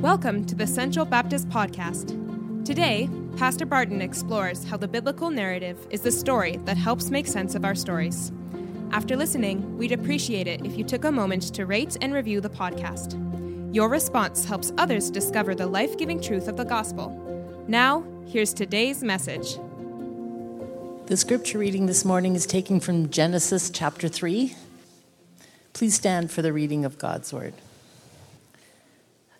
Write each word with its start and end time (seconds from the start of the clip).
Welcome 0.00 0.46
to 0.46 0.54
the 0.54 0.66
Central 0.66 1.04
Baptist 1.04 1.50
Podcast. 1.50 2.64
Today, 2.64 3.06
Pastor 3.36 3.66
Barton 3.66 4.00
explores 4.00 4.64
how 4.64 4.78
the 4.78 4.88
biblical 4.88 5.28
narrative 5.28 5.86
is 5.90 6.00
the 6.00 6.10
story 6.10 6.56
that 6.64 6.78
helps 6.78 7.10
make 7.10 7.26
sense 7.26 7.54
of 7.54 7.66
our 7.66 7.74
stories. 7.74 8.32
After 8.92 9.14
listening, 9.14 9.76
we'd 9.76 9.92
appreciate 9.92 10.46
it 10.46 10.64
if 10.64 10.78
you 10.78 10.84
took 10.84 11.04
a 11.04 11.12
moment 11.12 11.52
to 11.52 11.66
rate 11.66 11.98
and 12.00 12.14
review 12.14 12.40
the 12.40 12.48
podcast. 12.48 13.14
Your 13.74 13.90
response 13.90 14.46
helps 14.46 14.72
others 14.78 15.10
discover 15.10 15.54
the 15.54 15.66
life 15.66 15.98
giving 15.98 16.18
truth 16.18 16.48
of 16.48 16.56
the 16.56 16.64
gospel. 16.64 17.10
Now, 17.68 18.02
here's 18.26 18.54
today's 18.54 19.02
message. 19.02 19.58
The 21.08 21.16
scripture 21.18 21.58
reading 21.58 21.84
this 21.84 22.06
morning 22.06 22.34
is 22.34 22.46
taken 22.46 22.80
from 22.80 23.10
Genesis 23.10 23.68
chapter 23.68 24.08
3. 24.08 24.54
Please 25.74 25.94
stand 25.94 26.30
for 26.30 26.40
the 26.40 26.54
reading 26.54 26.86
of 26.86 26.96
God's 26.96 27.34
word. 27.34 27.52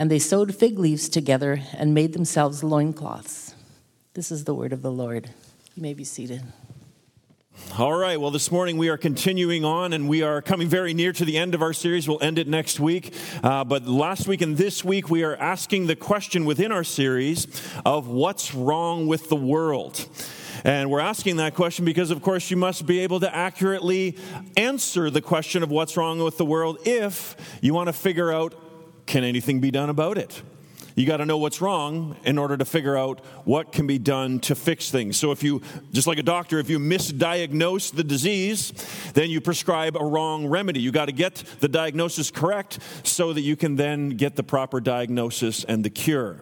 And 0.00 0.10
they 0.10 0.18
sewed 0.18 0.54
fig 0.54 0.78
leaves 0.78 1.10
together 1.10 1.60
and 1.74 1.92
made 1.92 2.14
themselves 2.14 2.64
loincloths. 2.64 3.54
This 4.14 4.32
is 4.32 4.44
the 4.44 4.54
word 4.54 4.72
of 4.72 4.80
the 4.80 4.90
Lord. 4.90 5.28
You 5.74 5.82
may 5.82 5.92
be 5.92 6.04
seated. 6.04 6.42
All 7.78 7.92
right, 7.92 8.18
well, 8.18 8.30
this 8.30 8.50
morning 8.50 8.78
we 8.78 8.88
are 8.88 8.96
continuing 8.96 9.62
on 9.62 9.92
and 9.92 10.08
we 10.08 10.22
are 10.22 10.40
coming 10.40 10.68
very 10.68 10.94
near 10.94 11.12
to 11.12 11.26
the 11.26 11.36
end 11.36 11.54
of 11.54 11.60
our 11.60 11.74
series. 11.74 12.08
We'll 12.08 12.22
end 12.22 12.38
it 12.38 12.48
next 12.48 12.80
week. 12.80 13.14
Uh, 13.42 13.62
but 13.64 13.86
last 13.86 14.26
week 14.26 14.40
and 14.40 14.56
this 14.56 14.82
week 14.82 15.10
we 15.10 15.22
are 15.22 15.36
asking 15.36 15.86
the 15.86 15.96
question 15.96 16.46
within 16.46 16.72
our 16.72 16.82
series 16.82 17.46
of 17.84 18.08
what's 18.08 18.54
wrong 18.54 19.06
with 19.06 19.28
the 19.28 19.36
world. 19.36 20.08
And 20.64 20.90
we're 20.90 21.00
asking 21.00 21.36
that 21.36 21.54
question 21.54 21.84
because, 21.84 22.10
of 22.10 22.22
course, 22.22 22.50
you 22.50 22.56
must 22.56 22.86
be 22.86 23.00
able 23.00 23.20
to 23.20 23.36
accurately 23.36 24.16
answer 24.56 25.10
the 25.10 25.20
question 25.20 25.62
of 25.62 25.70
what's 25.70 25.98
wrong 25.98 26.20
with 26.20 26.38
the 26.38 26.46
world 26.46 26.78
if 26.86 27.36
you 27.60 27.74
want 27.74 27.88
to 27.88 27.92
figure 27.92 28.32
out 28.32 28.54
can 29.10 29.24
anything 29.24 29.60
be 29.60 29.72
done 29.72 29.90
about 29.90 30.16
it? 30.16 30.40
You 30.94 31.04
got 31.04 31.16
to 31.16 31.26
know 31.26 31.36
what's 31.36 31.60
wrong 31.60 32.16
in 32.24 32.38
order 32.38 32.56
to 32.56 32.64
figure 32.64 32.96
out 32.96 33.24
what 33.44 33.72
can 33.72 33.88
be 33.88 33.98
done 33.98 34.38
to 34.40 34.54
fix 34.54 34.88
things. 34.88 35.16
So, 35.16 35.32
if 35.32 35.42
you, 35.42 35.62
just 35.92 36.06
like 36.06 36.18
a 36.18 36.22
doctor, 36.22 36.60
if 36.60 36.70
you 36.70 36.78
misdiagnose 36.78 37.92
the 37.92 38.04
disease, 38.04 38.72
then 39.14 39.28
you 39.28 39.40
prescribe 39.40 39.96
a 39.96 40.04
wrong 40.04 40.46
remedy. 40.46 40.80
You 40.80 40.92
got 40.92 41.06
to 41.06 41.12
get 41.12 41.42
the 41.58 41.68
diagnosis 41.68 42.30
correct 42.30 42.78
so 43.02 43.32
that 43.32 43.40
you 43.40 43.56
can 43.56 43.74
then 43.74 44.10
get 44.10 44.36
the 44.36 44.44
proper 44.44 44.80
diagnosis 44.80 45.64
and 45.64 45.84
the 45.84 45.90
cure. 45.90 46.40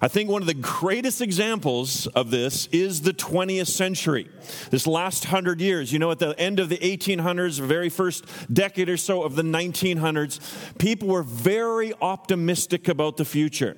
I 0.00 0.08
think 0.08 0.28
one 0.28 0.42
of 0.42 0.46
the 0.46 0.54
greatest 0.54 1.20
examples 1.20 2.06
of 2.08 2.30
this 2.30 2.66
is 2.72 3.02
the 3.02 3.12
20th 3.12 3.68
century. 3.68 4.28
This 4.70 4.86
last 4.86 5.26
hundred 5.26 5.60
years, 5.60 5.92
you 5.92 5.98
know, 5.98 6.10
at 6.10 6.18
the 6.18 6.38
end 6.38 6.58
of 6.58 6.68
the 6.68 6.78
1800s, 6.78 7.60
very 7.60 7.88
first 7.88 8.24
decade 8.52 8.88
or 8.88 8.96
so 8.96 9.22
of 9.22 9.36
the 9.36 9.42
1900s, 9.42 10.78
people 10.78 11.08
were 11.08 11.22
very 11.22 11.92
optimistic 12.00 12.88
about 12.88 13.16
the 13.16 13.24
future. 13.24 13.76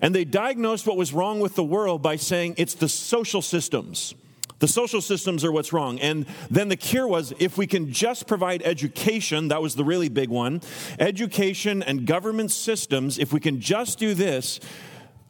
And 0.00 0.14
they 0.14 0.24
diagnosed 0.24 0.86
what 0.86 0.96
was 0.96 1.12
wrong 1.12 1.40
with 1.40 1.54
the 1.54 1.64
world 1.64 2.02
by 2.02 2.16
saying 2.16 2.54
it's 2.56 2.74
the 2.74 2.88
social 2.88 3.42
systems. 3.42 4.14
The 4.62 4.68
social 4.68 5.00
systems 5.00 5.44
are 5.44 5.50
what's 5.50 5.72
wrong. 5.72 5.98
And 5.98 6.24
then 6.48 6.68
the 6.68 6.76
cure 6.76 7.08
was 7.08 7.32
if 7.40 7.58
we 7.58 7.66
can 7.66 7.92
just 7.92 8.28
provide 8.28 8.62
education, 8.62 9.48
that 9.48 9.60
was 9.60 9.74
the 9.74 9.84
really 9.84 10.08
big 10.08 10.28
one, 10.28 10.60
education 11.00 11.82
and 11.82 12.06
government 12.06 12.52
systems, 12.52 13.18
if 13.18 13.32
we 13.32 13.40
can 13.40 13.60
just 13.60 13.98
do 13.98 14.14
this, 14.14 14.60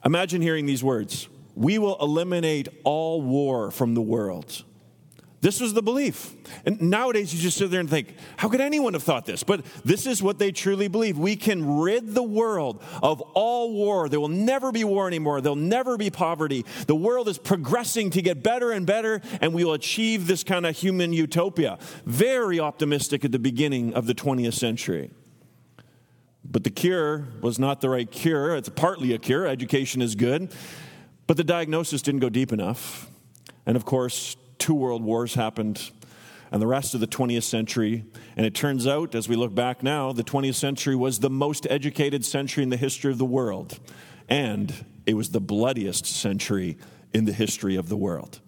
Imagine 0.05 0.43
hearing 0.43 0.67
these 0.67 0.83
words 0.83 1.29
We 1.55 1.79
will 1.79 1.97
eliminate 2.01 2.69
all 2.85 3.23
war 3.23 3.71
from 3.71 3.95
the 3.95 4.03
world. 4.03 4.65
This 5.43 5.61
was 5.61 5.75
the 5.75 5.83
belief. 5.83 6.37
And 6.65 6.81
nowadays, 6.81 7.35
you 7.35 7.41
just 7.41 7.59
sit 7.59 7.69
there 7.73 7.81
and 7.81 7.91
think, 7.91 8.15
how 8.37 8.49
could 8.49 8.61
anyone 8.61 8.93
have 8.93 9.03
thought 9.03 9.27
this? 9.27 9.43
But 9.43 9.65
this 9.85 10.07
is 10.07 10.23
what 10.23 10.39
they 10.39 10.53
truly 10.53 10.87
believe. 10.87 11.19
We 11.19 11.35
can 11.35 11.81
rid 11.81 12.15
the 12.15 12.23
world 12.23 12.81
of 13.03 13.21
all 13.21 13.73
war. 13.73 14.09
There 14.09 14.21
will 14.21 14.29
never 14.29 14.71
be 14.71 14.85
war 14.85 15.09
anymore. 15.09 15.41
There'll 15.41 15.57
never 15.57 15.97
be 15.97 16.11
poverty. 16.11 16.65
The 16.87 16.95
world 16.95 17.27
is 17.27 17.39
progressing 17.39 18.11
to 18.11 18.23
get 18.23 18.45
better 18.45 18.71
and 18.71 18.87
better, 18.87 19.21
and 19.41 19.53
we 19.53 19.65
will 19.65 19.73
achieve 19.73 20.29
this 20.29 20.45
kind 20.45 20.65
of 20.65 20.77
human 20.77 21.13
utopia. 21.13 21.77
Very 22.07 22.61
optimistic 22.61 23.25
at 23.25 23.33
the 23.33 23.41
beginning 23.41 23.95
of 23.95 24.07
the 24.07 24.15
20th 24.15 24.55
century. 24.55 25.11
But 26.53 26.65
the 26.65 26.71
cure 26.71 27.27
was 27.41 27.59
not 27.59 27.81
the 27.81 27.89
right 27.89 28.09
cure. 28.11 28.55
It's 28.55 28.69
partly 28.69 29.15
a 29.15 29.19
cure. 29.19 29.47
Education 29.47 30.03
is 30.03 30.15
good. 30.15 30.53
But 31.27 31.39
the 31.39 31.45
diagnosis 31.45 32.03
didn't 32.03 32.21
go 32.21 32.29
deep 32.29 32.53
enough. 32.53 33.11
And 33.65 33.75
of 33.75 33.87
course, 33.87 34.37
two 34.59 34.75
world 34.75 35.03
wars 35.03 35.35
happened 35.35 35.91
and 36.51 36.61
the 36.61 36.67
rest 36.67 36.93
of 36.93 37.01
the 37.01 37.07
20th 37.07 37.45
century. 37.45 38.05
And 38.37 38.45
it 38.45 38.55
turns 38.55 38.87
out, 38.87 39.15
as 39.15 39.31
we 39.31 39.37
look 39.37 39.55
back 39.55 39.83
now, 39.83 40.13
the 40.13 40.23
20th 40.23 40.57
century 40.57 40.95
was 40.95 41.21
the 41.21 41.31
most 41.31 41.67
educated 41.71 42.23
century 42.23 42.63
in 42.63 42.69
the 42.69 42.77
history 42.77 43.11
of 43.11 43.17
the 43.17 43.25
world. 43.25 43.81
And 44.29 44.85
it 45.07 45.15
was 45.15 45.31
the 45.31 45.41
bloodiest 45.41 46.05
century 46.05 46.77
in 47.15 47.25
the 47.25 47.33
history 47.33 47.77
of 47.77 47.89
the 47.89 47.97
world. 47.97 48.41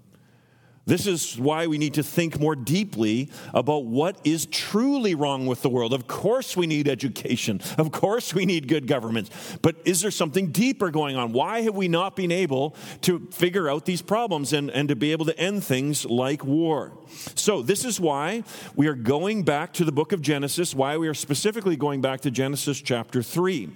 This 0.87 1.06
is 1.06 1.39
why 1.39 1.67
we 1.67 1.78
need 1.78 1.95
to 1.95 2.03
think 2.03 2.39
more 2.39 2.55
deeply 2.55 3.31
about 3.55 3.87
what 3.87 4.19
is 4.22 4.45
truly 4.45 5.15
wrong 5.15 5.47
with 5.47 5.62
the 5.62 5.71
world. 5.71 5.95
Of 5.95 6.06
course, 6.06 6.59
we 6.59 6.67
need 6.67 6.89
education. 6.89 7.62
Of 7.78 7.91
course, 7.91 8.34
we 8.34 8.45
need 8.45 8.69
good 8.69 8.87
government. 8.87 9.31
But 9.62 9.77
is 9.87 10.03
there 10.03 10.11
something 10.11 10.50
deeper 10.50 10.91
going 10.91 11.17
on? 11.17 11.33
Why 11.33 11.62
have 11.62 11.75
we 11.75 11.89
not 11.89 12.17
been 12.17 12.31
able 12.31 12.77
to 13.03 13.27
figure 13.31 13.69
out 13.69 13.87
these 13.87 14.03
problems 14.03 14.53
and, 14.53 14.71
and 14.71 14.89
to 14.89 14.97
be 14.97 15.12
able 15.12 15.25
to 15.25 15.39
end 15.39 15.65
things 15.65 16.05
like 16.05 16.44
war? 16.44 16.93
So, 17.34 17.62
this 17.62 17.84
is 17.84 17.99
why 17.99 18.44
we 18.77 18.87
are 18.87 18.94
going 18.94 19.43
back 19.44 19.73
to 19.75 19.84
the 19.84 19.93
book 19.93 20.12
of 20.12 20.21
Genesis, 20.21 20.75
why 20.75 20.99
we 20.99 21.09
are 21.09 21.15
specifically 21.15 21.77
going 21.77 22.00
back 22.03 22.21
to 22.23 22.31
Genesis 22.31 22.81
chapter 22.81 23.23
3. 23.23 23.71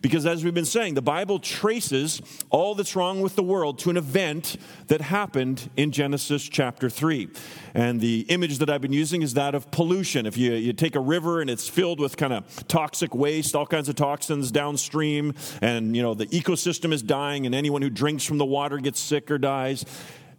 Because 0.00 0.24
as 0.26 0.44
we've 0.44 0.54
been 0.54 0.64
saying, 0.64 0.94
the 0.94 1.02
Bible 1.02 1.38
traces 1.38 2.22
all 2.50 2.74
that's 2.74 2.96
wrong 2.96 3.20
with 3.20 3.36
the 3.36 3.42
world 3.42 3.78
to 3.80 3.90
an 3.90 3.96
event 3.96 4.56
that 4.86 5.00
happened 5.00 5.68
in 5.76 5.90
Genesis 5.90 6.48
chapter 6.54 6.88
3. 6.88 7.28
And 7.74 8.00
the 8.00 8.20
image 8.28 8.58
that 8.58 8.70
I've 8.70 8.80
been 8.80 8.92
using 8.92 9.20
is 9.22 9.34
that 9.34 9.54
of 9.54 9.70
pollution. 9.72 10.24
If 10.24 10.38
you, 10.38 10.52
you 10.52 10.72
take 10.72 10.94
a 10.94 11.00
river 11.00 11.40
and 11.40 11.50
it's 11.50 11.68
filled 11.68 11.98
with 11.98 12.16
kind 12.16 12.32
of 12.32 12.66
toxic 12.68 13.14
waste, 13.14 13.56
all 13.56 13.66
kinds 13.66 13.88
of 13.88 13.96
toxins 13.96 14.50
downstream, 14.52 15.34
and 15.60 15.94
you 15.96 16.02
know 16.02 16.14
the 16.14 16.26
ecosystem 16.26 16.92
is 16.92 17.02
dying, 17.02 17.44
and 17.44 17.54
anyone 17.54 17.82
who 17.82 17.90
drinks 17.90 18.24
from 18.24 18.38
the 18.38 18.44
water 18.44 18.78
gets 18.78 19.00
sick 19.00 19.30
or 19.30 19.36
dies. 19.36 19.84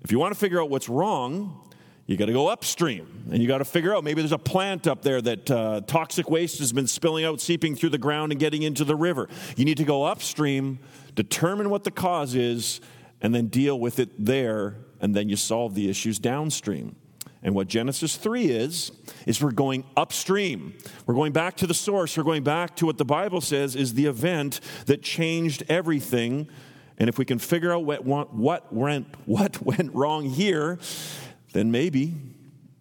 If 0.01 0.11
you 0.11 0.17
want 0.17 0.33
to 0.33 0.39
figure 0.39 0.61
out 0.61 0.69
what's 0.69 0.87
wrong, 0.87 1.61
you 2.07 2.15
got 2.15 2.27
to 2.27 2.33
go 2.33 2.47
upstream 2.47 3.25
and 3.31 3.41
you 3.41 3.47
got 3.47 3.57
to 3.57 3.65
figure 3.65 3.95
out 3.95 4.03
maybe 4.03 4.21
there's 4.21 4.31
a 4.31 4.37
plant 4.37 4.85
up 4.85 5.01
there 5.01 5.19
that 5.21 5.49
uh, 5.49 5.81
toxic 5.87 6.29
waste 6.29 6.59
has 6.59 6.71
been 6.71 6.87
spilling 6.87 7.25
out, 7.25 7.41
seeping 7.41 7.75
through 7.75 7.89
the 7.89 7.97
ground, 7.97 8.31
and 8.31 8.39
getting 8.39 8.61
into 8.61 8.85
the 8.85 8.95
river. 8.95 9.27
You 9.57 9.65
need 9.65 9.77
to 9.77 9.83
go 9.83 10.03
upstream, 10.03 10.79
determine 11.15 11.69
what 11.69 11.83
the 11.83 11.91
cause 11.91 12.35
is, 12.35 12.79
and 13.21 13.33
then 13.33 13.47
deal 13.47 13.79
with 13.79 13.99
it 13.99 14.23
there, 14.23 14.75
and 14.99 15.15
then 15.15 15.29
you 15.29 15.35
solve 15.35 15.75
the 15.75 15.89
issues 15.89 16.19
downstream. 16.19 16.95
And 17.45 17.53
what 17.53 17.67
Genesis 17.67 18.15
3 18.15 18.45
is, 18.45 18.91
is 19.27 19.41
we're 19.41 19.51
going 19.51 19.83
upstream. 19.95 20.73
We're 21.05 21.13
going 21.13 21.31
back 21.31 21.57
to 21.57 21.67
the 21.67 21.75
source. 21.75 22.17
We're 22.17 22.23
going 22.23 22.43
back 22.43 22.75
to 22.77 22.87
what 22.87 22.97
the 22.97 23.05
Bible 23.05 23.39
says 23.39 23.75
is 23.75 23.93
the 23.93 24.07
event 24.07 24.59
that 24.87 25.03
changed 25.03 25.63
everything. 25.69 26.49
And 26.97 27.07
if 27.07 27.19
we 27.19 27.25
can 27.25 27.37
figure 27.37 27.71
out 27.71 27.85
what, 27.85 28.03
what, 28.03 28.73
went, 28.73 29.05
what 29.27 29.61
went 29.65 29.93
wrong 29.93 30.25
here, 30.25 30.79
then 31.53 31.69
maybe 31.69 32.15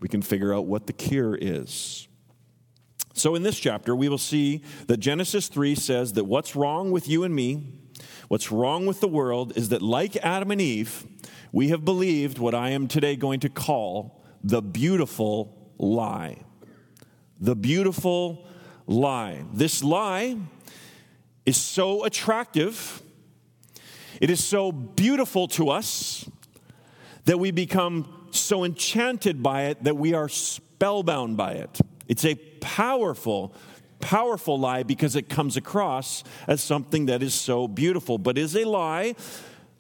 we 0.01 0.09
can 0.09 0.23
figure 0.23 0.55
out 0.55 0.65
what 0.65 0.87
the 0.87 0.95
cure 0.95 1.37
is. 1.39 2.09
So, 3.17 3.37
in 3.37 3.45
this 3.45 3.61
chapter, 3.61 3.95
we 3.95 4.09
will 4.09 4.19
see 4.19 4.63
that 4.87 4.97
Genesis 4.97 5.49
3 5.49 5.77
says 5.77 6.15
that 6.15 6.25
what's 6.25 6.57
wrong 6.57 6.91
with 6.91 7.07
you 7.07 7.23
and 7.23 7.35
me, 7.35 7.79
what's 8.35 8.51
wrong 8.51 8.85
with 8.85 8.99
the 8.99 9.07
world 9.07 9.53
is 9.55 9.69
that, 9.69 9.81
like 9.81 10.17
Adam 10.17 10.51
and 10.51 10.61
Eve, 10.61 11.07
we 11.53 11.69
have 11.69 11.85
believed 11.85 12.37
what 12.37 12.53
I 12.53 12.71
am 12.71 12.89
today 12.89 13.15
going 13.15 13.39
to 13.39 13.49
call 13.49 14.25
the 14.43 14.61
beautiful 14.61 15.73
lie. 15.79 16.43
The 17.39 17.55
beautiful 17.55 18.45
lie. 18.89 19.45
This 19.53 19.85
lie 19.85 20.37
is 21.47 21.57
so 21.57 22.05
attractive, 22.05 23.03
it 24.21 24.31
is 24.31 24.43
so 24.43 24.73
beautiful 24.73 25.47
to 25.47 25.71
us 25.71 26.29
that 27.27 27.39
we 27.39 27.53
become 27.53 28.27
so 28.33 28.65
enchanted 28.65 29.45
by 29.45 29.67
it 29.67 29.85
that 29.85 29.97
we 29.97 30.13
are 30.13 30.29
spellbound 30.29 31.37
by 31.37 31.53
it. 31.53 31.79
It's 32.09 32.25
a 32.25 32.35
powerful, 32.35 33.55
powerful 34.01 34.59
lie 34.59 34.83
because 34.83 35.17
it 35.17 35.29
comes 35.29 35.57
across 35.57 36.25
as 36.47 36.63
something 36.63 37.07
that 37.07 37.23
is 37.23 37.35
so 37.35 37.69
beautiful, 37.69 38.19
but 38.19 38.39
is 38.39 38.57
a 38.57 38.65
lie 38.65 39.15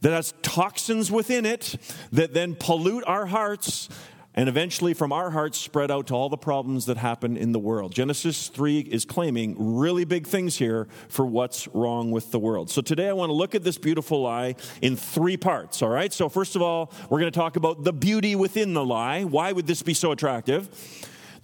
that 0.00 0.12
has 0.12 0.34
toxins 0.42 1.10
within 1.10 1.46
it 1.46 1.76
that 2.12 2.34
then 2.34 2.54
pollute 2.54 3.04
our 3.06 3.26
hearts 3.26 3.88
and 4.34 4.48
eventually 4.48 4.94
from 4.94 5.12
our 5.12 5.30
hearts 5.30 5.58
spread 5.58 5.90
out 5.90 6.08
to 6.08 6.14
all 6.14 6.28
the 6.28 6.36
problems 6.36 6.86
that 6.86 6.96
happen 6.96 7.36
in 7.36 7.52
the 7.52 7.58
world. 7.58 7.94
Genesis 7.94 8.48
3 8.48 8.80
is 8.80 9.04
claiming 9.04 9.54
really 9.76 10.04
big 10.04 10.26
things 10.26 10.58
here 10.58 10.88
for 11.08 11.24
what's 11.24 11.68
wrong 11.68 12.10
with 12.10 12.32
the 12.32 12.38
world. 12.38 12.68
So 12.68 12.82
today 12.82 13.08
I 13.08 13.12
want 13.12 13.30
to 13.30 13.34
look 13.34 13.54
at 13.54 13.62
this 13.62 13.78
beautiful 13.78 14.22
lie 14.22 14.56
in 14.82 14.96
three 14.96 15.36
parts, 15.36 15.82
all 15.82 15.88
right? 15.88 16.12
So 16.12 16.28
first 16.28 16.56
of 16.56 16.62
all, 16.62 16.92
we're 17.08 17.20
going 17.20 17.32
to 17.32 17.38
talk 17.38 17.56
about 17.56 17.84
the 17.84 17.92
beauty 17.92 18.34
within 18.34 18.74
the 18.74 18.84
lie. 18.84 19.22
Why 19.24 19.52
would 19.52 19.66
this 19.66 19.82
be 19.82 19.94
so 19.94 20.10
attractive? 20.10 20.68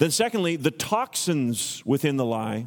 Then 0.01 0.09
secondly, 0.09 0.55
the 0.55 0.71
toxins 0.71 1.83
within 1.85 2.17
the 2.17 2.25
lie. 2.25 2.65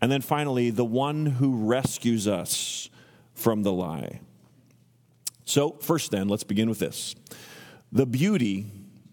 And 0.00 0.10
then 0.10 0.22
finally, 0.22 0.70
the 0.70 0.86
one 0.86 1.26
who 1.26 1.66
rescues 1.66 2.26
us 2.26 2.88
from 3.34 3.62
the 3.62 3.70
lie. 3.70 4.20
So, 5.44 5.72
first, 5.82 6.10
then, 6.10 6.30
let's 6.30 6.44
begin 6.44 6.70
with 6.70 6.78
this 6.78 7.14
the 7.92 8.06
beauty 8.06 8.70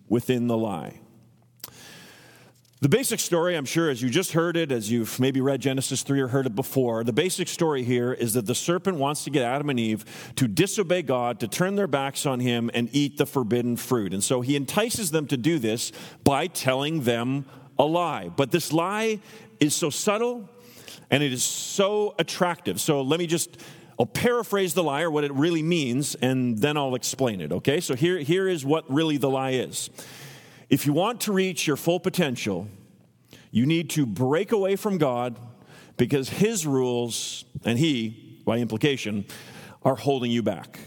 within 0.08 0.48
the 0.48 0.58
lie. 0.58 1.02
The 2.82 2.88
basic 2.88 3.20
story, 3.20 3.58
I'm 3.58 3.66
sure, 3.66 3.90
as 3.90 4.02
you 4.02 4.10
just 4.10 4.32
heard 4.32 4.56
it, 4.56 4.72
as 4.72 4.90
you've 4.90 5.20
maybe 5.20 5.42
read 5.42 5.60
Genesis 5.60 6.02
3 6.02 6.22
or 6.22 6.28
heard 6.30 6.46
it 6.46 6.56
before, 6.56 7.04
the 7.04 7.12
basic 7.12 7.50
story 7.50 7.84
here 7.84 8.14
is 8.14 8.36
that 8.36 8.46
the 8.46 8.56
serpent 8.56 8.96
wants 8.96 9.26
to 9.26 9.30
get 9.30 9.44
Adam 9.44 9.70
and 9.70 9.78
Eve 9.78 10.06
to 10.38 10.48
disobey 10.48 11.02
God, 11.02 11.42
to 11.42 11.50
turn 11.50 11.76
their 11.76 11.88
backs 11.88 12.26
on 12.26 12.40
him, 12.40 12.72
and 12.74 12.88
eat 12.94 13.18
the 13.18 13.26
forbidden 13.26 13.76
fruit. 13.76 14.14
And 14.14 14.24
so 14.24 14.40
he 14.40 14.56
entices 14.56 15.12
them 15.12 15.28
to 15.28 15.36
do 15.36 15.60
this 15.60 15.92
by 16.24 16.48
telling 16.48 17.02
them 17.02 17.44
a 17.78 17.84
lie. 17.84 18.30
But 18.30 18.52
this 18.52 18.72
lie 18.72 19.20
is 19.60 19.76
so 19.76 19.90
subtle 19.90 20.50
and 21.12 21.22
it 21.22 21.34
is 21.34 21.44
so 21.44 22.16
attractive. 22.18 22.80
So 22.80 23.02
let 23.02 23.20
me 23.20 23.28
just 23.28 23.62
I'll 24.00 24.06
paraphrase 24.06 24.74
the 24.74 24.84
lie 24.84 25.02
or 25.02 25.12
what 25.12 25.26
it 25.26 25.34
really 25.34 25.64
means, 25.64 26.16
and 26.16 26.58
then 26.58 26.78
I'll 26.78 26.96
explain 26.96 27.42
it, 27.42 27.52
okay? 27.52 27.82
So 27.82 27.96
here, 27.96 28.20
here 28.20 28.48
is 28.48 28.64
what 28.64 28.90
really 28.90 29.18
the 29.18 29.30
lie 29.30 29.52
is. 29.52 29.90
If 30.70 30.86
you 30.86 30.94
want 30.94 31.22
to 31.22 31.32
reach 31.32 31.66
your 31.66 31.76
full 31.76 32.00
potential, 32.00 32.68
you 33.52 33.66
need 33.66 33.90
to 33.92 34.06
break 34.06 34.52
away 34.52 34.76
from 34.76 34.98
God 34.98 35.40
because 35.98 36.30
His 36.30 36.66
rules, 36.66 37.46
and 37.66 37.78
He, 37.78 38.42
by 38.46 38.60
implication, 38.60 39.26
are 39.84 39.96
holding 39.96 40.32
you 40.32 40.44
back. 40.44 40.80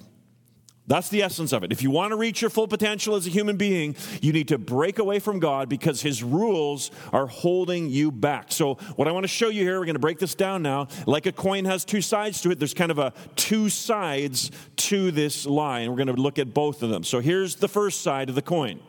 That's 0.87 1.08
the 1.08 1.23
essence 1.23 1.52
of 1.52 1.62
it. 1.62 1.73
If 1.73 1.82
you 1.82 1.90
want 1.90 2.11
to 2.11 2.17
reach 2.17 2.40
your 2.40 2.50
full 2.50 2.67
potential 2.67 3.14
as 3.14 3.26
a 3.26 3.31
human 3.31 3.56
being, 3.56 3.94
you 4.20 4.32
need 4.32 4.49
to 4.49 4.58
break 4.58 4.99
away 4.99 5.20
from 5.20 5.38
God 5.38 5.69
because 5.69 6.02
His 6.02 6.23
rules 6.23 6.90
are 7.12 7.26
holding 7.26 7.88
you 7.88 8.12
back. 8.12 8.52
So, 8.52 8.75
what 8.96 9.08
I 9.08 9.12
want 9.12 9.25
to 9.25 9.28
show 9.28 9.49
you 9.49 9.62
here, 9.62 9.78
we're 9.78 9.87
going 9.87 9.94
to 9.94 10.00
break 10.00 10.19
this 10.19 10.35
down 10.35 10.62
now. 10.62 10.88
Like 11.06 11.26
a 11.26 11.32
coin 11.32 11.64
has 11.64 11.85
two 11.85 12.02
sides 12.02 12.40
to 12.43 12.50
it, 12.50 12.58
there's 12.58 12.75
kind 12.75 12.90
of 12.90 12.99
a 12.99 13.12
two 13.37 13.69
sides 13.69 14.50
to 14.76 15.11
this 15.11 15.46
lie, 15.46 15.81
and 15.81 15.90
we're 15.90 16.05
going 16.05 16.14
to 16.14 16.20
look 16.20 16.38
at 16.38 16.52
both 16.52 16.82
of 16.82 16.90
them. 16.90 17.05
So, 17.05 17.20
here's 17.20 17.56
the 17.56 17.69
first 17.69 18.02
side 18.02 18.28
of 18.28 18.35
the 18.35 18.43
coin. 18.43 18.81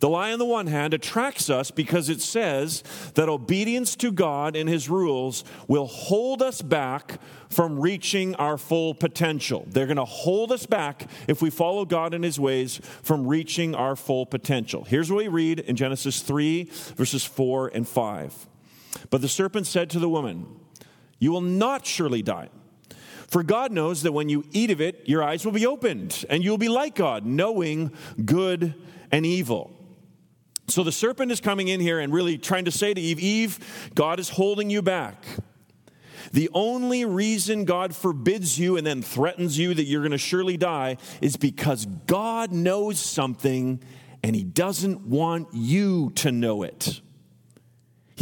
The 0.00 0.08
lie, 0.08 0.32
on 0.32 0.38
the 0.38 0.44
one 0.44 0.68
hand, 0.68 0.94
attracts 0.94 1.50
us 1.50 1.70
because 1.70 2.08
it 2.08 2.20
says 2.20 2.82
that 3.14 3.28
obedience 3.28 3.96
to 3.96 4.12
God 4.12 4.54
and 4.54 4.68
His 4.68 4.88
rules 4.88 5.44
will 5.66 5.86
hold 5.86 6.42
us 6.42 6.62
back 6.62 7.20
from 7.48 7.80
reaching 7.80 8.34
our 8.36 8.58
full 8.58 8.94
potential. 8.94 9.64
They're 9.68 9.86
going 9.86 9.96
to 9.96 10.04
hold 10.04 10.52
us 10.52 10.66
back 10.66 11.08
if 11.26 11.42
we 11.42 11.50
follow 11.50 11.84
God 11.84 12.14
and 12.14 12.22
His 12.22 12.38
ways 12.38 12.80
from 13.02 13.26
reaching 13.26 13.74
our 13.74 13.96
full 13.96 14.26
potential. 14.26 14.84
Here's 14.84 15.10
what 15.10 15.18
we 15.18 15.28
read 15.28 15.60
in 15.60 15.74
Genesis 15.74 16.20
3, 16.20 16.64
verses 16.96 17.24
4 17.24 17.68
and 17.68 17.88
5. 17.88 18.46
But 19.10 19.20
the 19.20 19.28
serpent 19.28 19.66
said 19.66 19.90
to 19.90 19.98
the 19.98 20.08
woman, 20.08 20.46
You 21.18 21.32
will 21.32 21.40
not 21.40 21.86
surely 21.86 22.22
die. 22.22 22.50
For 23.26 23.42
God 23.42 23.72
knows 23.72 24.02
that 24.02 24.12
when 24.12 24.30
you 24.30 24.44
eat 24.52 24.70
of 24.70 24.80
it, 24.80 25.02
your 25.06 25.22
eyes 25.22 25.44
will 25.44 25.52
be 25.52 25.66
opened, 25.66 26.24
and 26.30 26.42
you 26.42 26.50
will 26.50 26.58
be 26.58 26.70
like 26.70 26.94
God, 26.94 27.26
knowing 27.26 27.92
good 28.24 28.74
and 29.12 29.26
evil. 29.26 29.77
So 30.68 30.84
the 30.84 30.92
serpent 30.92 31.32
is 31.32 31.40
coming 31.40 31.68
in 31.68 31.80
here 31.80 31.98
and 31.98 32.12
really 32.12 32.36
trying 32.36 32.66
to 32.66 32.70
say 32.70 32.92
to 32.92 33.00
Eve, 33.00 33.18
Eve, 33.18 33.90
God 33.94 34.20
is 34.20 34.28
holding 34.28 34.68
you 34.68 34.82
back. 34.82 35.24
The 36.32 36.50
only 36.52 37.06
reason 37.06 37.64
God 37.64 37.96
forbids 37.96 38.58
you 38.58 38.76
and 38.76 38.86
then 38.86 39.00
threatens 39.00 39.58
you 39.58 39.72
that 39.72 39.84
you're 39.84 40.02
going 40.02 40.12
to 40.12 40.18
surely 40.18 40.58
die 40.58 40.98
is 41.22 41.36
because 41.36 41.86
God 41.86 42.52
knows 42.52 42.98
something 42.98 43.82
and 44.22 44.36
he 44.36 44.44
doesn't 44.44 45.00
want 45.02 45.48
you 45.52 46.10
to 46.16 46.30
know 46.32 46.62
it. 46.62 47.00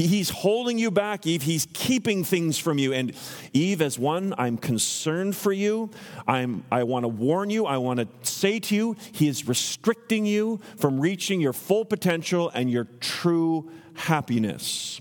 He's 0.04 0.28
holding 0.28 0.78
you 0.78 0.90
back, 0.90 1.26
Eve. 1.26 1.42
He's 1.42 1.66
keeping 1.72 2.22
things 2.22 2.58
from 2.58 2.78
you. 2.78 2.92
And 2.92 3.14
Eve, 3.54 3.80
as 3.80 3.98
one, 3.98 4.34
I'm 4.36 4.58
concerned 4.58 5.34
for 5.34 5.52
you. 5.52 5.90
I'm, 6.28 6.64
I 6.70 6.82
want 6.82 7.04
to 7.04 7.08
warn 7.08 7.48
you. 7.48 7.64
I 7.64 7.78
want 7.78 8.00
to 8.00 8.08
say 8.22 8.60
to 8.60 8.74
you, 8.74 8.96
He 9.12 9.26
is 9.26 9.48
restricting 9.48 10.26
you 10.26 10.60
from 10.76 11.00
reaching 11.00 11.40
your 11.40 11.54
full 11.54 11.86
potential 11.86 12.50
and 12.54 12.70
your 12.70 12.84
true 13.00 13.70
happiness. 13.94 15.00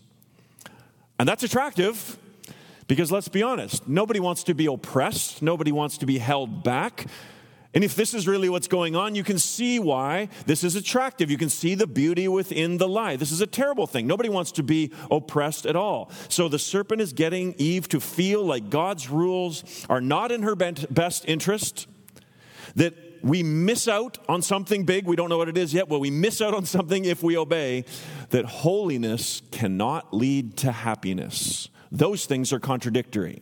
And 1.20 1.28
that's 1.28 1.44
attractive 1.44 2.18
because 2.88 3.12
let's 3.12 3.28
be 3.28 3.44
honest, 3.44 3.88
nobody 3.88 4.20
wants 4.20 4.44
to 4.44 4.54
be 4.54 4.68
oppressed, 4.68 5.42
nobody 5.42 5.72
wants 5.72 5.98
to 6.00 6.06
be 6.06 6.20
held 6.20 6.64
back. 6.64 7.08
And 7.76 7.84
if 7.84 7.94
this 7.94 8.14
is 8.14 8.26
really 8.26 8.48
what's 8.48 8.70
going 8.70 8.96
on, 8.96 9.16
you 9.16 9.24
can 9.24 9.38
see 9.38 9.80
why 9.80 10.30
this 10.46 10.64
is 10.64 10.78
attractive. 10.78 11.30
You 11.30 11.38
can 11.38 11.50
see 11.50 11.76
the 11.76 11.86
beauty 11.86 12.30
within 12.30 12.78
the 12.78 12.88
lie. 12.88 13.18
This 13.18 13.34
is 13.34 13.42
a 13.42 13.48
terrible 13.48 13.86
thing. 13.86 14.08
Nobody 14.08 14.30
wants 14.30 14.54
to 14.54 14.64
be 14.64 14.94
oppressed 15.12 15.66
at 15.66 15.76
all. 15.76 16.10
So 16.30 16.48
the 16.48 16.58
serpent 16.58 17.02
is 17.02 17.12
getting 17.12 17.54
Eve 17.58 17.90
to 17.90 18.00
feel 18.00 18.46
like 18.46 18.70
God's 18.70 19.10
rules 19.10 19.86
are 19.90 20.00
not 20.00 20.32
in 20.32 20.44
her 20.44 20.56
best 20.56 21.26
interest, 21.28 21.88
that 22.76 22.94
we 23.22 23.44
miss 23.44 23.88
out 23.88 24.20
on 24.30 24.42
something 24.42 24.86
big. 24.86 25.06
We 25.06 25.16
don't 25.18 25.30
know 25.30 25.38
what 25.38 25.50
it 25.50 25.58
is 25.58 25.74
yet. 25.74 25.90
Well, 25.90 26.00
we 26.00 26.12
miss 26.12 26.42
out 26.42 26.54
on 26.54 26.66
something 26.66 27.04
if 27.04 27.24
we 27.24 27.36
obey, 27.38 27.84
that 28.30 28.46
holiness 28.46 29.42
cannot 29.52 30.14
lead 30.14 30.56
to 30.58 30.72
happiness. 30.72 31.70
Those 31.92 32.26
things 32.26 32.54
are 32.54 32.60
contradictory. 32.60 33.42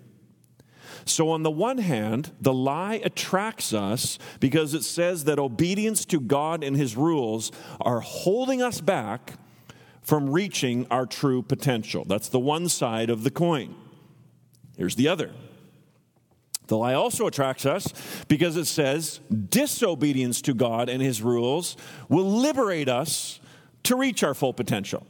So, 1.05 1.29
on 1.29 1.43
the 1.43 1.51
one 1.51 1.79
hand, 1.79 2.31
the 2.39 2.53
lie 2.53 3.01
attracts 3.03 3.73
us 3.73 4.17
because 4.39 4.73
it 4.73 4.83
says 4.83 5.25
that 5.25 5.39
obedience 5.39 6.05
to 6.05 6.19
God 6.19 6.63
and 6.63 6.75
His 6.75 6.95
rules 6.95 7.51
are 7.81 7.99
holding 7.99 8.61
us 8.61 8.81
back 8.81 9.33
from 10.01 10.29
reaching 10.29 10.85
our 10.91 11.05
true 11.05 11.41
potential. 11.41 12.05
That's 12.05 12.29
the 12.29 12.39
one 12.39 12.69
side 12.69 13.09
of 13.09 13.23
the 13.23 13.31
coin. 13.31 13.75
Here's 14.77 14.95
the 14.95 15.07
other. 15.07 15.31
The 16.67 16.77
lie 16.77 16.93
also 16.93 17.27
attracts 17.27 17.65
us 17.65 17.87
because 18.27 18.55
it 18.55 18.65
says 18.65 19.19
disobedience 19.49 20.41
to 20.43 20.53
God 20.53 20.89
and 20.89 21.01
His 21.01 21.21
rules 21.21 21.75
will 22.09 22.29
liberate 22.29 22.89
us 22.89 23.39
to 23.83 23.95
reach 23.95 24.23
our 24.23 24.33
full 24.33 24.53
potential 24.53 25.05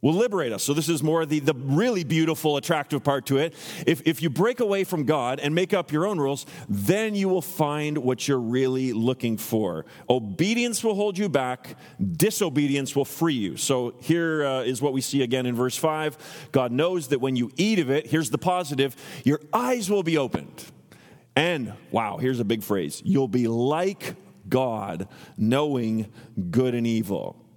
will 0.00 0.14
liberate 0.14 0.52
us. 0.52 0.62
So, 0.62 0.74
this 0.74 0.88
is 0.88 1.02
more 1.02 1.26
the, 1.26 1.40
the 1.40 1.54
really 1.54 2.04
beautiful, 2.04 2.56
attractive 2.56 3.02
part 3.02 3.26
to 3.26 3.38
it. 3.38 3.54
If, 3.86 4.02
if 4.06 4.22
you 4.22 4.30
break 4.30 4.60
away 4.60 4.84
from 4.84 5.04
God 5.04 5.40
and 5.40 5.54
make 5.54 5.74
up 5.74 5.90
your 5.92 6.06
own 6.06 6.18
rules, 6.18 6.46
then 6.68 7.14
you 7.14 7.28
will 7.28 7.42
find 7.42 7.98
what 7.98 8.28
you're 8.28 8.38
really 8.38 8.92
looking 8.92 9.36
for. 9.36 9.86
Obedience 10.08 10.84
will 10.84 10.94
hold 10.94 11.18
you 11.18 11.28
back, 11.28 11.76
disobedience 12.12 12.94
will 12.94 13.04
free 13.04 13.34
you. 13.34 13.56
So, 13.56 13.94
here 14.00 14.44
uh, 14.44 14.62
is 14.62 14.80
what 14.80 14.92
we 14.92 15.00
see 15.00 15.22
again 15.22 15.46
in 15.46 15.54
verse 15.54 15.76
5 15.76 16.48
God 16.52 16.72
knows 16.72 17.08
that 17.08 17.20
when 17.20 17.36
you 17.36 17.50
eat 17.56 17.78
of 17.78 17.90
it, 17.90 18.06
here's 18.06 18.30
the 18.30 18.38
positive, 18.38 18.96
your 19.24 19.40
eyes 19.52 19.90
will 19.90 20.02
be 20.02 20.18
opened. 20.18 20.64
And, 21.34 21.72
wow, 21.92 22.16
here's 22.16 22.40
a 22.40 22.44
big 22.44 22.62
phrase 22.62 23.02
you'll 23.04 23.28
be 23.28 23.48
like 23.48 24.16
God, 24.48 25.08
knowing 25.36 26.12
good 26.50 26.74
and 26.74 26.86
evil. 26.86 27.47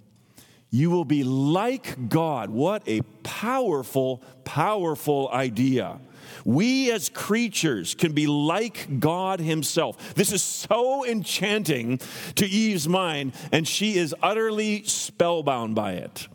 You 0.74 0.90
will 0.90 1.04
be 1.04 1.22
like 1.22 2.08
God. 2.08 2.48
What 2.48 2.82
a 2.88 3.02
powerful, 3.22 4.22
powerful 4.44 5.28
idea. 5.30 6.00
We 6.46 6.90
as 6.90 7.10
creatures 7.10 7.94
can 7.94 8.12
be 8.12 8.26
like 8.26 8.98
God 8.98 9.38
Himself. 9.38 10.14
This 10.14 10.32
is 10.32 10.42
so 10.42 11.04
enchanting 11.04 12.00
to 12.36 12.46
Eve's 12.46 12.88
mind, 12.88 13.34
and 13.52 13.68
she 13.68 13.98
is 13.98 14.14
utterly 14.22 14.82
spellbound 14.84 15.74
by 15.74 15.92
it. 15.92 16.26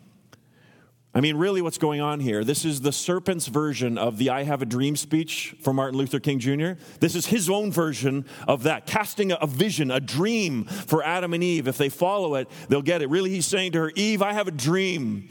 I 1.17 1.19
mean, 1.19 1.35
really, 1.35 1.63
what's 1.63 1.79
going 1.79 1.99
on 1.99 2.19
here? 2.19 2.43
This 2.43 2.63
is 2.63 2.81
the 2.81 2.91
serpent's 2.91 3.47
version 3.47 3.97
of 3.97 4.19
the 4.19 4.29
I 4.29 4.43
Have 4.43 4.61
a 4.61 4.67
Dream 4.67 4.95
speech 4.95 5.55
from 5.61 5.77
Martin 5.77 5.97
Luther 5.97 6.19
King 6.19 6.37
Jr. 6.37 6.73
This 6.99 7.15
is 7.15 7.25
his 7.25 7.49
own 7.49 7.71
version 7.71 8.23
of 8.47 8.61
that, 8.63 8.85
casting 8.85 9.31
a 9.31 9.47
vision, 9.47 9.89
a 9.89 9.99
dream 9.99 10.65
for 10.65 11.03
Adam 11.03 11.33
and 11.33 11.43
Eve. 11.43 11.67
If 11.67 11.79
they 11.79 11.89
follow 11.89 12.35
it, 12.35 12.47
they'll 12.69 12.83
get 12.83 13.01
it. 13.01 13.09
Really, 13.09 13.31
he's 13.31 13.47
saying 13.47 13.71
to 13.71 13.79
her, 13.79 13.91
Eve, 13.95 14.21
I 14.21 14.33
have 14.33 14.47
a 14.47 14.51
dream 14.51 15.27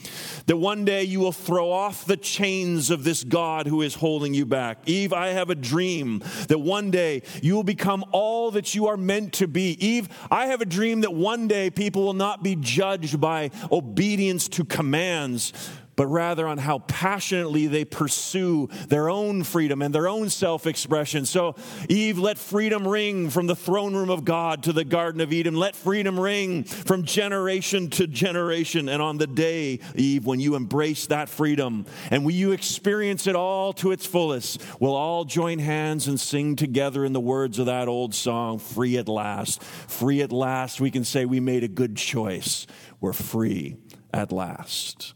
that 0.47 0.57
one 0.57 0.85
day 0.85 1.05
you 1.05 1.21
will 1.21 1.31
throw 1.31 1.71
off 1.71 2.05
the 2.05 2.17
chains 2.17 2.91
of 2.91 3.05
this 3.05 3.23
God 3.23 3.69
who 3.69 3.81
is 3.83 3.95
holding 3.95 4.35
you 4.35 4.45
back. 4.45 4.79
Eve, 4.87 5.13
I 5.13 5.29
have 5.29 5.51
a 5.51 5.55
dream 5.55 6.21
that 6.49 6.59
one 6.59 6.91
day 6.91 7.23
you 7.43 7.55
will 7.55 7.63
become 7.63 8.05
all 8.11 8.51
that 8.51 8.75
you 8.75 8.89
are 8.89 8.97
meant 8.97 9.35
to 9.35 9.47
be. 9.47 9.77
Eve, 9.79 10.09
I 10.33 10.47
have 10.47 10.61
a 10.61 10.67
dream 10.67 11.03
that 11.03 11.15
one 11.15 11.47
day 11.47 11.71
people 11.71 12.03
will 12.03 12.13
not 12.13 12.43
be 12.43 12.57
judged 12.57 13.21
by 13.21 13.53
obedience 13.71 14.49
to 14.49 14.65
commands 14.65 15.53
but 15.97 16.07
rather 16.07 16.47
on 16.47 16.59
how 16.59 16.81
passionately 16.81 17.67
they 17.67 17.85
pursue 17.85 18.69
their 18.89 19.09
own 19.09 19.43
freedom 19.43 19.83
and 19.83 19.95
their 19.95 20.09
own 20.09 20.29
self 20.29 20.67
expression. 20.67 21.25
So, 21.25 21.57
Eve, 21.89 22.19
let 22.19 22.39
freedom 22.39 22.87
ring 22.87 23.31
from 23.31 23.47
the 23.47 23.57
throne 23.57 23.95
room 23.95 24.11
of 24.11 24.25
God 24.25 24.63
to 24.65 24.73
the 24.73 24.85
Garden 24.85 25.21
of 25.23 25.33
Eden. 25.33 25.57
Let 25.57 25.75
freedom 25.75 26.21
ring 26.21 26.65
from 26.65 27.05
generation 27.05 27.89
to 27.91 28.07
generation. 28.07 28.89
And 28.89 29.01
on 29.01 29.17
the 29.17 29.27
day, 29.27 29.81
Eve, 29.95 30.27
when 30.27 30.39
you 30.39 30.55
embrace 30.55 31.07
that 31.07 31.29
freedom 31.29 31.87
and 32.11 32.25
when 32.25 32.35
you 32.35 32.53
experience 32.53 33.27
it 33.27 33.35
all 33.35 33.73
to 33.75 33.91
its 33.91 34.05
fullest, 34.07 34.63
we'll 34.79 34.95
all 34.95 35.25
join 35.25 35.59
hands 35.59 36.07
and 36.09 36.21
sing 36.21 36.57
together 36.57 37.05
in 37.05 37.15
the 37.15 37.21
words 37.21 37.59
of 37.59 37.67
that 37.67 37.89
old 37.89 38.15
song, 38.15 38.59
Free 38.59 38.99
at 38.99 39.09
Last. 39.09 39.63
Free 39.63 40.21
at 40.21 40.33
last, 40.33 40.81
we 40.81 40.91
can 40.91 41.05
say 41.05 41.25
we 41.25 41.41
made 41.41 41.65
a 41.65 41.69
good 41.69 41.97
choice. 41.97 42.67
We're 43.01 43.15
free 43.15 43.79
at 44.13 44.33
last. 44.33 45.16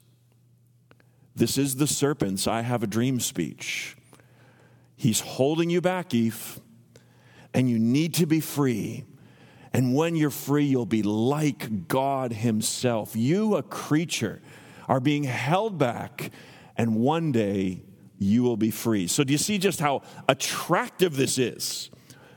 This 1.35 1.57
is 1.57 1.77
the 1.77 1.87
serpent's 1.87 2.47
I 2.47 2.63
have 2.63 2.83
a 2.83 2.87
dream 2.87 3.21
speech. 3.21 3.97
He's 4.97 5.21
holding 5.21 5.71
you 5.71 5.81
back, 5.81 6.13
Eve, 6.13 6.61
and 7.55 7.71
you 7.71 7.79
need 7.79 8.15
to 8.15 8.27
be 8.27 8.41
free. 8.41 9.05
And 9.73 9.95
when 9.95 10.17
you're 10.17 10.31
free, 10.31 10.65
you'll 10.65 10.85
be 10.85 11.03
like 11.03 11.89
God 11.89 12.33
Himself. 12.33 13.15
You, 13.15 13.57
a 13.57 13.63
creature, 13.63 14.43
are 14.89 15.01
being 15.01 15.25
held 15.25 15.79
back, 15.79 16.33
and 16.77 16.97
one 16.97 17.33
day 17.33 17.83
you 18.19 18.43
will 18.43 18.57
be 18.57 18.71
free. 18.71 19.07
So, 19.07 19.25
do 19.25 19.33
you 19.33 19.39
see 19.39 19.57
just 19.57 19.81
how 19.81 20.03
attractive 20.29 21.17
this 21.17 21.39
is? 21.39 21.91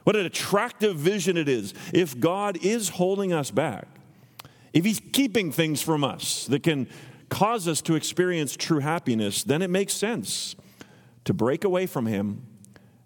What 0.04 0.16
an 0.16 0.26
attractive 0.26 0.96
vision 0.96 1.36
it 1.36 1.50
is. 1.50 1.74
If 1.94 2.20
God 2.20 2.64
is 2.64 2.90
holding 2.90 3.34
us 3.34 3.52
back, 3.52 3.88
if 4.72 4.86
He's 4.86 5.02
keeping 5.12 5.52
things 5.52 5.82
from 5.82 6.04
us 6.04 6.46
that 6.48 6.64
can 6.64 6.88
cause 7.34 7.68
us 7.68 7.82
to 7.82 7.96
experience 7.96 8.56
true 8.56 8.78
happiness, 8.78 9.44
then 9.44 9.64
it 9.64 9.70
makes 9.72 9.92
sense 9.92 10.56
to 11.26 11.34
break 11.34 11.64
away 11.64 11.88
from 11.88 12.06
Him 12.06 12.46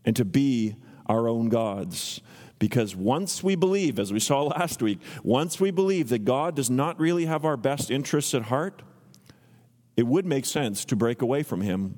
and 0.04 0.18
to 0.18 0.26
be 0.26 0.76
our 1.06 1.30
own 1.30 1.48
gods. 1.48 2.20
Because 2.60 2.94
once 2.94 3.42
we 3.42 3.56
believe, 3.56 3.98
as 4.00 4.12
we 4.12 4.20
saw 4.20 4.44
last 4.58 4.82
week, 4.82 5.00
once 5.24 5.62
we 5.62 5.72
believe 5.72 6.10
that 6.10 6.26
God 6.26 6.58
does 6.58 6.70
not 6.70 7.00
really 7.00 7.26
have 7.26 7.46
our 7.46 7.56
best 7.56 7.90
interests 7.90 8.34
at 8.34 8.44
heart, 8.44 8.82
it 9.96 10.06
would 10.06 10.26
make 10.26 10.46
sense 10.46 10.84
to 10.86 10.98
break 10.98 11.22
away 11.22 11.42
from 11.42 11.62
Him 11.62 11.98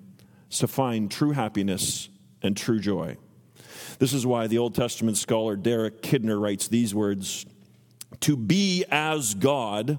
to 0.52 0.68
find 0.68 1.10
true 1.10 1.32
happiness 1.32 2.10
and 2.44 2.56
true 2.56 2.80
joy. 2.80 3.18
This 3.98 4.14
is 4.14 4.26
why 4.26 4.46
the 4.46 4.60
Old 4.60 4.76
Testament 4.76 5.18
scholar 5.18 5.56
Derek 5.56 6.04
Kidner 6.04 6.40
writes 6.40 6.68
these 6.68 6.94
words 6.94 7.48
To 8.20 8.38
be 8.38 8.86
as 8.92 9.34
God 9.34 9.98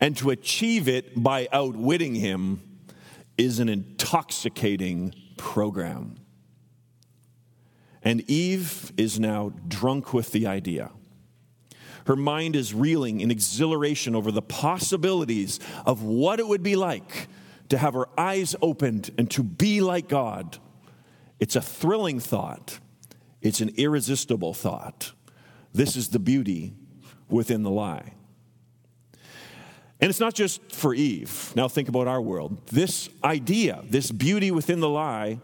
and 0.00 0.16
to 0.16 0.30
achieve 0.30 0.88
it 0.88 1.22
by 1.22 1.48
outwitting 1.52 2.14
him 2.14 2.62
is 3.36 3.58
an 3.58 3.68
intoxicating 3.68 5.14
program. 5.36 6.16
And 8.02 8.22
Eve 8.30 8.92
is 8.96 9.20
now 9.20 9.52
drunk 9.68 10.14
with 10.14 10.32
the 10.32 10.46
idea. 10.46 10.90
Her 12.06 12.16
mind 12.16 12.56
is 12.56 12.72
reeling 12.72 13.20
in 13.20 13.30
exhilaration 13.30 14.16
over 14.16 14.32
the 14.32 14.42
possibilities 14.42 15.60
of 15.84 16.02
what 16.02 16.40
it 16.40 16.48
would 16.48 16.62
be 16.62 16.76
like 16.76 17.28
to 17.68 17.78
have 17.78 17.94
her 17.94 18.08
eyes 18.18 18.56
opened 18.62 19.10
and 19.18 19.30
to 19.30 19.42
be 19.42 19.80
like 19.80 20.08
God. 20.08 20.58
It's 21.38 21.56
a 21.56 21.60
thrilling 21.60 22.20
thought, 22.20 22.80
it's 23.40 23.60
an 23.60 23.70
irresistible 23.76 24.54
thought. 24.54 25.12
This 25.72 25.94
is 25.94 26.08
the 26.08 26.18
beauty 26.18 26.74
within 27.28 27.62
the 27.62 27.70
lie. 27.70 28.14
And 30.00 30.08
it's 30.08 30.20
not 30.20 30.34
just 30.34 30.72
for 30.72 30.94
Eve. 30.94 31.52
Now 31.54 31.68
think 31.68 31.88
about 31.88 32.08
our 32.08 32.20
world. 32.20 32.66
This 32.68 33.10
idea, 33.22 33.82
this 33.84 34.10
beauty 34.10 34.50
within 34.50 34.80
the 34.80 34.88
lie, 34.88 35.40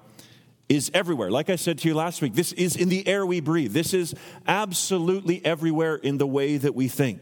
is 0.69 0.91
everywhere. 0.95 1.31
Like 1.31 1.51
I 1.51 1.57
said 1.57 1.79
to 1.79 1.89
you 1.89 1.95
last 1.95 2.23
week, 2.23 2.35
this 2.35 2.53
is 2.53 2.75
in 2.75 2.89
the 2.89 3.07
air 3.07 3.25
we 3.25 3.41
breathe. 3.41 3.73
This 3.73 3.95
is 3.95 4.15
absolutely 4.47 5.45
everywhere 5.45 5.97
in 5.97 6.19
the 6.19 6.27
way 6.27 6.57
that 6.57 6.75
we 6.75 6.89
think. 6.89 7.21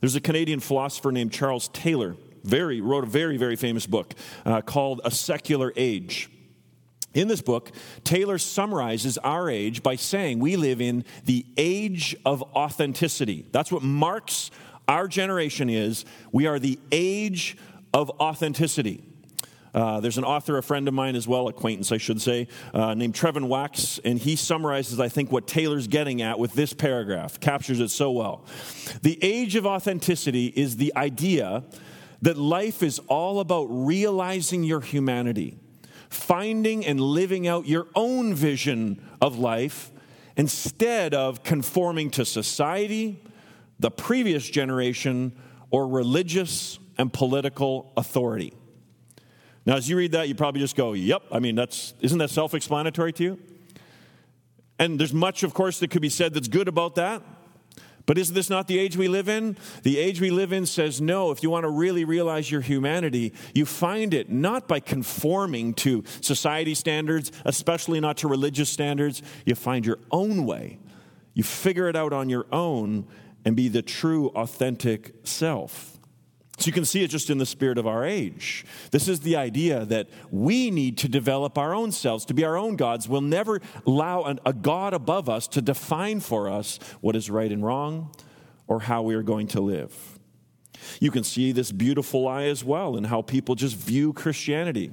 There's 0.00 0.14
a 0.14 0.20
Canadian 0.20 0.60
philosopher 0.60 1.12
named 1.12 1.32
Charles 1.32 1.68
Taylor, 1.68 2.16
very 2.42 2.80
wrote 2.80 3.04
a 3.04 3.08
very 3.08 3.36
very 3.36 3.56
famous 3.56 3.86
book 3.86 4.14
uh, 4.46 4.62
called 4.62 5.02
A 5.04 5.10
Secular 5.10 5.72
Age. 5.76 6.30
In 7.12 7.26
this 7.26 7.42
book, 7.42 7.72
Taylor 8.04 8.38
summarizes 8.38 9.18
our 9.18 9.50
age 9.50 9.82
by 9.82 9.96
saying 9.96 10.38
we 10.38 10.56
live 10.56 10.80
in 10.80 11.04
the 11.24 11.44
age 11.56 12.16
of 12.24 12.40
authenticity. 12.54 13.44
That's 13.50 13.72
what 13.72 13.82
marks 13.82 14.52
our 14.90 15.06
generation 15.06 15.70
is 15.70 16.04
we 16.32 16.48
are 16.48 16.58
the 16.58 16.78
age 16.90 17.56
of 17.94 18.10
authenticity. 18.20 19.04
Uh, 19.72 20.00
there's 20.00 20.18
an 20.18 20.24
author, 20.24 20.58
a 20.58 20.62
friend 20.64 20.88
of 20.88 20.94
mine 20.94 21.14
as 21.14 21.28
well, 21.28 21.46
acquaintance, 21.46 21.92
I 21.92 21.98
should 21.98 22.20
say, 22.20 22.48
uh, 22.74 22.94
named 22.94 23.14
Trevin 23.14 23.46
Wax, 23.46 24.00
and 24.04 24.18
he 24.18 24.34
summarizes, 24.34 24.98
I 24.98 25.08
think, 25.08 25.30
what 25.30 25.46
Taylor's 25.46 25.86
getting 25.86 26.22
at 26.22 26.40
with 26.40 26.54
this 26.54 26.72
paragraph, 26.72 27.38
captures 27.38 27.78
it 27.78 27.90
so 27.90 28.10
well. 28.10 28.44
The 29.02 29.16
age 29.22 29.54
of 29.54 29.64
authenticity 29.64 30.46
is 30.46 30.76
the 30.76 30.92
idea 30.96 31.62
that 32.22 32.36
life 32.36 32.82
is 32.82 32.98
all 33.06 33.38
about 33.38 33.66
realizing 33.70 34.64
your 34.64 34.80
humanity, 34.80 35.56
finding 36.08 36.84
and 36.84 37.00
living 37.00 37.46
out 37.46 37.68
your 37.68 37.86
own 37.94 38.34
vision 38.34 39.00
of 39.20 39.38
life 39.38 39.92
instead 40.36 41.14
of 41.14 41.44
conforming 41.44 42.10
to 42.10 42.24
society 42.24 43.22
the 43.80 43.90
previous 43.90 44.48
generation, 44.48 45.32
or 45.70 45.88
religious 45.88 46.78
and 46.98 47.12
political 47.12 47.92
authority. 47.96 48.52
Now, 49.64 49.76
as 49.76 49.88
you 49.88 49.96
read 49.96 50.12
that, 50.12 50.28
you 50.28 50.34
probably 50.34 50.60
just 50.60 50.76
go, 50.76 50.92
yep, 50.92 51.22
I 51.30 51.38
mean, 51.38 51.54
that's, 51.54 51.94
isn't 52.00 52.18
that 52.18 52.30
self 52.30 52.54
explanatory 52.54 53.12
to 53.14 53.22
you? 53.22 53.38
And 54.78 54.98
there's 54.98 55.12
much, 55.12 55.42
of 55.42 55.54
course, 55.54 55.78
that 55.80 55.90
could 55.90 56.02
be 56.02 56.08
said 56.08 56.34
that's 56.34 56.48
good 56.48 56.68
about 56.68 56.94
that. 56.94 57.22
But 58.06 58.18
isn't 58.18 58.34
this 58.34 58.50
not 58.50 58.66
the 58.66 58.78
age 58.78 58.96
we 58.96 59.08
live 59.08 59.28
in? 59.28 59.56
The 59.82 59.98
age 59.98 60.20
we 60.20 60.30
live 60.30 60.52
in 60.52 60.66
says 60.66 61.00
no. 61.00 61.30
If 61.30 61.42
you 61.42 61.50
want 61.50 61.64
to 61.64 61.70
really 61.70 62.04
realize 62.04 62.50
your 62.50 62.62
humanity, 62.62 63.32
you 63.54 63.66
find 63.66 64.14
it 64.14 64.30
not 64.30 64.66
by 64.66 64.80
conforming 64.80 65.74
to 65.74 66.02
society 66.20 66.74
standards, 66.74 67.30
especially 67.44 68.00
not 68.00 68.16
to 68.18 68.28
religious 68.28 68.68
standards. 68.68 69.22
You 69.44 69.54
find 69.54 69.86
your 69.86 69.98
own 70.10 70.44
way. 70.44 70.80
You 71.34 71.44
figure 71.44 71.88
it 71.88 71.94
out 71.94 72.12
on 72.12 72.28
your 72.28 72.46
own, 72.50 73.06
and 73.44 73.56
be 73.56 73.68
the 73.68 73.82
true, 73.82 74.28
authentic 74.28 75.14
self. 75.24 75.98
So 76.58 76.66
you 76.66 76.72
can 76.72 76.84
see 76.84 77.02
it 77.02 77.08
just 77.08 77.30
in 77.30 77.38
the 77.38 77.46
spirit 77.46 77.78
of 77.78 77.86
our 77.86 78.04
age. 78.04 78.66
This 78.90 79.08
is 79.08 79.20
the 79.20 79.36
idea 79.36 79.86
that 79.86 80.08
we 80.30 80.70
need 80.70 80.98
to 80.98 81.08
develop 81.08 81.56
our 81.56 81.74
own 81.74 81.90
selves, 81.90 82.26
to 82.26 82.34
be 82.34 82.44
our 82.44 82.58
own 82.58 82.76
gods. 82.76 83.08
We'll 83.08 83.22
never 83.22 83.62
allow 83.86 84.24
an, 84.24 84.40
a 84.44 84.52
God 84.52 84.92
above 84.92 85.30
us 85.30 85.48
to 85.48 85.62
define 85.62 86.20
for 86.20 86.50
us 86.50 86.78
what 87.00 87.16
is 87.16 87.30
right 87.30 87.50
and 87.50 87.64
wrong 87.64 88.14
or 88.66 88.80
how 88.80 89.00
we 89.00 89.14
are 89.14 89.22
going 89.22 89.46
to 89.48 89.60
live. 89.62 90.18
You 91.00 91.10
can 91.10 91.24
see 91.24 91.52
this 91.52 91.72
beautiful 91.72 92.24
lie 92.24 92.44
as 92.44 92.62
well 92.62 92.94
in 92.96 93.04
how 93.04 93.22
people 93.22 93.54
just 93.54 93.76
view 93.76 94.12
Christianity. 94.12 94.92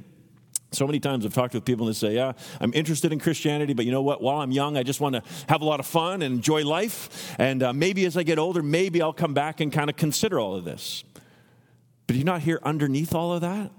So 0.71 0.85
many 0.85 0.99
times 0.99 1.25
I've 1.25 1.33
talked 1.33 1.53
with 1.53 1.63
people 1.63 1.87
and 1.87 1.95
they 1.95 1.97
say, 1.97 2.13
Yeah, 2.15 2.33
I'm 2.59 2.73
interested 2.73 3.13
in 3.13 3.19
Christianity, 3.19 3.73
but 3.73 3.85
you 3.85 3.91
know 3.91 4.01
what? 4.01 4.21
While 4.21 4.41
I'm 4.41 4.51
young, 4.51 4.75
I 4.75 4.83
just 4.83 4.99
want 4.99 5.15
to 5.15 5.23
have 5.47 5.61
a 5.61 5.65
lot 5.65 5.79
of 5.79 5.85
fun 5.85 6.21
and 6.21 6.35
enjoy 6.35 6.65
life. 6.65 7.35
And 7.39 7.63
uh, 7.63 7.73
maybe 7.73 8.05
as 8.05 8.17
I 8.17 8.23
get 8.23 8.37
older, 8.37 8.61
maybe 8.61 9.01
I'll 9.01 9.13
come 9.13 9.33
back 9.33 9.61
and 9.61 9.71
kind 9.71 9.89
of 9.89 9.95
consider 9.95 10.39
all 10.39 10.55
of 10.55 10.65
this. 10.65 11.03
But 12.05 12.13
do 12.13 12.19
you 12.19 12.25
not 12.25 12.41
hear 12.41 12.59
underneath 12.63 13.15
all 13.15 13.33
of 13.33 13.41
that? 13.41 13.71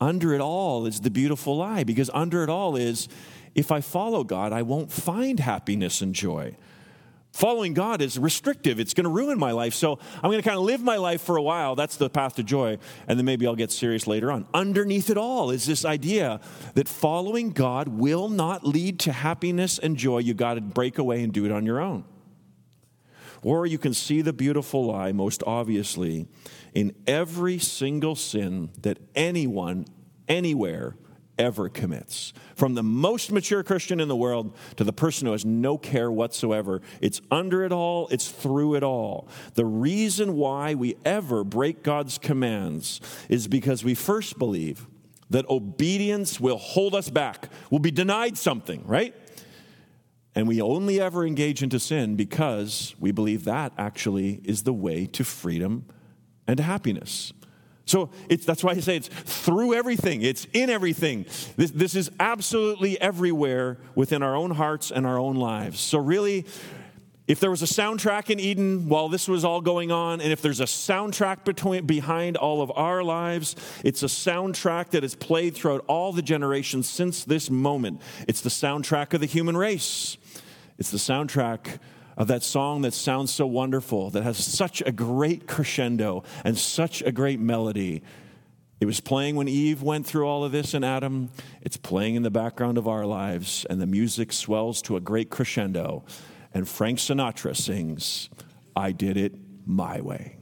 Under 0.00 0.34
it 0.34 0.40
all 0.40 0.86
is 0.86 1.00
the 1.00 1.10
beautiful 1.10 1.56
lie, 1.56 1.84
because 1.84 2.10
under 2.12 2.42
it 2.42 2.50
all 2.50 2.76
is 2.76 3.08
if 3.54 3.70
I 3.70 3.80
follow 3.80 4.24
God, 4.24 4.52
I 4.52 4.62
won't 4.62 4.90
find 4.90 5.38
happiness 5.40 6.00
and 6.02 6.14
joy 6.14 6.56
following 7.32 7.74
God 7.74 8.00
is 8.00 8.18
restrictive. 8.18 8.78
It's 8.78 8.94
going 8.94 9.04
to 9.04 9.10
ruin 9.10 9.38
my 9.38 9.52
life. 9.52 9.74
So 9.74 9.98
I'm 10.16 10.30
going 10.30 10.42
to 10.42 10.48
kind 10.48 10.58
of 10.58 10.64
live 10.64 10.82
my 10.82 10.96
life 10.96 11.22
for 11.22 11.36
a 11.36 11.42
while. 11.42 11.74
That's 11.74 11.96
the 11.96 12.10
path 12.10 12.36
to 12.36 12.42
joy. 12.42 12.78
And 13.08 13.18
then 13.18 13.24
maybe 13.26 13.46
I'll 13.46 13.56
get 13.56 13.72
serious 13.72 14.06
later 14.06 14.30
on. 14.30 14.46
Underneath 14.54 15.10
it 15.10 15.16
all 15.16 15.50
is 15.50 15.66
this 15.66 15.84
idea 15.84 16.40
that 16.74 16.88
following 16.88 17.50
God 17.50 17.88
will 17.88 18.28
not 18.28 18.64
lead 18.64 19.00
to 19.00 19.12
happiness 19.12 19.78
and 19.78 19.96
joy. 19.96 20.18
You 20.18 20.34
got 20.34 20.54
to 20.54 20.60
break 20.60 20.98
away 20.98 21.22
and 21.22 21.32
do 21.32 21.44
it 21.44 21.52
on 21.52 21.66
your 21.66 21.80
own. 21.80 22.04
Or 23.42 23.66
you 23.66 23.78
can 23.78 23.92
see 23.92 24.22
the 24.22 24.32
beautiful 24.32 24.86
lie 24.86 25.10
most 25.10 25.42
obviously 25.46 26.28
in 26.74 26.94
every 27.06 27.58
single 27.58 28.14
sin 28.14 28.70
that 28.82 28.98
anyone, 29.14 29.86
anywhere, 30.28 30.96
ever 31.42 31.68
commits. 31.68 32.32
From 32.54 32.74
the 32.74 32.82
most 32.82 33.32
mature 33.32 33.62
Christian 33.62 33.98
in 34.00 34.08
the 34.08 34.16
world 34.16 34.56
to 34.76 34.84
the 34.84 34.92
person 34.92 35.26
who 35.26 35.32
has 35.32 35.44
no 35.44 35.76
care 35.76 36.10
whatsoever. 36.10 36.80
It's 37.00 37.20
under 37.30 37.64
it 37.64 37.72
all, 37.72 38.08
it's 38.10 38.30
through 38.30 38.76
it 38.76 38.84
all. 38.84 39.28
The 39.54 39.66
reason 39.66 40.36
why 40.36 40.74
we 40.74 40.96
ever 41.04 41.42
break 41.42 41.82
God's 41.82 42.16
commands 42.16 43.00
is 43.28 43.48
because 43.48 43.82
we 43.82 43.94
first 43.94 44.38
believe 44.38 44.86
that 45.30 45.48
obedience 45.50 46.38
will 46.38 46.58
hold 46.58 46.94
us 46.94 47.10
back, 47.10 47.48
we'll 47.70 47.80
be 47.80 47.90
denied 47.90 48.38
something, 48.38 48.86
right? 48.86 49.14
And 50.34 50.48
we 50.48 50.62
only 50.62 51.00
ever 51.00 51.26
engage 51.26 51.62
into 51.62 51.78
sin 51.78 52.16
because 52.16 52.94
we 52.98 53.12
believe 53.12 53.44
that 53.44 53.72
actually 53.76 54.40
is 54.44 54.62
the 54.62 54.72
way 54.72 55.06
to 55.06 55.24
freedom 55.24 55.86
and 56.46 56.58
happiness. 56.58 57.32
So 57.84 58.10
that's 58.28 58.62
why 58.62 58.72
I 58.72 58.80
say 58.80 58.96
it's 58.96 59.08
through 59.08 59.74
everything, 59.74 60.22
it's 60.22 60.46
in 60.52 60.70
everything. 60.70 61.26
This, 61.56 61.70
this 61.72 61.94
is 61.94 62.10
absolutely 62.20 63.00
everywhere 63.00 63.78
within 63.94 64.22
our 64.22 64.36
own 64.36 64.52
hearts 64.52 64.90
and 64.90 65.06
our 65.06 65.18
own 65.18 65.36
lives. 65.36 65.80
So, 65.80 65.98
really, 65.98 66.46
if 67.28 67.40
there 67.40 67.50
was 67.50 67.62
a 67.62 67.66
soundtrack 67.66 68.30
in 68.30 68.40
Eden 68.40 68.88
while 68.88 69.08
this 69.08 69.28
was 69.28 69.44
all 69.44 69.60
going 69.60 69.90
on, 69.90 70.20
and 70.20 70.32
if 70.32 70.42
there's 70.42 70.60
a 70.60 70.64
soundtrack 70.64 71.44
between, 71.44 71.86
behind 71.86 72.36
all 72.36 72.62
of 72.62 72.70
our 72.74 73.02
lives, 73.02 73.56
it's 73.84 74.02
a 74.02 74.06
soundtrack 74.06 74.90
that 74.90 75.04
is 75.04 75.14
played 75.14 75.54
throughout 75.54 75.84
all 75.86 76.12
the 76.12 76.22
generations 76.22 76.88
since 76.88 77.24
this 77.24 77.48
moment. 77.48 78.00
It's 78.26 78.40
the 78.40 78.50
soundtrack 78.50 79.14
of 79.14 79.20
the 79.20 79.26
human 79.26 79.56
race. 79.56 80.16
It's 80.78 80.90
the 80.90 80.98
soundtrack 80.98 81.78
of 82.16 82.28
that 82.28 82.42
song 82.42 82.82
that 82.82 82.92
sounds 82.92 83.32
so 83.32 83.46
wonderful, 83.46 84.10
that 84.10 84.22
has 84.22 84.36
such 84.36 84.82
a 84.84 84.92
great 84.92 85.46
crescendo 85.46 86.24
and 86.44 86.58
such 86.58 87.02
a 87.02 87.12
great 87.12 87.40
melody. 87.40 88.02
It 88.80 88.86
was 88.86 89.00
playing 89.00 89.36
when 89.36 89.48
Eve 89.48 89.82
went 89.82 90.06
through 90.06 90.26
all 90.26 90.44
of 90.44 90.52
this 90.52 90.74
and 90.74 90.84
Adam. 90.84 91.30
It's 91.60 91.76
playing 91.76 92.16
in 92.16 92.22
the 92.22 92.30
background 92.30 92.78
of 92.78 92.88
our 92.88 93.06
lives, 93.06 93.64
and 93.70 93.80
the 93.80 93.86
music 93.86 94.32
swells 94.32 94.82
to 94.82 94.96
a 94.96 95.00
great 95.00 95.30
crescendo. 95.30 96.04
And 96.52 96.68
Frank 96.68 96.98
Sinatra 96.98 97.56
sings, 97.56 98.28
I 98.74 98.92
did 98.92 99.16
it 99.16 99.34
my 99.64 100.00
way. 100.00 100.36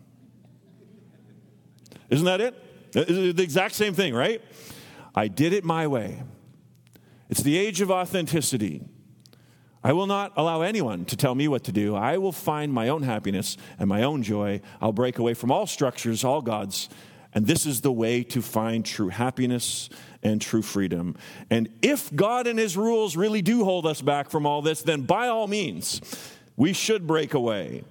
Isn't 2.08 2.24
that 2.24 2.40
it? 2.40 2.92
The 2.92 3.42
exact 3.42 3.74
same 3.74 3.94
thing, 3.94 4.14
right? 4.14 4.42
I 5.14 5.28
did 5.28 5.52
it 5.52 5.64
my 5.64 5.86
way. 5.86 6.22
It's 7.28 7.42
the 7.42 7.56
age 7.56 7.80
of 7.80 7.90
authenticity. 7.90 8.82
I 9.82 9.94
will 9.94 10.06
not 10.06 10.32
allow 10.36 10.60
anyone 10.60 11.06
to 11.06 11.16
tell 11.16 11.34
me 11.34 11.48
what 11.48 11.64
to 11.64 11.72
do. 11.72 11.96
I 11.96 12.18
will 12.18 12.32
find 12.32 12.72
my 12.72 12.88
own 12.88 13.02
happiness 13.02 13.56
and 13.78 13.88
my 13.88 14.02
own 14.02 14.22
joy. 14.22 14.60
I'll 14.80 14.92
break 14.92 15.18
away 15.18 15.34
from 15.34 15.50
all 15.50 15.66
structures, 15.66 16.22
all 16.22 16.42
gods. 16.42 16.90
And 17.32 17.46
this 17.46 17.64
is 17.64 17.80
the 17.80 17.92
way 17.92 18.22
to 18.24 18.42
find 18.42 18.84
true 18.84 19.08
happiness 19.08 19.88
and 20.22 20.40
true 20.40 20.62
freedom. 20.62 21.16
And 21.48 21.68
if 21.80 22.14
God 22.14 22.46
and 22.46 22.58
His 22.58 22.76
rules 22.76 23.16
really 23.16 23.40
do 23.40 23.64
hold 23.64 23.86
us 23.86 24.02
back 24.02 24.30
from 24.30 24.44
all 24.44 24.60
this, 24.60 24.82
then 24.82 25.02
by 25.02 25.28
all 25.28 25.46
means, 25.46 26.00
we 26.56 26.72
should 26.74 27.06
break 27.06 27.32
away. 27.32 27.84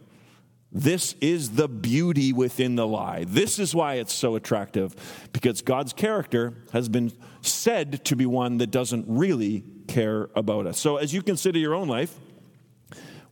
This 0.72 1.16
is 1.22 1.52
the 1.52 1.68
beauty 1.68 2.32
within 2.34 2.76
the 2.76 2.86
lie. 2.86 3.24
This 3.28 3.58
is 3.58 3.74
why 3.74 3.96
it's 3.96 4.14
so 4.14 4.36
attractive, 4.36 4.94
because 5.34 5.64
God's 5.64 5.94
character 5.94 6.54
has 6.72 6.88
been 6.88 7.12
said 7.42 8.06
to 8.06 8.16
be 8.16 8.28
one 8.28 8.60
that 8.60 8.70
doesn't 8.70 9.06
really 9.08 9.64
care 9.90 10.30
about 10.36 10.66
us. 10.68 10.80
So, 10.80 10.98
as 10.98 11.14
you 11.14 11.22
consider 11.22 11.60
your 11.60 11.74
own 11.74 11.88
life, 11.88 12.16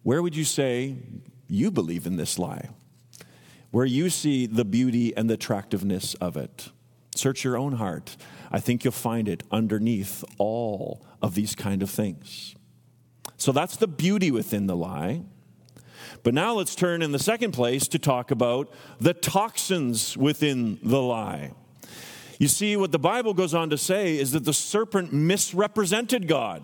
where 0.04 0.22
would 0.22 0.36
you 0.36 0.44
say 0.44 0.96
you 1.48 1.72
believe 1.72 2.06
in 2.06 2.18
this 2.18 2.38
lie? 2.38 2.70
Where 3.72 3.86
you 3.86 4.10
see 4.10 4.46
the 4.46 4.66
beauty 4.66 5.16
and 5.16 5.30
the 5.30 5.36
attractiveness 5.36 6.16
of 6.16 6.36
it? 6.36 6.70
Search 7.16 7.44
your 7.44 7.58
own 7.58 7.74
heart. 7.74 8.18
I 8.52 8.60
think 8.60 8.84
you'll 8.84 8.92
find 8.92 9.28
it 9.28 9.44
underneath 9.52 10.24
all 10.38 11.06
of 11.22 11.36
these 11.36 11.56
kind 11.56 11.82
of 11.82 11.90
things. 11.90 12.56
So, 13.38 13.52
that's 13.52 13.78
the 13.78 13.88
beauty 13.88 14.32
within 14.32 14.68
the 14.68 14.76
lie. 14.76 15.22
But 16.24 16.34
now 16.34 16.54
let's 16.54 16.76
turn 16.76 17.02
in 17.02 17.12
the 17.12 17.20
second 17.20 17.52
place 17.52 17.88
to 17.90 18.00
talk 18.00 18.32
about 18.32 18.74
the 19.00 19.14
toxins 19.14 20.18
within 20.18 20.80
the 20.82 21.02
lie. 21.02 21.54
You 22.40 22.48
see, 22.48 22.76
what 22.78 22.92
the 22.92 23.00
Bible 23.00 23.34
goes 23.34 23.54
on 23.54 23.70
to 23.72 23.78
say 23.78 24.18
is 24.18 24.32
that 24.32 24.46
the 24.46 24.54
serpent 24.54 25.12
misrepresented 25.12 26.28
God. 26.28 26.64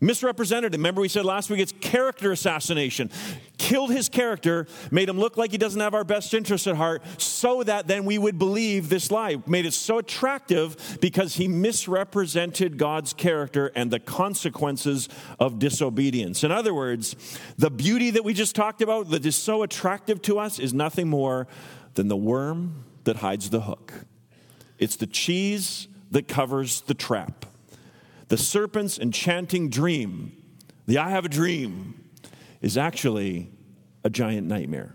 Misrepresented 0.00 0.72
him. 0.72 0.80
Remember, 0.80 1.00
we 1.00 1.08
said 1.08 1.24
last 1.24 1.50
week 1.50 1.58
it's 1.58 1.72
character 1.80 2.30
assassination. 2.30 3.10
Killed 3.56 3.90
his 3.90 4.08
character, 4.08 4.68
made 4.92 5.08
him 5.08 5.18
look 5.18 5.36
like 5.36 5.50
he 5.50 5.58
doesn't 5.58 5.80
have 5.80 5.92
our 5.92 6.04
best 6.04 6.32
interest 6.34 6.68
at 6.68 6.76
heart, 6.76 7.02
so 7.20 7.64
that 7.64 7.88
then 7.88 8.04
we 8.04 8.16
would 8.16 8.38
believe 8.38 8.88
this 8.90 9.10
lie. 9.10 9.38
Made 9.48 9.66
it 9.66 9.72
so 9.72 9.98
attractive 9.98 10.98
because 11.00 11.34
he 11.34 11.48
misrepresented 11.48 12.78
God's 12.78 13.12
character 13.12 13.72
and 13.74 13.90
the 13.90 13.98
consequences 13.98 15.08
of 15.40 15.58
disobedience. 15.58 16.44
In 16.44 16.52
other 16.52 16.72
words, 16.72 17.16
the 17.58 17.70
beauty 17.70 18.10
that 18.12 18.22
we 18.22 18.34
just 18.34 18.54
talked 18.54 18.80
about 18.80 19.10
that 19.10 19.26
is 19.26 19.34
so 19.34 19.64
attractive 19.64 20.22
to 20.22 20.38
us 20.38 20.60
is 20.60 20.72
nothing 20.72 21.08
more 21.08 21.48
than 21.94 22.06
the 22.06 22.16
worm 22.16 22.84
that 23.02 23.16
hides 23.16 23.50
the 23.50 23.62
hook. 23.62 23.92
It's 24.78 24.96
the 24.96 25.06
cheese 25.06 25.88
that 26.10 26.28
covers 26.28 26.82
the 26.82 26.94
trap. 26.94 27.46
The 28.28 28.36
serpent's 28.36 28.98
enchanting 28.98 29.70
dream, 29.70 30.32
the 30.86 30.98
I 30.98 31.10
have 31.10 31.24
a 31.24 31.28
dream, 31.28 32.04
is 32.60 32.76
actually 32.76 33.50
a 34.04 34.10
giant 34.10 34.46
nightmare. 34.46 34.94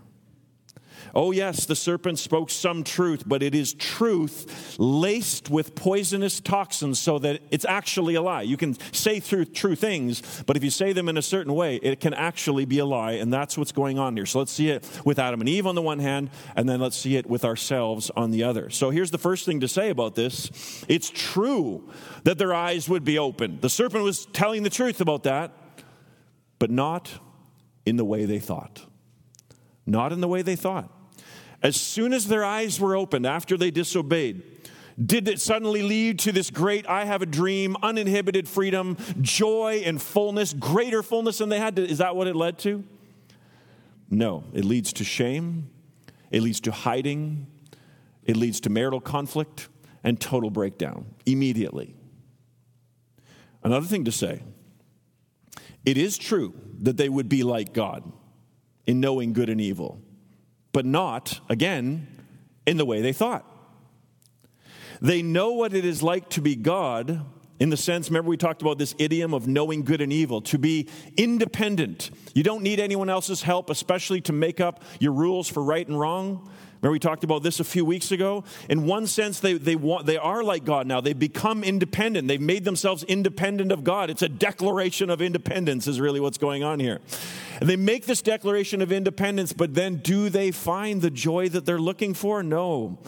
Oh, 1.14 1.30
yes, 1.30 1.64
the 1.66 1.76
serpent 1.76 2.18
spoke 2.18 2.50
some 2.50 2.82
truth, 2.82 3.22
but 3.26 3.42
it 3.42 3.54
is 3.54 3.72
truth 3.72 4.76
laced 4.78 5.48
with 5.48 5.76
poisonous 5.76 6.40
toxins 6.40 6.98
so 6.98 7.20
that 7.20 7.40
it's 7.50 7.64
actually 7.64 8.16
a 8.16 8.22
lie. 8.22 8.42
You 8.42 8.56
can 8.56 8.76
say 8.92 9.20
through 9.20 9.46
true 9.46 9.76
things, 9.76 10.42
but 10.46 10.56
if 10.56 10.64
you 10.64 10.70
say 10.70 10.92
them 10.92 11.08
in 11.08 11.16
a 11.16 11.22
certain 11.22 11.54
way, 11.54 11.76
it 11.76 12.00
can 12.00 12.14
actually 12.14 12.64
be 12.64 12.78
a 12.80 12.84
lie, 12.84 13.12
and 13.12 13.32
that's 13.32 13.56
what's 13.56 13.70
going 13.70 13.98
on 13.98 14.16
here. 14.16 14.26
So 14.26 14.40
let's 14.40 14.50
see 14.50 14.70
it 14.70 14.88
with 15.04 15.20
Adam 15.20 15.40
and 15.40 15.48
Eve 15.48 15.66
on 15.66 15.76
the 15.76 15.82
one 15.82 16.00
hand, 16.00 16.30
and 16.56 16.68
then 16.68 16.80
let's 16.80 16.96
see 16.96 17.16
it 17.16 17.26
with 17.26 17.44
ourselves 17.44 18.10
on 18.16 18.32
the 18.32 18.42
other. 18.42 18.68
So 18.70 18.90
here's 18.90 19.12
the 19.12 19.18
first 19.18 19.46
thing 19.46 19.60
to 19.60 19.68
say 19.68 19.90
about 19.90 20.16
this 20.16 20.84
it's 20.88 21.10
true 21.10 21.88
that 22.24 22.38
their 22.38 22.52
eyes 22.52 22.88
would 22.88 23.04
be 23.04 23.18
open. 23.18 23.58
The 23.60 23.70
serpent 23.70 24.02
was 24.02 24.26
telling 24.26 24.64
the 24.64 24.70
truth 24.70 25.00
about 25.00 25.22
that, 25.24 25.52
but 26.58 26.70
not 26.70 27.10
in 27.86 27.96
the 27.96 28.04
way 28.04 28.24
they 28.24 28.38
thought. 28.40 28.84
Not 29.86 30.12
in 30.12 30.20
the 30.20 30.28
way 30.28 30.42
they 30.42 30.56
thought. 30.56 30.90
As 31.64 31.80
soon 31.80 32.12
as 32.12 32.28
their 32.28 32.44
eyes 32.44 32.78
were 32.78 32.94
opened 32.94 33.26
after 33.26 33.56
they 33.56 33.70
disobeyed, 33.70 34.42
did 35.02 35.26
it 35.26 35.40
suddenly 35.40 35.82
lead 35.82 36.18
to 36.20 36.30
this 36.30 36.50
great 36.50 36.86
I 36.86 37.06
have 37.06 37.22
a 37.22 37.26
dream, 37.26 37.74
uninhibited 37.82 38.46
freedom, 38.46 38.98
joy 39.22 39.82
and 39.84 40.00
fullness, 40.00 40.52
greater 40.52 41.02
fullness 41.02 41.38
than 41.38 41.48
they 41.48 41.58
had? 41.58 41.76
To, 41.76 41.88
is 41.88 41.98
that 41.98 42.14
what 42.14 42.26
it 42.26 42.36
led 42.36 42.58
to? 42.60 42.84
No, 44.10 44.44
it 44.52 44.66
leads 44.66 44.92
to 44.92 45.04
shame, 45.04 45.70
it 46.30 46.42
leads 46.42 46.60
to 46.60 46.70
hiding, 46.70 47.46
it 48.24 48.36
leads 48.36 48.60
to 48.60 48.70
marital 48.70 49.00
conflict 49.00 49.68
and 50.04 50.20
total 50.20 50.50
breakdown 50.50 51.06
immediately. 51.24 51.94
Another 53.62 53.86
thing 53.86 54.04
to 54.04 54.12
say 54.12 54.42
it 55.86 55.96
is 55.96 56.18
true 56.18 56.52
that 56.82 56.98
they 56.98 57.08
would 57.08 57.30
be 57.30 57.42
like 57.42 57.72
God 57.72 58.12
in 58.86 59.00
knowing 59.00 59.32
good 59.32 59.48
and 59.48 59.62
evil 59.62 60.03
but 60.74 60.84
not, 60.84 61.40
again, 61.48 62.06
in 62.66 62.76
the 62.76 62.84
way 62.84 63.00
they 63.00 63.14
thought. 63.14 63.46
They 65.00 65.22
know 65.22 65.52
what 65.52 65.72
it 65.72 65.86
is 65.86 66.02
like 66.02 66.28
to 66.30 66.42
be 66.42 66.56
God 66.56 67.24
in 67.60 67.70
the 67.70 67.76
sense, 67.76 68.08
remember, 68.08 68.30
we 68.30 68.36
talked 68.36 68.62
about 68.62 68.78
this 68.78 68.96
idiom 68.98 69.32
of 69.32 69.46
knowing 69.46 69.84
good 69.84 70.00
and 70.00 70.12
evil, 70.12 70.40
to 70.42 70.58
be 70.58 70.88
independent. 71.16 72.10
You 72.34 72.42
don't 72.42 72.62
need 72.62 72.80
anyone 72.80 73.08
else's 73.08 73.42
help, 73.42 73.70
especially 73.70 74.20
to 74.22 74.32
make 74.32 74.60
up 74.60 74.82
your 74.98 75.12
rules 75.12 75.48
for 75.48 75.62
right 75.62 75.86
and 75.86 75.98
wrong. 75.98 76.50
Remember, 76.84 76.92
we 76.92 76.98
talked 76.98 77.24
about 77.24 77.42
this 77.42 77.60
a 77.60 77.64
few 77.64 77.82
weeks 77.82 78.12
ago? 78.12 78.44
In 78.68 78.84
one 78.84 79.06
sense, 79.06 79.40
they, 79.40 79.54
they, 79.54 79.74
want, 79.74 80.04
they 80.04 80.18
are 80.18 80.42
like 80.42 80.66
God 80.66 80.86
now. 80.86 81.00
They've 81.00 81.18
become 81.18 81.64
independent. 81.64 82.28
They've 82.28 82.38
made 82.38 82.64
themselves 82.64 83.02
independent 83.04 83.72
of 83.72 83.84
God. 83.84 84.10
It's 84.10 84.20
a 84.20 84.28
declaration 84.28 85.08
of 85.08 85.22
independence, 85.22 85.86
is 85.86 85.98
really 85.98 86.20
what's 86.20 86.36
going 86.36 86.62
on 86.62 86.80
here. 86.80 87.00
And 87.58 87.70
they 87.70 87.76
make 87.76 88.04
this 88.04 88.20
declaration 88.20 88.82
of 88.82 88.92
independence, 88.92 89.54
but 89.54 89.72
then 89.72 89.96
do 89.96 90.28
they 90.28 90.50
find 90.50 91.00
the 91.00 91.08
joy 91.08 91.48
that 91.48 91.64
they're 91.64 91.80
looking 91.80 92.12
for? 92.12 92.42
No. 92.42 92.98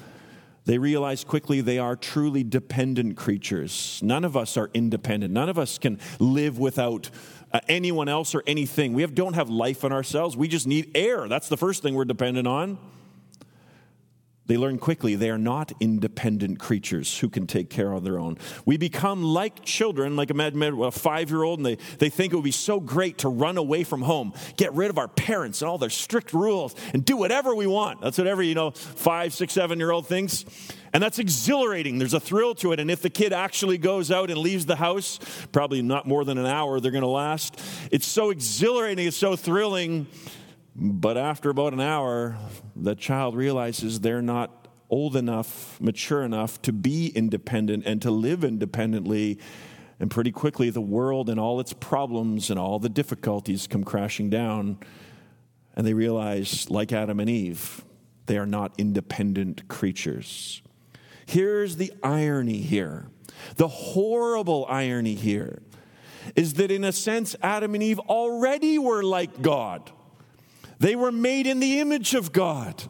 They 0.64 0.78
realize 0.78 1.22
quickly 1.22 1.60
they 1.60 1.78
are 1.78 1.96
truly 1.96 2.44
dependent 2.44 3.18
creatures. 3.18 4.00
None 4.02 4.24
of 4.24 4.38
us 4.38 4.56
are 4.56 4.70
independent. 4.72 5.34
None 5.34 5.50
of 5.50 5.58
us 5.58 5.76
can 5.76 5.98
live 6.18 6.58
without 6.58 7.10
uh, 7.52 7.60
anyone 7.68 8.08
else 8.08 8.34
or 8.34 8.42
anything. 8.46 8.94
We 8.94 9.02
have, 9.02 9.14
don't 9.14 9.34
have 9.34 9.50
life 9.50 9.84
in 9.84 9.92
ourselves. 9.92 10.34
We 10.34 10.48
just 10.48 10.66
need 10.66 10.92
air. 10.94 11.28
That's 11.28 11.50
the 11.50 11.58
first 11.58 11.82
thing 11.82 11.94
we're 11.94 12.06
dependent 12.06 12.48
on. 12.48 12.78
They 14.46 14.56
learn 14.56 14.78
quickly 14.78 15.16
they 15.16 15.30
are 15.30 15.38
not 15.38 15.72
independent 15.80 16.58
creatures 16.58 17.18
who 17.18 17.28
can 17.28 17.46
take 17.46 17.68
care 17.70 17.92
of 17.92 18.04
their 18.04 18.18
own. 18.18 18.38
We 18.64 18.76
become 18.76 19.22
like 19.22 19.64
children, 19.64 20.16
like 20.16 20.30
a 20.30 20.90
five 20.90 21.30
year 21.30 21.42
old, 21.42 21.58
and 21.58 21.66
they, 21.66 21.76
they 21.98 22.10
think 22.10 22.32
it 22.32 22.36
would 22.36 22.44
be 22.44 22.50
so 22.50 22.78
great 22.78 23.18
to 23.18 23.28
run 23.28 23.56
away 23.56 23.84
from 23.84 24.02
home, 24.02 24.34
get 24.56 24.72
rid 24.74 24.90
of 24.90 24.98
our 24.98 25.08
parents 25.08 25.62
and 25.62 25.68
all 25.68 25.78
their 25.78 25.90
strict 25.90 26.32
rules, 26.32 26.74
and 26.92 27.04
do 27.04 27.16
whatever 27.16 27.54
we 27.54 27.66
want. 27.66 28.00
That's 28.00 28.18
what 28.18 28.26
every, 28.26 28.46
you 28.46 28.54
know, 28.54 28.70
five, 28.70 29.34
six, 29.34 29.52
seven 29.52 29.78
year 29.78 29.90
old 29.90 30.06
thinks. 30.06 30.44
And 30.92 31.02
that's 31.02 31.18
exhilarating. 31.18 31.98
There's 31.98 32.14
a 32.14 32.20
thrill 32.20 32.54
to 32.56 32.72
it. 32.72 32.80
And 32.80 32.90
if 32.90 33.02
the 33.02 33.10
kid 33.10 33.32
actually 33.32 33.76
goes 33.76 34.10
out 34.10 34.30
and 34.30 34.38
leaves 34.38 34.64
the 34.64 34.76
house, 34.76 35.18
probably 35.52 35.82
not 35.82 36.06
more 36.06 36.24
than 36.24 36.38
an 36.38 36.46
hour 36.46 36.80
they're 36.80 36.90
going 36.90 37.02
to 37.02 37.08
last, 37.08 37.60
it's 37.90 38.06
so 38.06 38.30
exhilarating, 38.30 39.06
it's 39.06 39.16
so 39.16 39.36
thrilling 39.36 40.06
but 40.78 41.16
after 41.16 41.48
about 41.48 41.72
an 41.72 41.80
hour, 41.80 42.36
the 42.74 42.94
child 42.94 43.34
realizes 43.34 44.00
they're 44.00 44.20
not 44.20 44.68
old 44.90 45.16
enough, 45.16 45.80
mature 45.80 46.22
enough 46.22 46.60
to 46.62 46.72
be 46.72 47.08
independent 47.08 47.84
and 47.86 48.02
to 48.02 48.10
live 48.10 48.44
independently. 48.44 49.38
And 49.98 50.10
pretty 50.10 50.32
quickly, 50.32 50.68
the 50.68 50.82
world 50.82 51.30
and 51.30 51.40
all 51.40 51.60
its 51.60 51.72
problems 51.72 52.50
and 52.50 52.58
all 52.58 52.78
the 52.78 52.90
difficulties 52.90 53.66
come 53.66 53.84
crashing 53.84 54.28
down. 54.28 54.78
And 55.74 55.86
they 55.86 55.94
realize, 55.94 56.68
like 56.68 56.92
Adam 56.92 57.20
and 57.20 57.30
Eve, 57.30 57.82
they 58.26 58.36
are 58.36 58.46
not 58.46 58.74
independent 58.76 59.68
creatures. 59.68 60.60
Here's 61.24 61.76
the 61.76 61.92
irony 62.02 62.60
here 62.60 63.08
the 63.56 63.68
horrible 63.68 64.66
irony 64.68 65.14
here 65.14 65.62
is 66.34 66.54
that, 66.54 66.70
in 66.70 66.84
a 66.84 66.92
sense, 66.92 67.36
Adam 67.42 67.74
and 67.74 67.82
Eve 67.82 67.98
already 68.00 68.78
were 68.78 69.02
like 69.02 69.42
God. 69.42 69.90
They 70.78 70.96
were 70.96 71.12
made 71.12 71.46
in 71.46 71.60
the 71.60 71.80
image 71.80 72.14
of 72.14 72.32
God. 72.32 72.84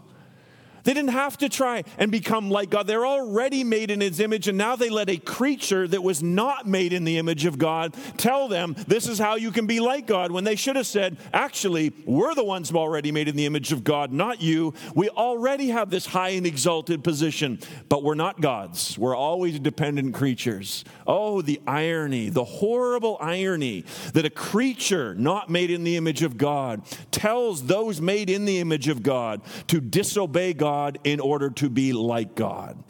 They 0.87 0.95
didn't 0.95 1.11
have 1.11 1.37
to 1.39 1.49
try 1.49 1.83
and 1.99 2.13
become 2.13 2.49
like 2.49 2.71
God. 2.71 2.87
They're 2.87 3.05
already 3.05 3.65
made 3.65 3.91
in 3.91 4.01
His 4.01 4.21
image, 4.21 4.47
and 4.47 4.57
now 4.57 4.77
they 4.77 4.89
let 4.89 5.11
a 5.11 5.17
creature 5.17 5.89
that 5.89 6.01
was 6.01 6.23
not 6.23 6.69
made 6.69 6.93
in 6.93 7.03
the 7.03 7.19
image 7.19 7.45
of 7.45 7.59
God 7.59 7.93
tell 8.17 8.47
them 8.47 8.77
this 8.87 9.09
is 9.09 9.19
how 9.19 9.35
you 9.35 9.51
can 9.51 9.67
be 9.67 9.81
like 9.81 10.07
God 10.07 10.31
when 10.31 10.45
they 10.45 10.55
should 10.55 10.77
have 10.77 10.87
said, 10.87 11.17
actually, 11.35 11.93
we're 12.05 12.37
the 12.37 12.45
ones 12.45 12.71
already 12.71 13.11
made 13.11 13.27
in 13.27 13.35
the 13.35 13.47
image 13.47 13.73
of 13.73 13.83
God, 13.83 14.13
not 14.13 14.41
you. 14.41 14.75
We 14.95 15.09
already 15.09 15.71
have 15.71 15.91
this 15.91 16.07
high 16.07 16.31
and 16.31 16.47
exalted 16.47 17.03
position, 17.03 17.59
but 17.89 18.05
we're 18.05 18.15
not 18.15 18.41
gods. 18.41 18.97
We're 18.97 19.17
always 19.17 19.59
dependent 19.59 20.15
creatures. 20.15 20.85
Oh, 21.05 21.43
the 21.43 21.61
irony, 21.67 22.29
the 22.29 22.45
horrible 22.45 23.19
irony 23.21 23.85
that 24.13 24.25
a 24.25 24.31
creature 24.31 25.17
not 25.17 25.51
made 25.51 25.73
in 25.73 25.83
the 25.83 25.97
image 25.97 26.23
of 26.23 26.39
God 26.39 26.83
tells 27.11 27.65
those 27.67 28.01
made 28.01 28.31
in 28.31 28.45
the 28.45 28.61
image 28.61 28.87
of 28.87 29.03
God 29.03 29.41
to 29.67 29.81
disobey 29.81 30.53
God 30.53 30.76
God 30.77 30.99
in 31.05 31.21
order 31.21 31.49
to 31.49 31.71
be 31.71 31.95
like 31.95 32.35
God. 32.35 32.85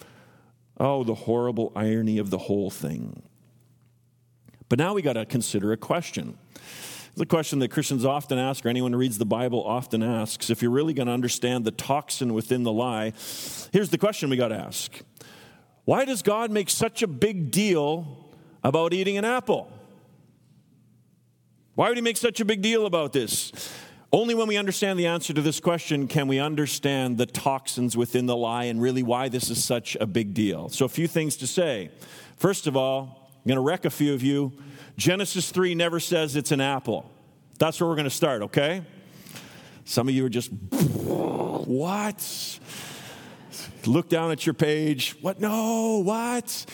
Oh, 0.78 1.04
the 1.04 1.14
horrible 1.14 1.72
irony 1.76 2.18
of 2.18 2.30
the 2.30 2.38
whole 2.38 2.68
thing. 2.68 3.22
But 4.68 4.80
now 4.80 4.92
we 4.94 5.02
got 5.02 5.12
to 5.12 5.24
consider 5.24 5.70
a 5.72 5.76
question. 5.76 6.36
The 7.14 7.26
question 7.26 7.60
that 7.60 7.70
Christians 7.70 8.04
often 8.04 8.38
ask, 8.38 8.66
or 8.66 8.68
anyone 8.68 8.92
who 8.92 8.98
reads 8.98 9.18
the 9.18 9.24
Bible 9.24 9.62
often 9.64 10.02
asks, 10.02 10.50
if 10.50 10.62
you're 10.62 10.72
really 10.72 10.94
going 10.94 11.06
to 11.06 11.12
understand 11.12 11.64
the 11.64 11.70
toxin 11.70 12.34
within 12.34 12.64
the 12.64 12.72
lie, 12.72 13.12
here's 13.72 13.90
the 13.90 13.98
question 13.98 14.30
we 14.30 14.36
got 14.36 14.48
to 14.48 14.56
ask 14.56 15.00
Why 15.84 16.04
does 16.04 16.22
God 16.22 16.50
make 16.50 16.68
such 16.68 17.02
a 17.02 17.06
big 17.06 17.52
deal 17.52 18.34
about 18.64 18.92
eating 18.92 19.16
an 19.16 19.24
apple? 19.24 19.70
Why 21.76 21.88
would 21.88 21.96
he 21.96 22.02
make 22.02 22.16
such 22.16 22.40
a 22.40 22.44
big 22.44 22.62
deal 22.62 22.84
about 22.84 23.12
this? 23.12 23.52
Only 24.16 24.34
when 24.34 24.48
we 24.48 24.56
understand 24.56 24.98
the 24.98 25.08
answer 25.08 25.34
to 25.34 25.42
this 25.42 25.60
question 25.60 26.08
can 26.08 26.26
we 26.26 26.38
understand 26.38 27.18
the 27.18 27.26
toxins 27.26 27.98
within 27.98 28.24
the 28.24 28.34
lie 28.34 28.64
and 28.64 28.80
really 28.80 29.02
why 29.02 29.28
this 29.28 29.50
is 29.50 29.62
such 29.62 29.94
a 30.00 30.06
big 30.06 30.32
deal. 30.32 30.70
So, 30.70 30.86
a 30.86 30.88
few 30.88 31.06
things 31.06 31.36
to 31.36 31.46
say. 31.46 31.90
First 32.38 32.66
of 32.66 32.78
all, 32.78 33.30
I'm 33.34 33.46
going 33.46 33.56
to 33.56 33.60
wreck 33.60 33.84
a 33.84 33.90
few 33.90 34.14
of 34.14 34.22
you. 34.22 34.54
Genesis 34.96 35.50
3 35.50 35.74
never 35.74 36.00
says 36.00 36.34
it's 36.34 36.50
an 36.50 36.62
apple. 36.62 37.10
That's 37.58 37.78
where 37.78 37.90
we're 37.90 37.96
going 37.96 38.04
to 38.04 38.10
start, 38.10 38.40
okay? 38.44 38.84
Some 39.84 40.08
of 40.08 40.14
you 40.14 40.24
are 40.24 40.30
just, 40.30 40.50
what? 41.66 42.58
Look 43.84 44.08
down 44.08 44.30
at 44.30 44.46
your 44.46 44.54
page. 44.54 45.14
What? 45.20 45.42
No, 45.42 45.98
what? 45.98 46.64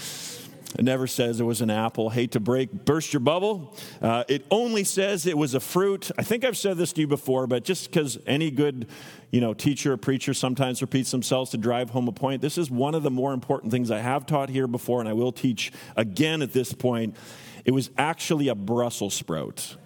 It 0.79 0.85
never 0.85 1.07
says 1.07 1.41
it 1.41 1.45
was 1.45 1.61
an 1.61 1.71
apple. 1.71 2.11
Hate 2.11 2.33
to 2.33 2.41
break, 2.41 2.85
burst 2.85 3.13
your 3.13 3.21
bubble. 3.21 3.77
Uh, 4.01 4.25
it 4.29 4.47
only 4.51 4.85
says 4.85 5.27
it 5.27 5.37
was 5.37 5.55
a 5.55 5.61
fruit. 5.61 6.11
I 6.17 6.23
think 6.23 6.45
I've 6.45 6.57
said 6.57 6.77
this 6.77 6.93
to 6.95 7.03
you 7.03 7.07
before, 7.07 7.47
but 7.47 7.65
just 7.65 7.91
because 7.91 8.19
any 8.27 8.51
good, 8.51 8.87
you 9.31 9.41
know, 9.41 9.55
teacher 9.55 9.93
or 9.93 9.97
preacher 9.97 10.35
sometimes 10.35 10.81
repeats 10.81 11.11
themselves 11.11 11.51
to 11.51 11.59
drive 11.59 11.91
home 11.91 12.09
a 12.09 12.13
point, 12.13 12.43
this 12.43 12.59
is 12.59 12.71
one 12.71 12.95
of 12.95 13.03
the 13.03 13.11
more 13.11 13.33
important 13.33 13.73
things 13.73 13.91
I 13.91 13.99
have 13.99 14.27
taught 14.27 14.49
here 14.49 14.67
before, 14.67 15.01
and 15.01 15.09
I 15.09 15.13
will 15.13 15.33
teach 15.33 15.73
again 15.97 16.43
at 16.43 16.53
this 16.53 16.73
point. 16.73 17.17
It 17.65 17.73
was 17.73 17.91
actually 17.99 18.49
a 18.49 18.55
Brussels 18.55 19.15
sprout. 19.15 19.77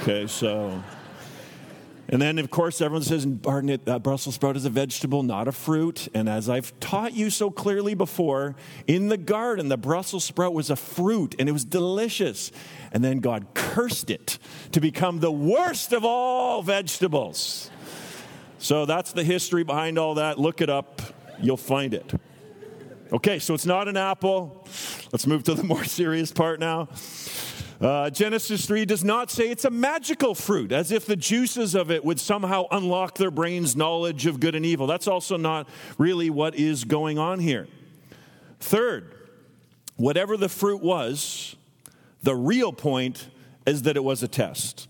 Okay, 0.00 0.26
so. 0.26 0.82
And 2.08 2.20
then, 2.20 2.38
of 2.38 2.50
course, 2.50 2.80
everyone 2.80 3.02
says, 3.02 3.26
uh, 3.26 3.98
Brussels 3.98 4.34
sprout 4.34 4.56
is 4.56 4.66
a 4.66 4.70
vegetable, 4.70 5.22
not 5.22 5.48
a 5.48 5.52
fruit. 5.52 6.08
And 6.12 6.28
as 6.28 6.50
I've 6.50 6.78
taught 6.78 7.14
you 7.14 7.30
so 7.30 7.50
clearly 7.50 7.94
before, 7.94 8.56
in 8.86 9.08
the 9.08 9.16
garden, 9.16 9.68
the 9.68 9.78
Brussels 9.78 10.24
sprout 10.24 10.52
was 10.52 10.68
a 10.68 10.76
fruit 10.76 11.34
and 11.38 11.48
it 11.48 11.52
was 11.52 11.64
delicious. 11.64 12.52
And 12.92 13.02
then 13.02 13.20
God 13.20 13.46
cursed 13.54 14.10
it 14.10 14.38
to 14.72 14.80
become 14.80 15.20
the 15.20 15.32
worst 15.32 15.92
of 15.92 16.04
all 16.04 16.62
vegetables. 16.62 17.70
So 18.58 18.84
that's 18.84 19.12
the 19.12 19.24
history 19.24 19.64
behind 19.64 19.98
all 19.98 20.14
that. 20.14 20.38
Look 20.38 20.60
it 20.60 20.70
up, 20.70 21.00
you'll 21.40 21.56
find 21.56 21.94
it. 21.94 22.12
Okay, 23.12 23.38
so 23.38 23.54
it's 23.54 23.66
not 23.66 23.88
an 23.88 23.96
apple. 23.96 24.66
Let's 25.12 25.26
move 25.26 25.44
to 25.44 25.54
the 25.54 25.62
more 25.64 25.84
serious 25.84 26.32
part 26.32 26.60
now. 26.60 26.88
Uh, 27.80 28.08
Genesis 28.10 28.66
3 28.66 28.84
does 28.84 29.02
not 29.02 29.30
say 29.30 29.50
it's 29.50 29.64
a 29.64 29.70
magical 29.70 30.34
fruit, 30.34 30.72
as 30.72 30.92
if 30.92 31.06
the 31.06 31.16
juices 31.16 31.74
of 31.74 31.90
it 31.90 32.04
would 32.04 32.20
somehow 32.20 32.66
unlock 32.70 33.16
their 33.16 33.30
brain's 33.30 33.74
knowledge 33.74 34.26
of 34.26 34.40
good 34.40 34.54
and 34.54 34.64
evil. 34.64 34.86
That's 34.86 35.08
also 35.08 35.36
not 35.36 35.68
really 35.98 36.30
what 36.30 36.54
is 36.54 36.84
going 36.84 37.18
on 37.18 37.40
here. 37.40 37.66
Third, 38.60 39.12
whatever 39.96 40.36
the 40.36 40.48
fruit 40.48 40.82
was, 40.82 41.56
the 42.22 42.34
real 42.34 42.72
point 42.72 43.28
is 43.66 43.82
that 43.82 43.96
it 43.96 44.04
was 44.04 44.22
a 44.22 44.28
test. 44.28 44.88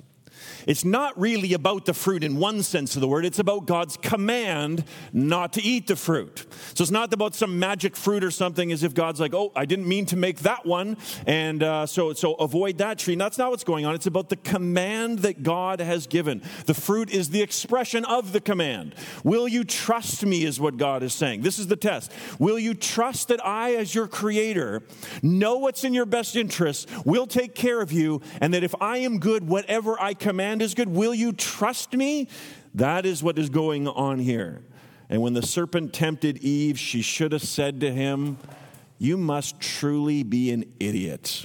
It's 0.67 0.85
not 0.85 1.19
really 1.19 1.53
about 1.53 1.85
the 1.85 1.95
fruit 1.95 2.25
in 2.25 2.39
one 2.39 2.63
sense 2.63 2.95
of 2.95 3.01
the 3.01 3.09
word, 3.09 3.25
it's 3.25 3.39
about 3.39 3.67
God's 3.67 3.97
command 3.97 4.85
not 5.13 5.53
to 5.55 5.63
eat 5.63 5.87
the 5.87 5.97
fruit. 5.97 6.47
So 6.75 6.83
it's 6.83 6.91
not 6.91 7.13
about 7.13 7.35
some 7.35 7.59
magic 7.59 7.97
fruit 7.97 8.25
or 8.25 8.31
something 8.31 8.73
as 8.73 8.83
if 8.83 8.95
God's 8.95 9.21
like, 9.21 9.35
oh, 9.35 9.53
I 9.55 9.65
didn't 9.65 9.89
mean 9.89 10.07
to 10.07 10.17
make 10.17 10.41
that 10.41 10.67
one, 10.67 10.97
and 11.27 11.63
uh, 11.63 11.87
so, 11.87 12.13
so 12.13 12.35
avoid 12.35 12.79
that 12.79 12.99
tree. 12.99 13.15
That's 13.15 13.39
not 13.39 13.51
what's 13.51 13.65
going 13.65 13.87
on. 13.87 13.95
It's 13.95 14.07
about 14.07 14.29
the 14.29 14.37
command 14.37 15.21
that 15.21 15.43
God 15.43 15.81
has 15.81 16.07
given. 16.07 16.43
The 16.67 16.75
fruit 16.75 17.11
is 17.11 17.31
the 17.31 17.43
expression 17.43 18.05
of 18.05 18.33
the 18.33 18.41
command. 18.41 18.95
Will 19.23 19.47
you 19.49 19.65
trust 19.65 20.25
me, 20.25 20.45
is 20.45 20.61
what 20.61 20.77
God 20.77 21.03
is 21.03 21.13
saying. 21.13 21.43
This 21.43 21.59
is 21.59 21.67
the 21.67 21.77
test. 21.77 22.13
Will 22.39 22.59
you 22.59 22.75
trust 22.75 23.29
that 23.29 23.45
I, 23.45 23.75
as 23.75 23.95
your 23.95 24.07
creator, 24.07 24.83
know 25.23 25.59
what's 25.59 25.85
in 25.85 25.95
your 25.95 26.07
best 26.07 26.37
interest, 26.37 26.89
will 27.05 27.27
take 27.27 27.55
care 27.55 27.81
of 27.81 27.93
you, 27.93 28.21
and 28.41 28.55
that 28.55 28.65
if 28.65 28.75
I 28.81 28.99
am 28.99 29.19
good, 29.19 29.47
whatever 29.47 30.01
I 30.01 30.15
command, 30.15 30.54
is 30.63 30.75
good. 30.75 30.89
Will 30.89 31.15
you 31.15 31.33
trust 31.33 31.93
me? 31.93 32.29
That 32.75 33.07
is 33.07 33.23
what 33.23 33.39
is 33.39 33.49
going 33.51 33.87
on 33.89 34.19
here. 34.19 34.63
And 35.09 35.23
when 35.23 35.35
the 35.35 35.43
serpent 35.43 35.93
tempted 35.93 36.39
Eve, 36.39 36.79
she 36.79 37.03
should 37.03 37.33
have 37.33 37.43
said 37.43 37.81
to 37.81 37.93
him, 37.93 38.39
You 38.99 39.17
must 39.17 39.61
truly 39.61 40.23
be 40.23 40.51
an 40.51 40.65
idiot. 40.81 41.45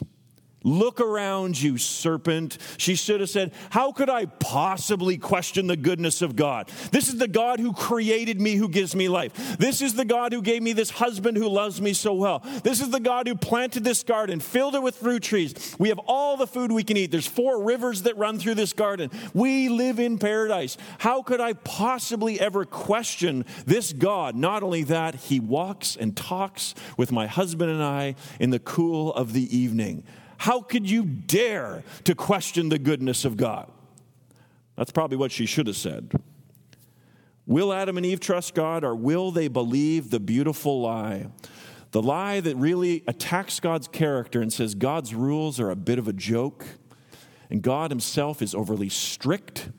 Look 0.64 1.00
around 1.00 1.62
you, 1.62 1.78
serpent. 1.78 2.58
She 2.78 2.96
should 2.96 3.22
have 3.22 3.30
said, 3.30 3.54
How 3.70 3.94
could 3.94 4.10
I 4.10 4.26
possibly 4.26 5.18
question 5.18 5.68
the 5.68 5.78
goodness 5.78 6.22
of 6.22 6.36
God? 6.36 6.70
This 6.92 7.08
is 7.08 7.18
the 7.18 7.30
God 7.30 7.62
who 7.62 7.72
created 7.72 8.42
me, 8.42 8.56
who 8.56 8.68
gives 8.68 8.94
me 8.94 9.08
life. 9.08 9.58
This 9.58 9.82
is 9.82 9.94
the 9.94 10.04
God 10.04 10.34
who 10.34 10.42
gave 10.42 10.62
me 10.62 10.74
this 10.74 10.90
husband 10.90 11.38
who 11.38 11.48
loves 11.48 11.80
me 11.80 11.94
so 11.94 12.14
well. 12.14 12.40
This 12.64 12.82
is 12.82 12.90
the 12.90 13.00
God 13.00 13.26
who 13.26 13.36
planted 13.36 13.86
this 13.86 14.04
garden, 14.04 14.42
filled 14.42 14.76
it 14.76 14.84
with 14.84 14.98
fruit 14.98 15.24
trees. 15.24 15.76
We 15.80 15.90
have 15.90 16.00
all 16.00 16.36
the 16.36 16.48
food 16.48 16.74
we 16.74 16.84
can 16.84 16.98
eat. 16.98 17.12
There's 17.12 17.26
four 17.26 17.64
rivers 17.64 18.02
that 18.02 18.18
run 18.18 18.38
through 18.38 18.56
this 18.56 18.74
garden. 18.74 19.12
We 19.34 19.70
live 19.70 19.98
in 19.98 20.18
paradise. 20.18 20.76
How 20.98 21.22
could 21.22 21.40
I 21.40 21.54
possibly 21.54 22.38
ever 22.38 22.66
question 22.66 23.46
this 23.66 23.94
God? 23.94 24.36
Not 24.36 24.62
only 24.62 24.84
that, 24.84 25.16
he 25.16 25.40
walks 25.40 25.96
and 25.96 26.18
talks 26.18 26.76
with 26.98 27.14
my 27.14 27.28
husband 27.28 27.72
and 27.72 27.82
I 27.82 28.16
in 28.42 28.50
the 28.50 28.60
cool 28.60 29.14
of 29.14 29.32
the 29.32 29.58
evening. 29.58 30.04
How 30.40 30.62
could 30.62 30.90
you 30.90 31.04
dare 31.04 31.84
to 32.06 32.16
question 32.16 32.70
the 32.70 32.80
goodness 32.80 33.26
of 33.26 33.36
God? 33.36 33.70
That's 34.78 34.92
probably 34.92 35.18
what 35.18 35.34
she 35.34 35.46
should 35.46 35.68
have 35.68 35.76
said. 35.76 36.14
Will 37.46 37.74
Adam 37.74 37.98
and 37.98 38.06
Eve 38.06 38.22
trust 38.22 38.54
God 38.54 38.86
or 38.86 38.96
will 38.96 39.32
they 39.32 39.50
believe 39.50 40.12
the 40.12 40.20
beautiful 40.20 40.82
lie? 40.82 41.28
The 41.92 42.02
lie 42.02 42.40
that 42.40 42.56
really 42.56 43.04
attacks 43.06 43.60
God's 43.60 43.90
character 43.90 44.42
and 44.42 44.54
says 44.54 44.76
God's 44.76 45.14
rules 45.14 45.60
are 45.60 45.72
a 45.72 45.76
bit 45.76 46.00
of 46.00 46.08
a 46.08 46.14
joke 46.14 46.66
and 47.50 47.62
God 47.62 47.92
Himself 47.92 48.42
is 48.42 48.56
overly 48.56 48.88
strict 48.88 49.70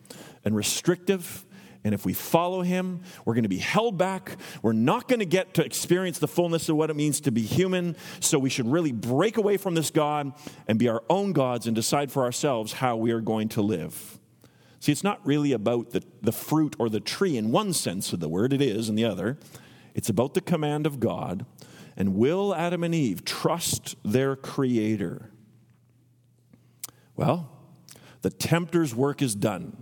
and 0.44 0.54
restrictive 0.54 1.46
And 1.82 1.94
if 1.94 2.04
we 2.04 2.12
follow 2.12 2.60
him, 2.60 3.00
we're 3.24 3.34
going 3.34 3.44
to 3.44 3.48
be 3.48 3.58
held 3.58 3.96
back. 3.96 4.36
We're 4.62 4.72
not 4.72 5.08
going 5.08 5.20
to 5.20 5.26
get 5.26 5.54
to 5.54 5.64
experience 5.64 6.18
the 6.18 6.28
fullness 6.28 6.68
of 6.68 6.76
what 6.76 6.90
it 6.90 6.96
means 6.96 7.20
to 7.22 7.32
be 7.32 7.42
human. 7.42 7.96
So 8.20 8.38
we 8.38 8.50
should 8.50 8.70
really 8.70 8.92
break 8.92 9.38
away 9.38 9.56
from 9.56 9.74
this 9.74 9.90
God 9.90 10.32
and 10.68 10.78
be 10.78 10.88
our 10.88 11.02
own 11.08 11.32
gods 11.32 11.66
and 11.66 11.74
decide 11.74 12.12
for 12.12 12.22
ourselves 12.22 12.74
how 12.74 12.96
we 12.96 13.12
are 13.12 13.20
going 13.20 13.48
to 13.50 13.62
live. 13.62 14.18
See, 14.78 14.92
it's 14.92 15.04
not 15.04 15.24
really 15.26 15.52
about 15.52 15.90
the, 15.90 16.02
the 16.22 16.32
fruit 16.32 16.76
or 16.78 16.88
the 16.88 17.00
tree 17.00 17.36
in 17.36 17.50
one 17.50 17.72
sense 17.72 18.12
of 18.12 18.20
the 18.20 18.28
word, 18.28 18.52
it 18.52 18.62
is 18.62 18.88
in 18.88 18.94
the 18.94 19.04
other. 19.04 19.38
It's 19.94 20.08
about 20.08 20.34
the 20.34 20.40
command 20.40 20.86
of 20.86 21.00
God. 21.00 21.46
And 21.96 22.14
will 22.14 22.54
Adam 22.54 22.84
and 22.84 22.94
Eve 22.94 23.24
trust 23.24 23.96
their 24.02 24.36
Creator? 24.36 25.30
Well, 27.16 27.50
the 28.22 28.30
tempter's 28.30 28.94
work 28.94 29.20
is 29.20 29.34
done. 29.34 29.76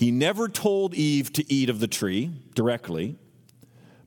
He 0.00 0.10
never 0.10 0.48
told 0.48 0.94
Eve 0.94 1.30
to 1.34 1.52
eat 1.52 1.68
of 1.68 1.78
the 1.78 1.86
tree 1.86 2.30
directly, 2.54 3.18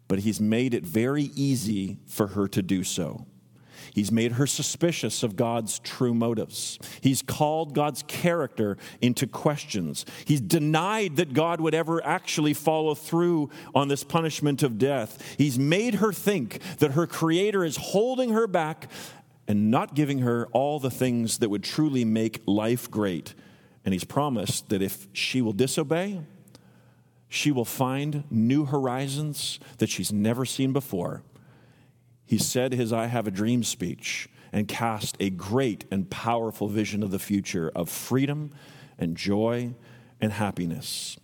but 0.08 0.18
he's 0.18 0.42
made 0.42 0.74
it 0.74 0.84
very 0.84 1.30
easy 1.36 2.00
for 2.08 2.26
her 2.30 2.48
to 2.48 2.64
do 2.64 2.84
so. 2.84 3.28
He's 3.94 4.12
made 4.12 4.32
her 4.32 4.48
suspicious 4.48 5.22
of 5.22 5.36
God's 5.36 5.78
true 5.78 6.16
motives. 6.16 6.80
He's 7.02 7.22
called 7.22 7.76
God's 7.76 8.04
character 8.08 8.76
into 9.02 9.28
questions. 9.28 10.04
He's 10.26 10.42
denied 10.42 11.18
that 11.18 11.34
God 11.36 11.62
would 11.62 11.76
ever 11.76 12.04
actually 12.04 12.56
follow 12.56 12.96
through 12.96 13.52
on 13.76 13.88
this 13.88 14.04
punishment 14.04 14.64
of 14.64 14.80
death. 14.80 15.36
He's 15.38 15.60
made 15.60 15.94
her 15.96 16.12
think 16.12 16.60
that 16.80 16.94
her 16.94 17.06
Creator 17.06 17.64
is 17.64 17.78
holding 17.78 18.32
her 18.32 18.48
back 18.48 18.90
and 19.48 19.70
not 19.70 19.94
giving 19.94 20.20
her 20.20 20.48
all 20.54 20.80
the 20.80 20.90
things 20.90 21.38
that 21.38 21.50
would 21.50 21.64
truly 21.64 22.04
make 22.04 22.42
life 22.48 22.90
great. 22.90 23.36
And 23.86 23.94
He's 23.94 24.04
promised 24.04 24.70
that 24.70 24.82
if 24.82 25.08
she 25.14 25.42
will 25.42 25.54
disobey, 25.54 26.22
she 27.28 27.52
will 27.52 27.66
find 27.66 28.24
new 28.30 28.66
horizons 28.66 29.60
that 29.80 29.90
she's 29.90 30.12
never 30.12 30.46
seen 30.46 30.72
before 30.74 31.24
he 32.34 32.40
said 32.40 32.74
his 32.74 32.94
I 32.94 33.08
Have 33.08 33.28
a 33.28 33.32
Dream 33.32 33.64
speech 33.64 34.28
and 34.52 34.68
cast 34.68 35.18
a 35.20 35.30
great 35.30 35.86
and 35.92 36.10
powerful 36.10 36.68
vision 36.68 37.04
of 37.04 37.12
the 37.12 37.20
future 37.20 37.72
of 37.76 37.90
freedom 37.90 38.52
and 38.98 39.16
joy 39.16 39.74
and 40.22 40.32
happiness. 40.32 41.18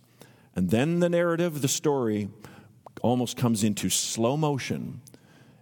And 0.54 0.70
then 0.70 1.00
the 1.00 1.08
narrative, 1.08 1.62
the 1.62 1.68
story, 1.68 2.28
almost 3.02 3.36
comes 3.36 3.64
into 3.64 3.88
slow 3.88 4.36
motion, 4.36 5.00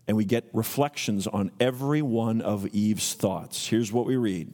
and 0.06 0.16
we 0.16 0.24
get 0.24 0.48
reflections 0.52 1.26
on 1.26 1.50
every 1.60 2.02
one 2.02 2.40
of 2.40 2.66
Eve's 2.74 3.14
thoughts. 3.14 3.68
Here's 3.68 3.92
what 3.92 4.06
we 4.06 4.16
read 4.16 4.52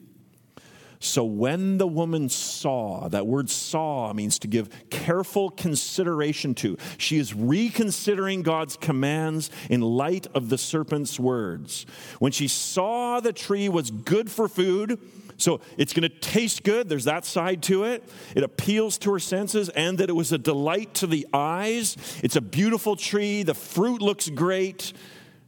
so 0.99 1.23
when 1.23 1.77
the 1.77 1.87
woman 1.87 2.29
saw, 2.29 3.07
that 3.09 3.27
word 3.27 3.49
saw 3.49 4.13
means 4.13 4.39
to 4.39 4.47
give 4.47 4.69
careful 4.89 5.49
consideration 5.49 6.55
to. 6.55 6.77
She 6.97 7.17
is 7.17 7.33
reconsidering 7.33 8.41
God's 8.41 8.77
commands 8.77 9.49
in 9.69 9.81
light 9.81 10.27
of 10.33 10.49
the 10.49 10.57
serpent's 10.57 11.19
words. 11.19 11.85
When 12.19 12.31
she 12.31 12.47
saw 12.47 13.19
the 13.19 13.33
tree 13.33 13.69
was 13.69 13.91
good 13.91 14.31
for 14.31 14.47
food, 14.47 14.99
so 15.37 15.59
it's 15.77 15.93
going 15.93 16.09
to 16.09 16.19
taste 16.19 16.63
good, 16.63 16.87
there's 16.87 17.05
that 17.05 17.25
side 17.25 17.61
to 17.63 17.83
it. 17.83 18.03
It 18.35 18.43
appeals 18.43 18.97
to 18.99 19.11
her 19.13 19.19
senses, 19.19 19.69
and 19.69 19.97
that 19.97 20.09
it 20.09 20.13
was 20.13 20.31
a 20.31 20.37
delight 20.37 20.93
to 20.95 21.07
the 21.07 21.27
eyes. 21.33 21.97
It's 22.23 22.37
a 22.37 22.41
beautiful 22.41 22.95
tree, 22.95 23.43
the 23.43 23.53
fruit 23.53 24.01
looks 24.01 24.29
great. 24.29 24.93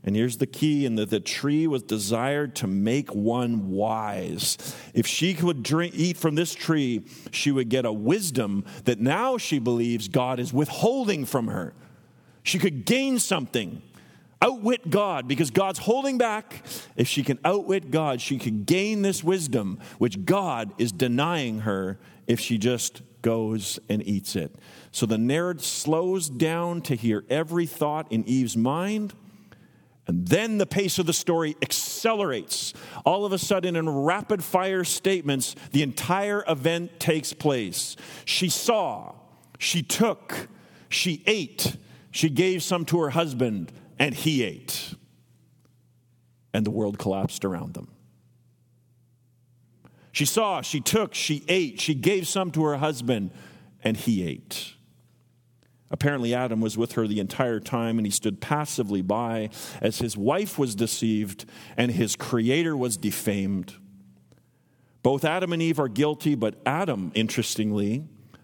And 0.07 0.15
here's 0.15 0.37
the 0.37 0.47
key 0.47 0.85
in 0.85 0.95
that 0.95 1.09
the 1.09 1.19
tree 1.19 1.67
was 1.67 1.83
desired 1.83 2.55
to 2.55 2.65
make 2.65 3.13
one 3.13 3.71
wise. 3.71 4.57
If 4.93 5.05
she 5.05 5.33
could 5.33 5.63
drink, 5.63 5.95
eat 5.97 6.15
from 6.15 6.35
this 6.35 6.55
tree, 6.55 7.03
she 7.31 7.51
would 7.51 7.67
get 7.67 7.83
a 7.83 7.91
wisdom 7.91 8.63
that 8.85 9.01
now 9.01 9.37
she 9.37 9.59
believes 9.59 10.07
God 10.07 10.39
is 10.39 10.53
withholding 10.53 11.25
from 11.25 11.47
her. 11.47 11.73
She 12.41 12.57
could 12.57 12.85
gain 12.85 13.19
something, 13.19 13.81
outwit 14.41 14.89
God, 14.89 15.27
because 15.27 15.51
God's 15.51 15.79
holding 15.79 16.17
back. 16.17 16.63
If 16.95 17.09
she 17.09 17.21
can 17.21 17.37
outwit 17.43 17.91
God, 17.91 18.21
she 18.21 18.39
could 18.39 18.65
gain 18.65 19.01
this 19.01 19.25
wisdom, 19.25 19.77
which 19.97 20.23
God 20.23 20.71
is 20.77 20.93
denying 20.93 21.59
her 21.59 21.99
if 22.27 22.39
she 22.39 22.57
just 22.57 23.01
goes 23.23 23.77
and 23.89 24.01
eats 24.07 24.37
it. 24.37 24.55
So 24.93 25.05
the 25.05 25.17
narrative 25.17 25.65
slows 25.65 26.29
down 26.29 26.81
to 26.83 26.95
hear 26.95 27.25
every 27.29 27.65
thought 27.65 28.09
in 28.09 28.23
Eve's 28.23 28.55
mind 28.55 29.13
and 30.07 30.25
then 30.25 30.57
the 30.57 30.65
pace 30.65 30.99
of 30.99 31.05
the 31.05 31.13
story 31.13 31.55
accelerates. 31.61 32.73
All 33.05 33.25
of 33.25 33.33
a 33.33 33.37
sudden, 33.37 33.75
in 33.75 33.89
rapid 33.89 34.41
fire 34.41 34.85
statements, 34.85 35.55
the 35.71 35.83
entire 35.83 36.45
event 36.47 36.99
takes 36.99 37.33
place. 37.33 37.97
She 38.23 38.47
saw, 38.47 39.15
she 39.59 39.83
took, 39.83 40.47
she 40.87 41.23
ate, 41.27 41.75
she 42.09 42.29
gave 42.29 42.63
some 42.63 42.85
to 42.85 43.01
her 43.01 43.09
husband, 43.09 43.71
and 43.99 44.15
he 44.15 44.43
ate. 44.43 44.93
And 46.53 46.65
the 46.65 46.71
world 46.71 46.97
collapsed 46.97 47.43
around 47.43 47.73
them. 47.73 47.89
She 50.13 50.25
saw, 50.25 50.61
she 50.61 50.79
took, 50.79 51.13
she 51.13 51.43
ate, 51.49 51.81
she 51.81 51.93
gave 51.93 52.27
some 52.27 52.49
to 52.51 52.63
her 52.63 52.77
husband, 52.77 53.31
and 53.83 53.97
he 53.97 54.23
ate. 54.23 54.73
Apparently, 55.89 56.33
Adam 56.33 56.59
was 56.59 56.77
with 56.77 56.93
her 56.93 57.07
the 57.07 57.19
entire 57.19 57.59
time, 57.59 57.97
and 57.97 58.05
he 58.05 58.11
stood 58.11 58.41
passively 58.41 59.01
by 59.01 59.49
as 59.81 59.99
his 59.99 60.17
wife 60.17 60.59
was 60.59 60.75
deceived 60.75 61.45
and 61.77 61.91
his 61.91 62.15
creator 62.15 62.75
was 62.75 62.97
defamed. 62.97 63.75
Both 65.03 65.23
Adam 65.23 65.53
and 65.53 65.61
Eve 65.61 65.79
are 65.79 65.87
guilty, 65.87 66.35
but 66.35 66.55
Adam, 66.65 67.11
interestingly, 67.15 68.03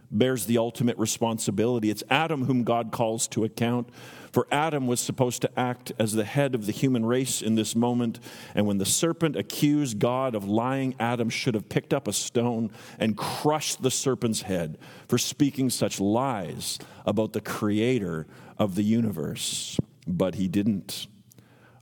bears 0.10 0.46
the 0.46 0.58
ultimate 0.58 0.98
responsibility. 0.98 1.90
It's 1.90 2.04
Adam 2.10 2.46
whom 2.46 2.64
God 2.64 2.92
calls 2.92 3.28
to 3.30 3.44
account 3.44 3.90
for 4.34 4.48
Adam 4.52 4.88
was 4.88 5.00
supposed 5.00 5.44
to 5.44 5.60
act 5.60 5.92
as 6.00 6.14
the 6.14 6.26
head 6.26 6.56
of 6.56 6.66
the 6.66 6.72
human 6.72 7.06
race 7.06 7.40
in 7.40 7.54
this 7.54 7.76
moment. 7.76 8.20
And 8.56 8.66
when 8.66 8.80
the 8.80 8.86
serpent 8.86 9.36
accused 9.36 10.00
God 10.00 10.34
of 10.34 10.44
lying, 10.44 10.96
Adam 11.00 11.30
should 11.30 11.54
have 11.54 11.70
picked 11.70 11.94
up 11.94 12.08
a 12.08 12.14
stone 12.14 12.72
and 12.98 13.16
crushed 13.16 13.84
the 13.84 13.92
serpent's 13.92 14.42
head 14.42 14.80
for 15.08 15.20
speaking 15.20 15.70
such 15.70 16.00
lies 16.00 16.80
about 17.06 17.34
the 17.34 17.42
creator 17.42 18.26
of 18.58 18.74
the 18.74 18.82
universe. 18.82 19.80
But 20.08 20.34
he 20.34 20.48
didn't. 20.48 21.06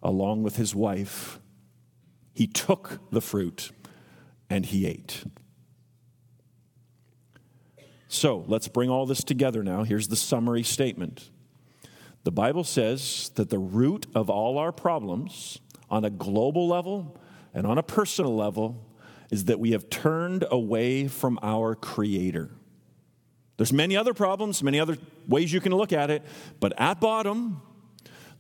Along 0.04 0.44
with 0.44 0.58
his 0.58 0.76
wife, 0.76 1.40
he 2.34 2.48
took 2.48 3.00
the 3.12 3.22
fruit 3.22 3.72
and 4.50 4.66
he 4.66 4.86
ate. 4.86 5.24
So 8.10 8.44
let's 8.50 8.68
bring 8.68 8.90
all 8.90 9.06
this 9.06 9.24
together 9.24 9.64
now. 9.64 9.84
Here's 9.84 10.10
the 10.10 10.18
summary 10.18 10.64
statement. 10.64 11.30
The 12.24 12.32
Bible 12.32 12.64
says 12.64 13.32
that 13.36 13.50
the 13.50 13.58
root 13.58 14.06
of 14.14 14.30
all 14.30 14.58
our 14.58 14.72
problems 14.72 15.60
on 15.90 16.06
a 16.06 16.10
global 16.10 16.68
level 16.68 17.20
and 17.54 17.66
on 17.66 17.78
a 17.78 17.84
personal 17.84 18.36
level 18.36 18.86
is 19.32 19.46
that 19.46 19.60
we 19.60 19.72
have 19.72 19.90
turned 19.90 20.46
away 20.52 21.08
from 21.08 21.40
our 21.42 21.74
Creator. 21.74 22.52
There's 23.58 23.74
many 23.74 23.96
other 23.96 24.14
problems, 24.14 24.62
many 24.62 24.80
other 24.80 24.98
ways 25.28 25.52
you 25.52 25.62
can 25.62 25.74
look 25.74 25.94
at 25.94 26.10
it, 26.10 26.24
but 26.60 26.74
at 26.80 27.00
bottom, 27.00 27.62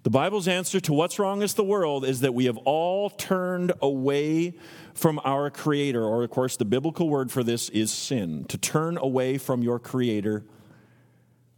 the 0.03 0.09
Bible's 0.09 0.47
answer 0.47 0.79
to 0.79 0.93
what's 0.93 1.19
wrong 1.19 1.39
with 1.39 1.55
the 1.55 1.63
world 1.63 2.05
is 2.05 2.21
that 2.21 2.33
we 2.33 2.45
have 2.45 2.57
all 2.57 3.09
turned 3.09 3.71
away 3.81 4.55
from 4.93 5.19
our 5.23 5.49
Creator, 5.49 6.03
or 6.03 6.23
of 6.23 6.29
course, 6.31 6.57
the 6.57 6.65
biblical 6.65 7.07
word 7.07 7.31
for 7.31 7.43
this 7.43 7.69
is 7.69 7.91
sin. 7.91 8.45
To 8.45 8.57
turn 8.57 8.97
away 8.97 9.37
from 9.37 9.61
your 9.61 9.79
Creator 9.79 10.43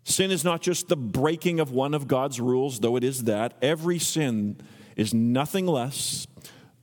Sin 0.03 0.31
is 0.31 0.43
not 0.43 0.61
just 0.61 0.89
the 0.89 0.97
breaking 0.97 1.59
of 1.59 1.71
one 1.71 1.93
of 1.93 2.07
God's 2.07 2.39
rules, 2.39 2.79
though 2.79 2.95
it 2.95 3.03
is 3.03 3.23
that. 3.23 3.53
Every 3.61 3.99
sin 3.99 4.57
is 4.95 5.13
nothing 5.13 5.65
less 5.65 6.27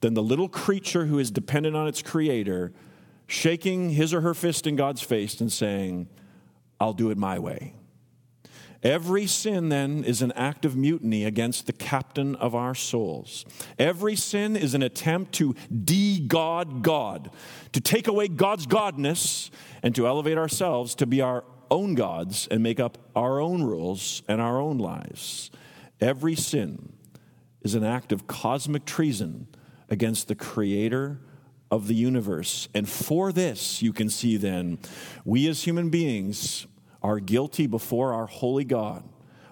than 0.00 0.14
the 0.14 0.22
little 0.22 0.48
creature 0.48 1.06
who 1.06 1.18
is 1.18 1.30
dependent 1.30 1.76
on 1.76 1.86
its 1.86 2.02
creator 2.02 2.72
shaking 3.26 3.90
his 3.90 4.12
or 4.12 4.22
her 4.22 4.34
fist 4.34 4.66
in 4.66 4.74
God's 4.74 5.02
face 5.02 5.40
and 5.40 5.52
saying, 5.52 6.08
I'll 6.80 6.92
do 6.92 7.10
it 7.10 7.18
my 7.18 7.38
way. 7.38 7.74
Every 8.82 9.26
sin, 9.26 9.68
then, 9.68 10.04
is 10.04 10.22
an 10.22 10.32
act 10.32 10.64
of 10.64 10.74
mutiny 10.74 11.24
against 11.26 11.66
the 11.66 11.72
captain 11.72 12.34
of 12.36 12.54
our 12.54 12.74
souls. 12.74 13.44
Every 13.78 14.16
sin 14.16 14.56
is 14.56 14.72
an 14.72 14.82
attempt 14.82 15.32
to 15.34 15.54
de 15.84 16.18
God 16.26 16.82
God, 16.82 17.30
to 17.72 17.80
take 17.80 18.08
away 18.08 18.28
God's 18.28 18.66
godness 18.66 19.50
and 19.82 19.94
to 19.94 20.06
elevate 20.06 20.38
ourselves 20.38 20.94
to 20.96 21.06
be 21.06 21.20
our 21.20 21.44
own 21.70 21.94
gods 21.94 22.48
and 22.50 22.62
make 22.62 22.80
up 22.80 22.98
our 23.14 23.40
own 23.40 23.62
rules 23.62 24.22
and 24.28 24.40
our 24.40 24.60
own 24.60 24.78
lives. 24.78 25.50
Every 26.00 26.34
sin 26.34 26.92
is 27.62 27.74
an 27.74 27.84
act 27.84 28.12
of 28.12 28.26
cosmic 28.26 28.84
treason 28.84 29.46
against 29.88 30.28
the 30.28 30.34
creator 30.34 31.20
of 31.70 31.86
the 31.86 31.94
universe. 31.94 32.68
And 32.74 32.88
for 32.88 33.32
this, 33.32 33.82
you 33.82 33.92
can 33.92 34.08
see 34.08 34.36
then, 34.36 34.78
we 35.24 35.48
as 35.48 35.62
human 35.64 35.90
beings 35.90 36.66
are 37.02 37.20
guilty 37.20 37.66
before 37.66 38.12
our 38.12 38.26
holy 38.26 38.64
God, 38.64 39.04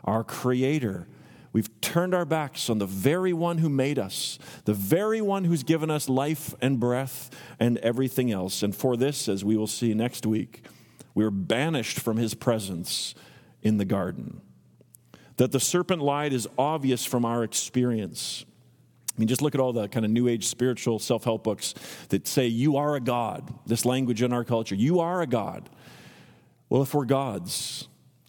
our 0.04 0.24
creator. 0.24 1.06
We've 1.52 1.80
turned 1.80 2.14
our 2.14 2.24
backs 2.24 2.68
on 2.68 2.78
the 2.78 2.86
very 2.86 3.32
one 3.32 3.58
who 3.58 3.68
made 3.68 3.98
us, 3.98 4.38
the 4.64 4.74
very 4.74 5.20
one 5.20 5.44
who's 5.44 5.62
given 5.62 5.90
us 5.90 6.08
life 6.08 6.54
and 6.60 6.78
breath 6.80 7.30
and 7.58 7.78
everything 7.78 8.30
else. 8.30 8.62
And 8.62 8.74
for 8.74 8.96
this, 8.96 9.28
as 9.28 9.44
we 9.44 9.56
will 9.56 9.66
see 9.66 9.94
next 9.94 10.26
week, 10.26 10.64
We 11.18 11.24
were 11.24 11.32
banished 11.32 11.98
from 11.98 12.16
his 12.16 12.34
presence 12.34 13.16
in 13.60 13.78
the 13.78 13.84
garden. 13.84 14.40
That 15.36 15.50
the 15.50 15.58
serpent 15.58 16.00
lied 16.00 16.32
is 16.32 16.46
obvious 16.56 17.04
from 17.04 17.24
our 17.24 17.42
experience. 17.42 18.44
I 18.46 19.18
mean, 19.18 19.26
just 19.26 19.42
look 19.42 19.56
at 19.56 19.60
all 19.60 19.72
the 19.72 19.88
kind 19.88 20.06
of 20.06 20.12
new 20.12 20.28
age 20.28 20.46
spiritual 20.46 21.00
self 21.00 21.24
help 21.24 21.42
books 21.42 21.74
that 22.10 22.28
say, 22.28 22.46
You 22.46 22.76
are 22.76 22.94
a 22.94 23.00
God. 23.00 23.52
This 23.66 23.84
language 23.84 24.22
in 24.22 24.32
our 24.32 24.44
culture, 24.44 24.76
you 24.76 25.00
are 25.00 25.20
a 25.20 25.26
God. 25.26 25.68
Well, 26.68 26.82
if 26.82 26.94
we're 26.94 27.04
gods, 27.04 27.88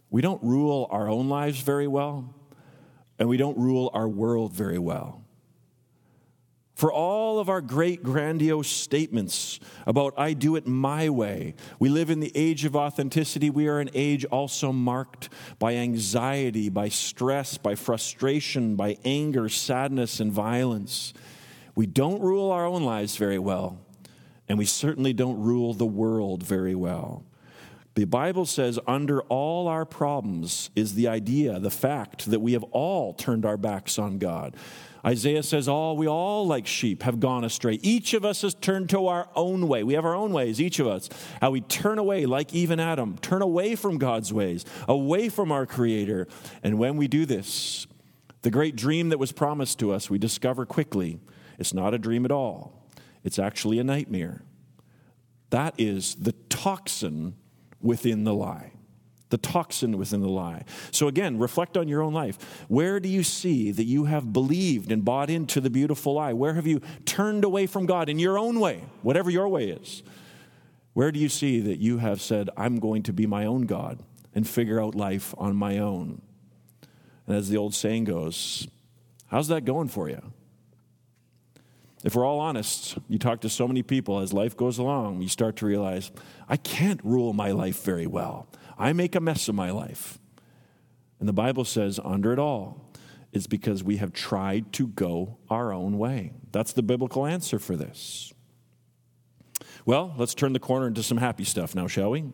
we 0.09 0.23
don't 0.23 0.41
rule 0.41 0.87
our 0.89 1.07
own 1.07 1.29
lives 1.29 1.61
very 1.61 1.87
well, 1.87 2.33
and 3.19 3.29
we 3.29 3.37
don't 3.37 3.59
rule 3.59 3.91
our 3.93 4.09
world 4.09 4.51
very 4.53 4.79
well. 4.79 5.23
For 6.79 6.93
all 6.93 7.39
of 7.39 7.49
our 7.49 7.59
great, 7.59 8.03
grandiose 8.03 8.69
statements 8.69 9.59
about, 9.85 10.13
I 10.15 10.31
do 10.31 10.55
it 10.55 10.65
my 10.65 11.09
way, 11.09 11.55
we 11.77 11.89
live 11.89 12.09
in 12.09 12.21
the 12.21 12.31
age 12.35 12.63
of 12.63 12.73
authenticity. 12.73 13.49
We 13.49 13.67
are 13.67 13.81
an 13.81 13.89
age 13.93 14.23
also 14.23 14.71
marked 14.71 15.27
by 15.59 15.75
anxiety, 15.75 16.69
by 16.69 16.87
stress, 16.87 17.57
by 17.57 17.75
frustration, 17.75 18.77
by 18.77 18.95
anger, 19.03 19.49
sadness, 19.49 20.21
and 20.21 20.31
violence. 20.31 21.13
We 21.75 21.85
don't 21.85 22.21
rule 22.21 22.49
our 22.49 22.65
own 22.65 22.85
lives 22.85 23.17
very 23.17 23.39
well, 23.39 23.77
and 24.47 24.57
we 24.57 24.63
certainly 24.63 25.11
don't 25.11 25.41
rule 25.41 25.73
the 25.73 25.85
world 25.85 26.43
very 26.43 26.75
well. 26.75 27.25
The 27.95 28.05
Bible 28.05 28.45
says, 28.45 28.79
under 28.87 29.19
all 29.23 29.67
our 29.67 29.83
problems 29.83 30.69
is 30.77 30.93
the 30.93 31.09
idea, 31.09 31.59
the 31.59 31.69
fact 31.69 32.31
that 32.31 32.39
we 32.39 32.53
have 32.53 32.63
all 32.71 33.13
turned 33.13 33.45
our 33.45 33.57
backs 33.57 33.99
on 33.99 34.17
God. 34.17 34.55
Isaiah 35.05 35.43
says, 35.43 35.67
All 35.67 35.95
we 35.95 36.07
all 36.07 36.45
like 36.45 36.67
sheep 36.67 37.03
have 37.03 37.19
gone 37.19 37.43
astray. 37.43 37.79
Each 37.81 38.13
of 38.13 38.25
us 38.25 38.41
has 38.41 38.53
turned 38.53 38.89
to 38.89 39.07
our 39.07 39.29
own 39.35 39.67
way. 39.67 39.83
We 39.83 39.93
have 39.93 40.05
our 40.05 40.15
own 40.15 40.33
ways, 40.33 40.59
each 40.59 40.79
of 40.79 40.87
us. 40.87 41.09
How 41.41 41.51
we 41.51 41.61
turn 41.61 41.99
away, 41.99 42.25
like 42.25 42.53
even 42.53 42.79
Adam, 42.79 43.17
turn 43.19 43.41
away 43.41 43.75
from 43.75 43.97
God's 43.97 44.33
ways, 44.33 44.65
away 44.87 45.29
from 45.29 45.51
our 45.51 45.65
Creator. 45.65 46.27
And 46.63 46.77
when 46.77 46.97
we 46.97 47.07
do 47.07 47.25
this, 47.25 47.87
the 48.41 48.51
great 48.51 48.75
dream 48.75 49.09
that 49.09 49.19
was 49.19 49.31
promised 49.31 49.79
to 49.79 49.91
us, 49.91 50.09
we 50.09 50.17
discover 50.17 50.65
quickly 50.65 51.19
it's 51.57 51.73
not 51.73 51.93
a 51.93 51.97
dream 51.97 52.25
at 52.25 52.31
all. 52.31 52.87
It's 53.23 53.39
actually 53.39 53.79
a 53.79 53.83
nightmare. 53.83 54.43
That 55.49 55.73
is 55.77 56.15
the 56.15 56.33
toxin 56.49 57.35
within 57.81 58.23
the 58.23 58.33
lie 58.33 58.73
the 59.29 59.37
toxin 59.37 59.97
within 59.97 60.21
the 60.21 60.29
lie. 60.29 60.63
So, 60.91 61.07
again, 61.07 61.37
reflect 61.37 61.77
on 61.77 61.87
your 61.87 62.01
own 62.01 62.13
life. 62.13 62.37
Where 62.67 62.99
do 62.99 63.07
you 63.07 63.23
see 63.23 63.71
that 63.71 63.85
you 63.85 64.05
have 64.05 64.33
believed 64.33 64.91
and 64.91 65.05
bought 65.05 65.29
into 65.29 65.61
the 65.61 65.69
beautiful 65.69 66.13
lie? 66.15 66.33
Where 66.33 66.55
have 66.55 66.67
you 66.67 66.81
turned 67.05 67.43
away 67.43 67.67
from 67.67 67.85
God 67.85 68.09
in 68.09 68.19
your 68.19 68.37
own 68.37 68.59
way, 68.59 68.83
whatever 69.01 69.29
your 69.29 69.47
way 69.47 69.69
is? 69.69 70.03
Where 70.93 71.11
do 71.11 71.19
you 71.19 71.29
see 71.29 71.59
that 71.61 71.79
you 71.79 71.99
have 71.99 72.21
said, 72.21 72.49
I'm 72.57 72.79
going 72.79 73.03
to 73.03 73.13
be 73.13 73.25
my 73.25 73.45
own 73.45 73.63
God 73.63 73.99
and 74.33 74.47
figure 74.47 74.81
out 74.81 74.95
life 74.95 75.33
on 75.37 75.55
my 75.55 75.77
own? 75.77 76.21
And 77.27 77.37
as 77.37 77.49
the 77.49 77.57
old 77.57 77.75
saying 77.75 78.05
goes, 78.05 78.67
how's 79.27 79.47
that 79.49 79.65
going 79.65 79.87
for 79.87 80.09
you? 80.09 80.33
If 82.03 82.15
we're 82.15 82.25
all 82.25 82.39
honest, 82.39 82.97
you 83.09 83.19
talk 83.19 83.41
to 83.41 83.49
so 83.49 83.67
many 83.67 83.83
people 83.83 84.19
as 84.19 84.31
life 84.31 84.55
goes 84.55 84.77
along, 84.77 85.21
you 85.21 85.27
start 85.27 85.57
to 85.57 85.65
realize, 85.65 86.11
I 86.47 86.55
can't 86.55 87.01
rule 87.03 87.33
my 87.33 87.51
life 87.51 87.83
very 87.83 88.07
well. 88.07 88.47
I 88.79 88.93
make 88.93 89.13
a 89.13 89.19
mess 89.19 89.49
of 89.49 89.55
my 89.55 89.69
life. 89.71 90.17
And 91.19 91.27
the 91.27 91.33
Bible 91.33 91.65
says, 91.65 91.99
under 92.03 92.31
it 92.31 92.39
all, 92.39 92.89
is 93.33 93.45
because 93.45 93.83
we 93.83 93.97
have 93.97 94.13
tried 94.13 94.71
to 94.73 94.87
go 94.87 95.37
our 95.49 95.71
own 95.73 95.97
way. 95.97 96.31
That's 96.51 96.73
the 96.73 96.81
biblical 96.81 97.25
answer 97.25 97.59
for 97.59 97.75
this. 97.75 98.33
Well, 99.85 100.13
let's 100.17 100.33
turn 100.33 100.53
the 100.53 100.59
corner 100.59 100.87
into 100.87 101.03
some 101.03 101.17
happy 101.17 101.43
stuff 101.43 101.75
now, 101.75 101.87
shall 101.87 102.11
we? 102.11 102.31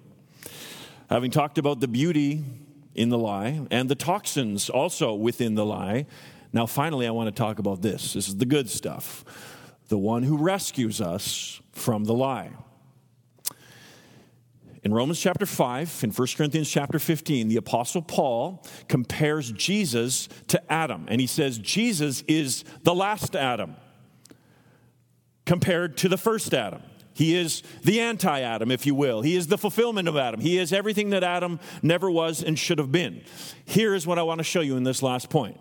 Having 1.09 1.31
talked 1.31 1.57
about 1.57 1.79
the 1.79 1.87
beauty 1.87 2.43
in 2.93 3.09
the 3.09 3.17
lie 3.17 3.65
and 3.71 3.89
the 3.89 3.95
toxins 3.95 4.69
also 4.69 5.13
within 5.13 5.55
the 5.55 5.65
lie, 5.65 6.05
now 6.53 6.65
finally 6.65 7.07
I 7.07 7.11
want 7.11 7.27
to 7.27 7.37
talk 7.37 7.59
about 7.59 7.81
this. 7.81 8.13
This 8.13 8.27
is 8.27 8.37
the 8.37 8.45
good 8.45 8.69
stuff. 8.69 9.25
The 9.89 9.97
one 9.97 10.23
who 10.23 10.37
rescues 10.37 11.01
us 11.01 11.61
from 11.71 12.05
the 12.05 12.13
lie. 12.13 12.51
In 14.85 14.93
Romans 14.93 15.19
chapter 15.19 15.47
5, 15.47 16.01
in 16.03 16.11
1 16.11 16.27
Corinthians 16.37 16.69
chapter 16.69 16.99
15, 16.99 17.47
the 17.47 17.57
Apostle 17.57 18.03
Paul 18.03 18.63
compares 18.87 19.51
Jesus 19.51 20.29
to 20.49 20.61
Adam, 20.71 21.07
and 21.09 21.19
he 21.19 21.25
says 21.25 21.57
Jesus 21.57 22.23
is 22.27 22.63
the 22.83 22.93
last 22.93 23.35
Adam 23.35 23.77
compared 25.47 25.97
to 25.97 26.07
the 26.07 26.17
first 26.17 26.53
Adam. 26.53 26.83
He 27.15 27.35
is 27.35 27.63
the 27.83 27.99
anti 27.99 28.41
Adam, 28.41 28.69
if 28.69 28.85
you 28.85 28.93
will. 28.93 29.23
He 29.23 29.35
is 29.35 29.47
the 29.47 29.57
fulfillment 29.57 30.07
of 30.07 30.17
Adam. 30.17 30.39
He 30.39 30.59
is 30.59 30.71
everything 30.71 31.09
that 31.09 31.23
Adam 31.23 31.59
never 31.81 32.11
was 32.11 32.43
and 32.43 32.59
should 32.59 32.77
have 32.77 32.91
been. 32.91 33.23
Here 33.63 33.95
is 33.95 34.05
what 34.05 34.19
I 34.19 34.23
want 34.23 34.37
to 34.37 34.43
show 34.43 34.61
you 34.61 34.77
in 34.77 34.83
this 34.83 35.01
last 35.01 35.31
point. 35.31 35.59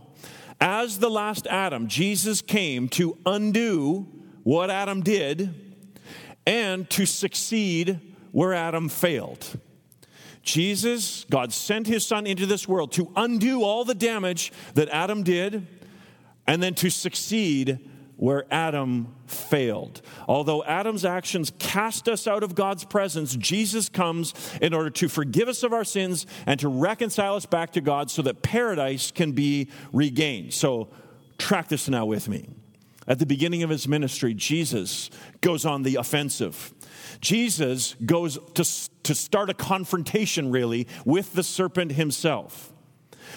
As 0.61 0.99
the 0.99 1.11
last 1.11 1.47
Adam, 1.47 1.89
Jesus 1.89 2.43
came 2.43 2.91
to 2.91 3.17
undo 3.25 4.07
what 4.43 4.69
Adam 4.69 5.01
did 5.01 5.55
and 6.47 6.91
to 6.91 7.07
succeed 7.07 8.14
where 8.35 8.53
Adam 8.53 8.89
failed. 8.89 9.47
Jesus, 10.43 11.25
God 11.31 11.53
sent 11.53 11.87
his 11.87 12.05
son 12.05 12.27
into 12.27 12.47
this 12.47 12.67
world 12.67 12.91
to 12.93 13.13
undo 13.15 13.63
all 13.63 13.85
the 13.85 13.95
damage 13.95 14.53
that 14.75 14.89
Adam 14.89 15.23
did 15.23 15.65
and 16.45 16.61
then 16.61 16.75
to 16.75 16.91
succeed 16.91 17.79
where 18.17 18.45
Adam 18.51 19.15
failed. 19.29 20.03
Although 20.27 20.65
Adam's 20.65 21.05
actions 21.05 21.53
cast 21.61 22.09
us 22.09 22.27
out 22.27 22.43
of 22.43 22.57
God's 22.57 22.85
presence, 22.85 23.37
Jesus 23.37 23.89
comes 23.89 24.35
in 24.61 24.75
order 24.75 24.91
to 24.91 25.09
forgive 25.09 25.47
us 25.49 25.63
of 25.63 25.73
our 25.73 25.85
sins 25.85 26.27
and 26.45 26.59
to 26.59 26.69
reconcile 26.69 27.37
us 27.37 27.47
back 27.47 27.71
to 27.75 27.81
God 27.81 28.11
so 28.11 28.21
that 28.23 28.43
paradise 28.43 29.13
can 29.13 29.31
be 29.31 29.71
regained. 29.93 30.53
So, 30.53 30.89
track 31.39 31.69
this 31.69 31.89
now 31.89 32.05
with 32.05 32.29
me. 32.29 32.49
At 33.07 33.19
the 33.19 33.27
beginning 33.27 33.63
of 33.63 33.71
his 33.71 33.87
ministry, 33.87 34.35
Jesus 34.35 35.11
goes 35.41 35.65
on 35.65 35.83
the 35.83 35.97
offensive. 35.97 36.73
Jesus 37.25 37.97
goes 38.05 38.39
to, 38.53 38.65
to 39.05 39.15
start 39.15 39.49
a 39.49 39.55
confrontation, 39.55 40.51
really, 40.51 40.87
with 41.07 41.33
the 41.33 41.43
serpent 41.43 41.93
himself. 41.93 42.71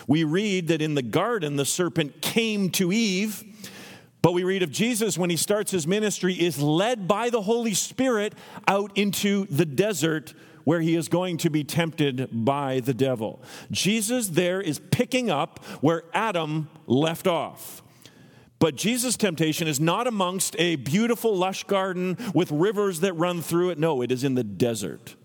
We 0.07 0.25
read 0.25 0.67
that 0.67 0.81
in 0.81 0.93
the 0.93 1.01
garden, 1.01 1.55
the 1.55 1.65
serpent 1.65 2.21
came 2.21 2.69
to 2.71 2.91
Eve, 2.91 3.45
but 4.21 4.33
we 4.33 4.43
read 4.43 4.61
of 4.61 4.71
Jesus 4.71 5.17
when 5.17 5.29
he 5.29 5.37
starts 5.37 5.71
his 5.71 5.87
ministry, 5.87 6.33
is 6.33 6.61
led 6.61 7.07
by 7.07 7.29
the 7.29 7.41
Holy 7.41 7.73
Spirit 7.73 8.33
out 8.67 8.91
into 8.97 9.45
the 9.45 9.65
desert 9.65 10.33
where 10.65 10.81
he 10.81 10.97
is 10.97 11.07
going 11.07 11.37
to 11.37 11.49
be 11.49 11.63
tempted 11.63 12.27
by 12.31 12.81
the 12.81 12.93
devil. 12.93 13.41
Jesus 13.71 14.27
there 14.27 14.59
is 14.59 14.79
picking 14.91 15.29
up 15.29 15.63
where 15.79 16.03
Adam 16.13 16.67
left 16.87 17.25
off. 17.25 17.81
But 18.59 18.75
Jesus' 18.75 19.17
temptation 19.17 19.67
is 19.67 19.79
not 19.79 20.07
amongst 20.07 20.55
a 20.57 20.77
beautiful, 20.77 21.35
lush 21.35 21.63
garden 21.65 22.17
with 22.33 22.51
rivers 22.51 23.01
that 23.01 23.13
run 23.13 23.41
through 23.41 23.69
it. 23.69 23.77
No, 23.77 24.01
it 24.01 24.11
is 24.11 24.23
in 24.23 24.35
the 24.35 24.43
desert. 24.43 25.15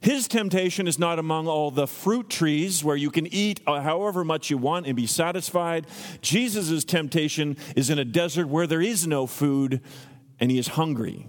His 0.00 0.28
temptation 0.28 0.86
is 0.86 0.98
not 0.98 1.18
among 1.18 1.46
all 1.48 1.70
the 1.70 1.86
fruit 1.86 2.28
trees 2.28 2.84
where 2.84 2.96
you 2.96 3.10
can 3.10 3.26
eat 3.26 3.60
however 3.66 4.22
much 4.22 4.50
you 4.50 4.58
want 4.58 4.86
and 4.86 4.94
be 4.94 5.06
satisfied. 5.06 5.86
Jesus' 6.20 6.84
temptation 6.84 7.56
is 7.74 7.88
in 7.88 7.98
a 7.98 8.04
desert 8.04 8.48
where 8.48 8.66
there 8.66 8.82
is 8.82 9.06
no 9.06 9.26
food 9.26 9.80
and 10.38 10.50
he 10.50 10.58
is 10.58 10.68
hungry. 10.68 11.26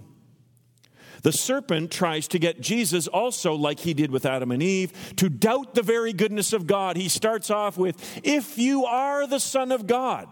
The 1.22 1.32
serpent 1.32 1.90
tries 1.90 2.28
to 2.28 2.38
get 2.38 2.60
Jesus 2.60 3.06
also, 3.08 3.54
like 3.54 3.80
he 3.80 3.94
did 3.94 4.10
with 4.10 4.26
Adam 4.26 4.52
and 4.52 4.62
Eve, 4.62 4.92
to 5.16 5.28
doubt 5.28 5.74
the 5.74 5.82
very 5.82 6.12
goodness 6.12 6.52
of 6.52 6.66
God. 6.66 6.96
He 6.96 7.08
starts 7.08 7.50
off 7.50 7.78
with, 7.78 8.20
If 8.22 8.58
you 8.58 8.84
are 8.84 9.26
the 9.26 9.40
Son 9.40 9.72
of 9.72 9.86
God. 9.86 10.28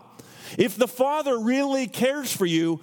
If 0.59 0.77
the 0.77 0.89
Father 0.89 1.39
really 1.39 1.87
cares 1.87 2.35
for 2.35 2.47
you, 2.47 2.81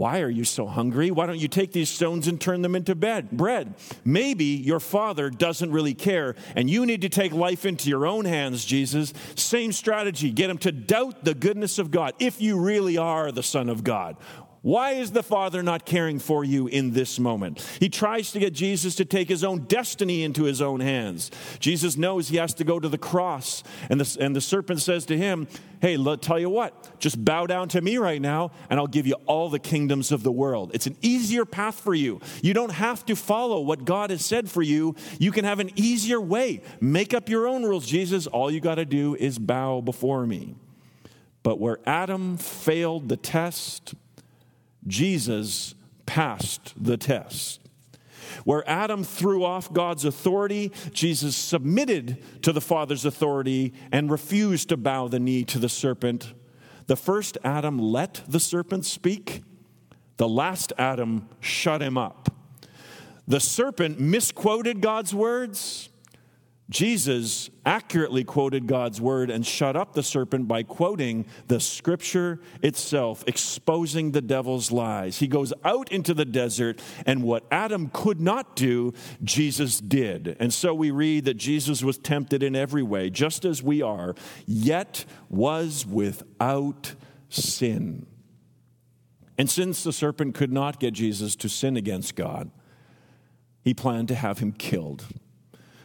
why 0.00 0.20
are 0.20 0.30
you 0.30 0.44
so 0.44 0.66
hungry? 0.66 1.10
Why 1.10 1.26
don't 1.26 1.38
you 1.38 1.46
take 1.46 1.72
these 1.72 1.90
stones 1.90 2.26
and 2.26 2.40
turn 2.40 2.62
them 2.62 2.74
into 2.74 2.94
bed, 2.94 3.30
bread? 3.30 3.74
Maybe 4.02 4.44
your 4.46 4.80
father 4.80 5.28
doesn't 5.28 5.72
really 5.72 5.92
care 5.92 6.36
and 6.56 6.70
you 6.70 6.86
need 6.86 7.02
to 7.02 7.10
take 7.10 7.32
life 7.32 7.66
into 7.66 7.90
your 7.90 8.06
own 8.06 8.24
hands, 8.24 8.64
Jesus. 8.64 9.12
Same 9.34 9.72
strategy. 9.72 10.30
Get 10.30 10.48
him 10.48 10.56
to 10.58 10.72
doubt 10.72 11.24
the 11.24 11.34
goodness 11.34 11.78
of 11.78 11.90
God 11.90 12.14
if 12.18 12.40
you 12.40 12.58
really 12.58 12.96
are 12.96 13.30
the 13.30 13.42
Son 13.42 13.68
of 13.68 13.84
God. 13.84 14.16
Why 14.62 14.92
is 14.92 15.12
the 15.12 15.22
Father 15.22 15.62
not 15.62 15.86
caring 15.86 16.18
for 16.18 16.44
you 16.44 16.66
in 16.66 16.92
this 16.92 17.18
moment? 17.18 17.66
He 17.80 17.88
tries 17.88 18.30
to 18.32 18.38
get 18.38 18.52
Jesus 18.52 18.94
to 18.96 19.06
take 19.06 19.28
his 19.28 19.42
own 19.42 19.60
destiny 19.60 20.22
into 20.22 20.44
his 20.44 20.60
own 20.60 20.80
hands. 20.80 21.30
Jesus 21.60 21.96
knows 21.96 22.28
he 22.28 22.36
has 22.36 22.52
to 22.54 22.64
go 22.64 22.78
to 22.78 22.88
the 22.88 22.98
cross. 22.98 23.62
And 23.88 23.98
the, 23.98 24.22
and 24.22 24.36
the 24.36 24.40
serpent 24.42 24.82
says 24.82 25.06
to 25.06 25.16
him, 25.16 25.48
Hey, 25.80 25.96
let 25.96 26.20
tell 26.20 26.38
you 26.38 26.50
what, 26.50 27.00
just 27.00 27.24
bow 27.24 27.46
down 27.46 27.70
to 27.70 27.80
me 27.80 27.96
right 27.96 28.20
now, 28.20 28.50
and 28.68 28.78
I'll 28.78 28.86
give 28.86 29.06
you 29.06 29.14
all 29.24 29.48
the 29.48 29.58
kingdoms 29.58 30.12
of 30.12 30.22
the 30.22 30.30
world. 30.30 30.72
It's 30.74 30.86
an 30.86 30.98
easier 31.00 31.46
path 31.46 31.80
for 31.80 31.94
you. 31.94 32.20
You 32.42 32.52
don't 32.52 32.72
have 32.72 33.06
to 33.06 33.16
follow 33.16 33.60
what 33.60 33.86
God 33.86 34.10
has 34.10 34.22
said 34.22 34.50
for 34.50 34.60
you. 34.60 34.94
You 35.18 35.32
can 35.32 35.46
have 35.46 35.58
an 35.58 35.70
easier 35.76 36.20
way. 36.20 36.60
Make 36.82 37.14
up 37.14 37.30
your 37.30 37.48
own 37.48 37.62
rules, 37.62 37.86
Jesus. 37.86 38.26
All 38.26 38.50
you 38.50 38.60
got 38.60 38.74
to 38.74 38.84
do 38.84 39.14
is 39.14 39.38
bow 39.38 39.80
before 39.80 40.26
me. 40.26 40.54
But 41.42 41.58
where 41.58 41.78
Adam 41.86 42.36
failed 42.36 43.08
the 43.08 43.16
test, 43.16 43.94
Jesus 44.86 45.74
passed 46.06 46.74
the 46.82 46.96
test. 46.96 47.60
Where 48.44 48.68
Adam 48.68 49.04
threw 49.04 49.44
off 49.44 49.72
God's 49.72 50.04
authority, 50.04 50.72
Jesus 50.92 51.36
submitted 51.36 52.42
to 52.42 52.52
the 52.52 52.60
Father's 52.60 53.04
authority 53.04 53.72
and 53.92 54.10
refused 54.10 54.68
to 54.68 54.76
bow 54.76 55.08
the 55.08 55.18
knee 55.18 55.44
to 55.44 55.58
the 55.58 55.68
serpent. 55.68 56.32
The 56.86 56.96
first 56.96 57.38
Adam 57.44 57.78
let 57.78 58.22
the 58.26 58.40
serpent 58.40 58.84
speak, 58.84 59.42
the 60.16 60.28
last 60.28 60.72
Adam 60.78 61.28
shut 61.40 61.82
him 61.82 61.96
up. 61.96 62.28
The 63.26 63.40
serpent 63.40 64.00
misquoted 64.00 64.80
God's 64.80 65.14
words. 65.14 65.88
Jesus 66.70 67.50
accurately 67.66 68.22
quoted 68.22 68.68
God's 68.68 69.00
word 69.00 69.28
and 69.28 69.44
shut 69.44 69.74
up 69.74 69.92
the 69.92 70.04
serpent 70.04 70.46
by 70.46 70.62
quoting 70.62 71.26
the 71.48 71.58
scripture 71.58 72.40
itself, 72.62 73.24
exposing 73.26 74.12
the 74.12 74.22
devil's 74.22 74.70
lies. 74.70 75.18
He 75.18 75.26
goes 75.26 75.52
out 75.64 75.90
into 75.90 76.14
the 76.14 76.24
desert, 76.24 76.80
and 77.04 77.24
what 77.24 77.44
Adam 77.50 77.90
could 77.92 78.20
not 78.20 78.54
do, 78.54 78.94
Jesus 79.24 79.80
did. 79.80 80.36
And 80.38 80.54
so 80.54 80.72
we 80.72 80.92
read 80.92 81.24
that 81.24 81.34
Jesus 81.34 81.82
was 81.82 81.98
tempted 81.98 82.40
in 82.40 82.54
every 82.54 82.84
way, 82.84 83.10
just 83.10 83.44
as 83.44 83.64
we 83.64 83.82
are, 83.82 84.14
yet 84.46 85.04
was 85.28 85.84
without 85.84 86.94
sin. 87.28 88.06
And 89.36 89.50
since 89.50 89.82
the 89.82 89.92
serpent 89.92 90.36
could 90.36 90.52
not 90.52 90.78
get 90.78 90.94
Jesus 90.94 91.34
to 91.36 91.48
sin 91.48 91.76
against 91.76 92.14
God, 92.14 92.52
he 93.64 93.74
planned 93.74 94.06
to 94.08 94.14
have 94.14 94.38
him 94.38 94.52
killed. 94.52 95.06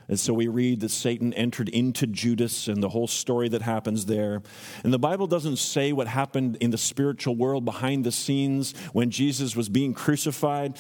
And 0.08 0.20
so 0.20 0.34
we 0.34 0.47
read 0.47 0.82
that 0.82 0.89
Satan 0.89 1.34
entered 1.34 1.70
into 1.70 2.06
Judas 2.06 2.68
and 2.68 2.82
the 2.82 2.89
whole 2.89 3.08
story 3.08 3.49
that 3.49 3.62
happens 3.62 4.06
there. 4.06 4.41
And 4.84 4.93
the 4.93 4.99
Bible 4.99 5.28
doesn't 5.28 5.58
say 5.58 5.93
what 5.93 6.08
happened 6.08 6.58
in 6.58 6.72
the 6.72 6.78
spiritual 6.78 7.36
world 7.36 7.66
behind 7.66 8.03
the 8.03 8.12
scenes 8.12 8.74
when 8.93 9.10
Jesus 9.10 9.56
was 9.56 9.68
being 9.70 9.93
crucified. 9.93 10.78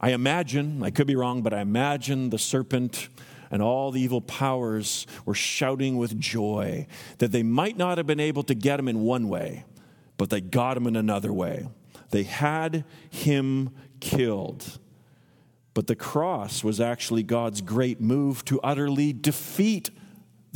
I 0.00 0.10
imagine, 0.10 0.82
I 0.82 0.90
could 0.90 1.06
be 1.06 1.16
wrong, 1.16 1.42
but 1.42 1.54
I 1.54 1.60
imagine 1.60 2.30
the 2.30 2.38
serpent 2.38 3.08
and 3.50 3.62
all 3.62 3.92
the 3.92 4.00
evil 4.00 4.20
powers 4.20 5.06
were 5.24 5.34
shouting 5.34 5.96
with 5.96 6.18
joy 6.18 6.86
that 7.18 7.32
they 7.32 7.42
might 7.42 7.76
not 7.76 7.98
have 7.98 8.06
been 8.06 8.20
able 8.20 8.42
to 8.44 8.54
get 8.54 8.80
him 8.80 8.88
in 8.88 9.00
one 9.02 9.28
way, 9.28 9.64
but 10.16 10.30
they 10.30 10.40
got 10.40 10.76
him 10.76 10.86
in 10.86 10.96
another 10.96 11.32
way. 11.32 11.68
They 12.10 12.24
had 12.24 12.84
him 13.10 13.70
killed. 14.00 14.78
But 15.76 15.88
the 15.88 15.94
cross 15.94 16.64
was 16.64 16.80
actually 16.80 17.22
God's 17.22 17.60
great 17.60 18.00
move 18.00 18.46
to 18.46 18.58
utterly 18.62 19.12
defeat 19.12 19.90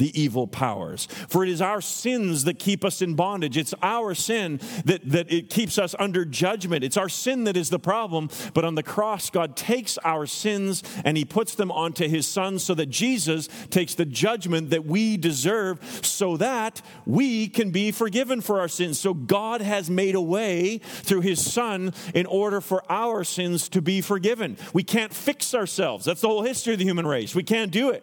the 0.01 0.21
evil 0.21 0.47
powers. 0.47 1.07
For 1.29 1.45
it 1.45 1.51
is 1.51 1.61
our 1.61 1.83
sins 1.83 2.45
that 2.45 2.59
keep 2.59 2.85
us 2.85 3.03
in 3.03 3.15
bondage. 3.15 3.57
It's 3.57 3.75
our 3.83 4.15
sin 4.15 4.59
that, 4.87 5.09
that 5.09 5.31
it 5.31 5.51
keeps 5.51 5.79
us 5.79 5.95
under 5.99 6.25
judgment. 6.25 6.83
It's 6.83 6.97
our 6.97 7.11
sin 7.11 7.45
that 7.45 7.57
is 7.57 7.69
the 7.69 7.79
problem. 7.79 8.31
But 8.55 8.65
on 8.65 8.75
the 8.75 8.83
cross, 8.83 9.29
God 9.29 9.57
takes 9.57 9.99
our 9.99 10.25
sins 10.27 10.83
and 11.05 11.19
He 11.19 11.25
puts 11.27 11.55
them 11.55 11.71
onto 11.71 12.09
His 12.09 12.27
Son 12.27 12.59
so 12.59 12.75
that 12.75 12.87
Jesus 12.87 13.49
takes 13.69 13.95
the 13.95 14.07
judgment 14.07 14.71
that 14.71 14.87
we 14.87 15.19
deserve 15.19 15.79
so 16.03 16.39
that 16.39 16.81
we 17.05 17.47
can 17.49 17.71
be 17.71 17.93
forgiven 17.93 18.41
for 18.41 18.59
our 18.59 18.69
sins. 18.69 18.99
So 18.99 19.13
God 19.13 19.61
has 19.61 19.91
made 19.91 20.15
a 20.15 20.21
way 20.21 20.79
through 20.79 21.21
His 21.21 21.45
Son 21.45 21.93
in 22.15 22.25
order 22.25 22.63
for 22.63 22.83
our 22.91 23.23
sins 23.23 23.69
to 23.69 23.83
be 23.83 24.01
forgiven. 24.01 24.57
We 24.73 24.83
can't 24.83 25.13
fix 25.13 25.55
ourselves. 25.55 26.07
That's 26.07 26.23
the 26.23 26.29
whole 26.29 26.43
history 26.43 26.73
of 26.73 26.79
the 26.79 26.87
human 26.87 27.07
race. 27.07 27.35
We 27.35 27.43
can't 27.43 27.71
do 27.71 27.91
it. 27.91 28.03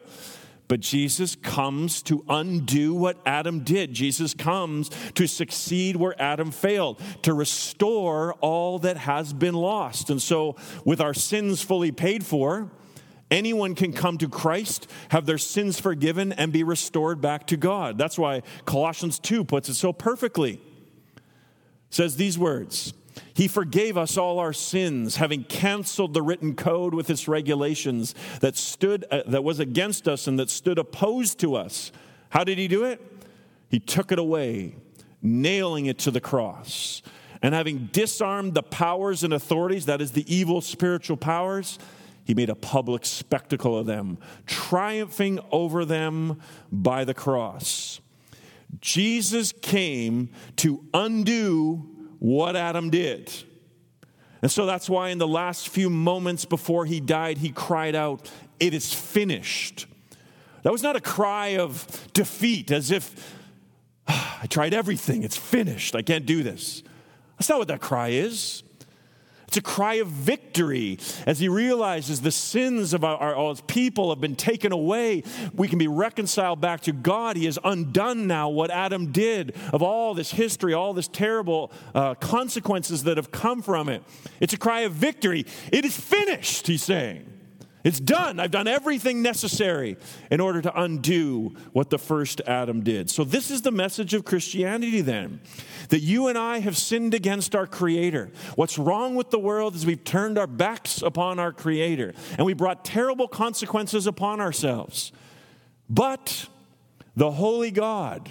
But 0.68 0.82
Jesus 0.82 1.36
comes 1.36 2.02
to 2.04 2.26
undo 2.28 2.94
what 2.94 3.18
Adam 3.26 3.64
did. 3.64 3.94
Jesus 3.94 4.34
comes 4.34 4.90
to 5.16 5.28
succeed 5.28 5.96
where 5.96 6.20
Adam 6.22 6.52
failed, 6.52 7.02
to 7.22 7.34
restore 7.34 8.34
all 8.36 8.80
that 8.80 8.98
has 8.98 9.32
been 9.34 9.54
lost. 9.54 10.10
And 10.10 10.22
so, 10.22 10.58
with 10.84 11.00
our 11.00 11.14
sins 11.14 11.62
fully 11.62 11.92
paid 11.92 12.26
for, 12.26 12.70
anyone 13.32 13.76
can 13.76 13.94
come 13.94 14.18
to 14.18 14.28
Christ, 14.28 14.90
have 15.10 15.26
their 15.26 15.38
sins 15.38 15.80
forgiven, 15.80 16.34
and 16.34 16.52
be 16.52 16.64
restored 16.64 17.22
back 17.22 17.48
to 17.48 17.58
God. 17.58 17.98
That's 17.98 18.18
why 18.18 18.44
Colossians 18.66 19.20
2 19.20 19.46
puts 19.46 19.70
it 19.70 19.76
so 19.76 19.94
perfectly. 19.94 20.54
It 21.16 21.22
says 21.90 22.18
these 22.18 22.38
words 22.38 22.94
he 23.34 23.48
forgave 23.48 23.98
us 23.98 24.18
all 24.18 24.40
our 24.40 24.54
sins, 24.54 25.18
having 25.18 25.44
canceled 25.44 26.14
the 26.14 26.22
written 26.22 26.56
code 26.56 26.94
with 26.94 27.10
its 27.10 27.28
regulations 27.28 28.16
that 28.42 28.56
stood 28.56 29.06
uh, 29.12 29.24
that 29.28 29.44
was 29.44 29.60
against 29.60 30.08
us 30.08 30.28
and 30.28 30.40
that 30.40 30.50
stood 30.50 30.78
opposed 30.78 31.40
to 31.40 31.56
us. 31.56 31.92
How 32.30 32.44
did 32.44 32.58
he 32.58 32.68
do 32.68 32.84
it? 32.84 33.02
He 33.70 33.80
took 33.80 34.12
it 34.12 34.20
away, 34.20 34.76
nailing 35.22 35.86
it 35.86 35.98
to 36.00 36.12
the 36.12 36.22
cross. 36.22 37.02
And 37.42 37.54
having 37.54 37.90
disarmed 37.92 38.54
the 38.54 38.64
powers 38.64 39.24
and 39.24 39.34
authorities, 39.34 39.86
that 39.86 40.02
is 40.02 40.12
the 40.12 40.34
evil 40.34 40.62
spiritual 40.62 41.18
powers, 41.18 41.78
he 42.26 42.34
made 42.34 42.50
a 42.50 42.56
public 42.56 43.06
spectacle 43.06 43.78
of 43.78 43.86
them, 43.86 44.18
triumphing 44.46 45.40
over 45.52 45.86
them 45.86 46.42
by 46.72 47.06
the 47.06 47.14
cross. 47.14 48.02
Jesus 48.82 49.54
came 49.54 50.30
to 50.58 50.84
undo 50.94 51.97
what 52.20 52.56
Adam 52.56 52.90
did. 52.90 53.32
And 54.42 54.52
so 54.52 54.66
that's 54.66 54.90
why 54.90 55.10
in 55.10 55.18
the 55.18 55.28
last 55.28 55.70
few 55.70 55.90
moments 55.90 56.46
before 56.46 56.86
he 56.86 57.00
died, 57.00 57.40
he 57.40 57.50
cried 57.50 57.96
out, 57.96 58.30
It 58.60 58.74
is 58.74 58.94
finished. 58.94 59.88
That 60.64 60.72
was 60.72 60.84
not 60.84 60.96
a 60.96 61.02
cry 61.02 61.58
of 61.58 62.08
defeat, 62.14 62.72
as 62.72 62.92
if, 62.92 63.36
ah, 64.08 64.40
I 64.44 64.48
tried 64.48 64.74
everything, 64.74 65.24
it's 65.24 65.38
finished, 65.38 65.96
I 65.96 66.02
can't 66.02 66.26
do 66.26 66.44
this. 66.44 66.84
That's 67.38 67.50
not 67.50 67.60
what 67.60 67.68
that 67.70 67.82
cry 67.82 68.10
is. 68.10 68.64
It's 69.48 69.56
a 69.56 69.62
cry 69.62 69.96
of 69.96 70.08
victory 70.08 71.00
as 71.26 71.40
he 71.40 71.48
realizes 71.48 72.20
the 72.20 72.32
sins 72.32 72.94
of 72.94 73.06
our, 73.06 73.18
our, 73.18 73.56
people 73.68 74.10
have 74.10 74.20
been 74.20 74.36
taken 74.36 74.74
away. 74.74 75.24
We 75.54 75.70
can 75.70 75.80
be 75.80 75.88
reconciled 75.88 76.60
back 76.60 76.82
to 76.82 76.92
God. 76.92 77.38
He 77.38 77.46
has 77.46 77.58
undone 77.64 78.28
now 78.28 78.50
what 78.50 78.72
Adam 78.72 79.14
did 79.14 79.56
of 79.72 79.82
all 79.82 80.14
this 80.14 80.32
history, 80.32 80.74
all 80.74 80.94
this 80.94 81.08
terrible 81.08 81.72
uh, 81.96 82.16
consequences 82.16 83.04
that 83.06 83.16
have 83.16 83.32
come 83.32 83.62
from 83.62 83.88
it. 83.88 84.04
It's 84.42 84.54
a 84.54 84.58
cry 84.58 84.82
of 84.82 84.92
victory. 84.92 85.46
It 85.72 85.86
is 85.86 85.98
finished, 85.98 86.68
he's 86.68 86.84
saying. 86.84 87.37
It's 87.88 88.02
done. 88.02 88.38
I've 88.42 88.52
done 88.52 88.68
everything 88.68 89.22
necessary 89.22 89.96
in 90.30 90.42
order 90.42 90.62
to 90.62 90.82
undo 90.82 91.56
what 91.72 91.90
the 91.90 91.98
first 91.98 92.42
Adam 92.46 92.84
did. 92.84 93.10
So, 93.10 93.24
this 93.24 93.50
is 93.50 93.62
the 93.62 93.72
message 93.72 94.14
of 94.14 94.26
Christianity 94.26 95.00
then 95.00 95.40
that 95.88 96.02
you 96.02 96.28
and 96.28 96.38
I 96.38 96.60
have 96.60 96.76
sinned 96.76 97.14
against 97.14 97.56
our 97.56 97.66
Creator. 97.66 98.30
What's 98.56 98.78
wrong 98.78 99.16
with 99.16 99.30
the 99.30 99.40
world 99.40 99.74
is 99.74 99.86
we've 99.86 100.04
turned 100.04 100.38
our 100.38 100.48
backs 100.48 101.02
upon 101.02 101.40
our 101.40 101.54
Creator 101.54 102.14
and 102.32 102.46
we 102.46 102.54
brought 102.54 102.84
terrible 102.84 103.30
consequences 103.30 104.06
upon 104.06 104.42
ourselves. 104.42 105.14
But 105.90 106.48
the 107.16 107.32
Holy 107.32 107.72
God, 107.72 108.30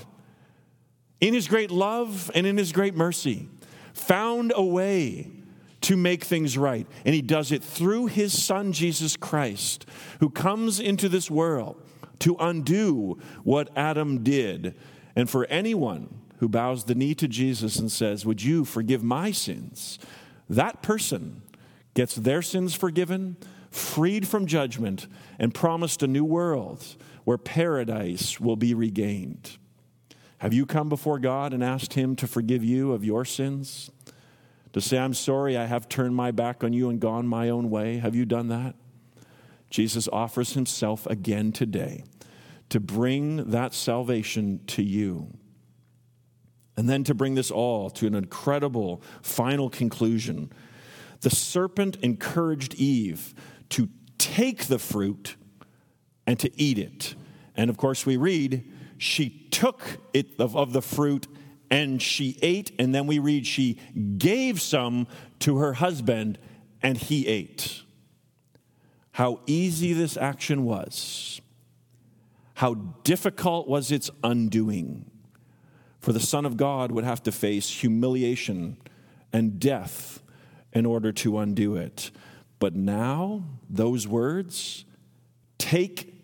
in 1.18 1.32
His 1.32 1.48
great 1.48 1.70
love 1.70 2.30
and 2.34 2.46
in 2.46 2.58
His 2.58 2.72
great 2.72 2.94
mercy, 2.94 3.48
found 3.94 4.52
a 4.54 4.62
way 4.62 5.30
to 5.86 5.96
make 5.96 6.24
things 6.24 6.58
right. 6.58 6.84
And 7.04 7.14
he 7.14 7.22
does 7.22 7.52
it 7.52 7.62
through 7.62 8.06
his 8.06 8.42
son, 8.42 8.72
Jesus 8.72 9.16
Christ, 9.16 9.86
who 10.18 10.28
comes 10.28 10.80
into 10.80 11.08
this 11.08 11.30
world 11.30 11.80
to 12.18 12.34
undo 12.40 13.20
what 13.44 13.70
Adam 13.76 14.24
did. 14.24 14.74
And 15.14 15.30
for 15.30 15.44
anyone 15.44 16.22
who 16.38 16.48
bows 16.48 16.84
the 16.84 16.96
knee 16.96 17.14
to 17.14 17.28
Jesus 17.28 17.76
and 17.76 17.90
says, 17.90 18.26
Would 18.26 18.42
you 18.42 18.64
forgive 18.64 19.04
my 19.04 19.30
sins? 19.30 20.00
That 20.50 20.82
person 20.82 21.42
gets 21.94 22.16
their 22.16 22.42
sins 22.42 22.74
forgiven, 22.74 23.36
freed 23.70 24.26
from 24.26 24.46
judgment, 24.46 25.06
and 25.38 25.54
promised 25.54 26.02
a 26.02 26.08
new 26.08 26.24
world 26.24 26.96
where 27.22 27.38
paradise 27.38 28.40
will 28.40 28.56
be 28.56 28.74
regained. 28.74 29.56
Have 30.38 30.52
you 30.52 30.66
come 30.66 30.88
before 30.88 31.20
God 31.20 31.52
and 31.52 31.62
asked 31.62 31.94
Him 31.94 32.16
to 32.16 32.26
forgive 32.26 32.64
you 32.64 32.92
of 32.92 33.04
your 33.04 33.24
sins? 33.24 33.92
To 34.76 34.82
say, 34.82 34.98
I'm 34.98 35.14
sorry, 35.14 35.56
I 35.56 35.64
have 35.64 35.88
turned 35.88 36.14
my 36.14 36.32
back 36.32 36.62
on 36.62 36.74
you 36.74 36.90
and 36.90 37.00
gone 37.00 37.26
my 37.26 37.48
own 37.48 37.70
way. 37.70 37.96
Have 37.96 38.14
you 38.14 38.26
done 38.26 38.48
that? 38.48 38.74
Jesus 39.70 40.06
offers 40.12 40.52
himself 40.52 41.06
again 41.06 41.50
today 41.50 42.04
to 42.68 42.78
bring 42.78 43.52
that 43.52 43.72
salvation 43.72 44.60
to 44.66 44.82
you. 44.82 45.32
And 46.76 46.90
then 46.90 47.04
to 47.04 47.14
bring 47.14 47.36
this 47.36 47.50
all 47.50 47.88
to 47.88 48.06
an 48.06 48.14
incredible 48.14 49.00
final 49.22 49.70
conclusion. 49.70 50.52
The 51.22 51.30
serpent 51.30 51.96
encouraged 52.02 52.74
Eve 52.74 53.32
to 53.70 53.88
take 54.18 54.66
the 54.66 54.78
fruit 54.78 55.36
and 56.26 56.38
to 56.38 56.50
eat 56.60 56.78
it. 56.78 57.14
And 57.56 57.70
of 57.70 57.78
course, 57.78 58.04
we 58.04 58.18
read, 58.18 58.70
she 58.98 59.30
took 59.50 59.80
it 60.12 60.38
of, 60.38 60.54
of 60.54 60.74
the 60.74 60.82
fruit 60.82 61.28
and 61.70 62.00
she 62.00 62.38
ate, 62.42 62.72
and 62.78 62.94
then 62.94 63.06
we 63.06 63.18
read 63.18 63.46
she 63.46 63.78
gave 64.18 64.60
some 64.60 65.06
to 65.40 65.58
her 65.58 65.74
husband, 65.74 66.38
and 66.82 66.96
he 66.96 67.26
ate. 67.26 67.82
How 69.12 69.40
easy 69.46 69.92
this 69.92 70.16
action 70.16 70.64
was. 70.64 71.40
How 72.54 72.74
difficult 72.74 73.68
was 73.68 73.90
its 73.90 74.10
undoing. 74.22 75.10
For 76.00 76.12
the 76.12 76.20
Son 76.20 76.44
of 76.44 76.56
God 76.56 76.92
would 76.92 77.04
have 77.04 77.22
to 77.24 77.32
face 77.32 77.68
humiliation 77.68 78.76
and 79.32 79.58
death 79.58 80.22
in 80.72 80.86
order 80.86 81.12
to 81.12 81.38
undo 81.38 81.76
it. 81.76 82.10
But 82.58 82.74
now, 82.74 83.42
those 83.68 84.06
words, 84.06 84.84
take 85.58 86.14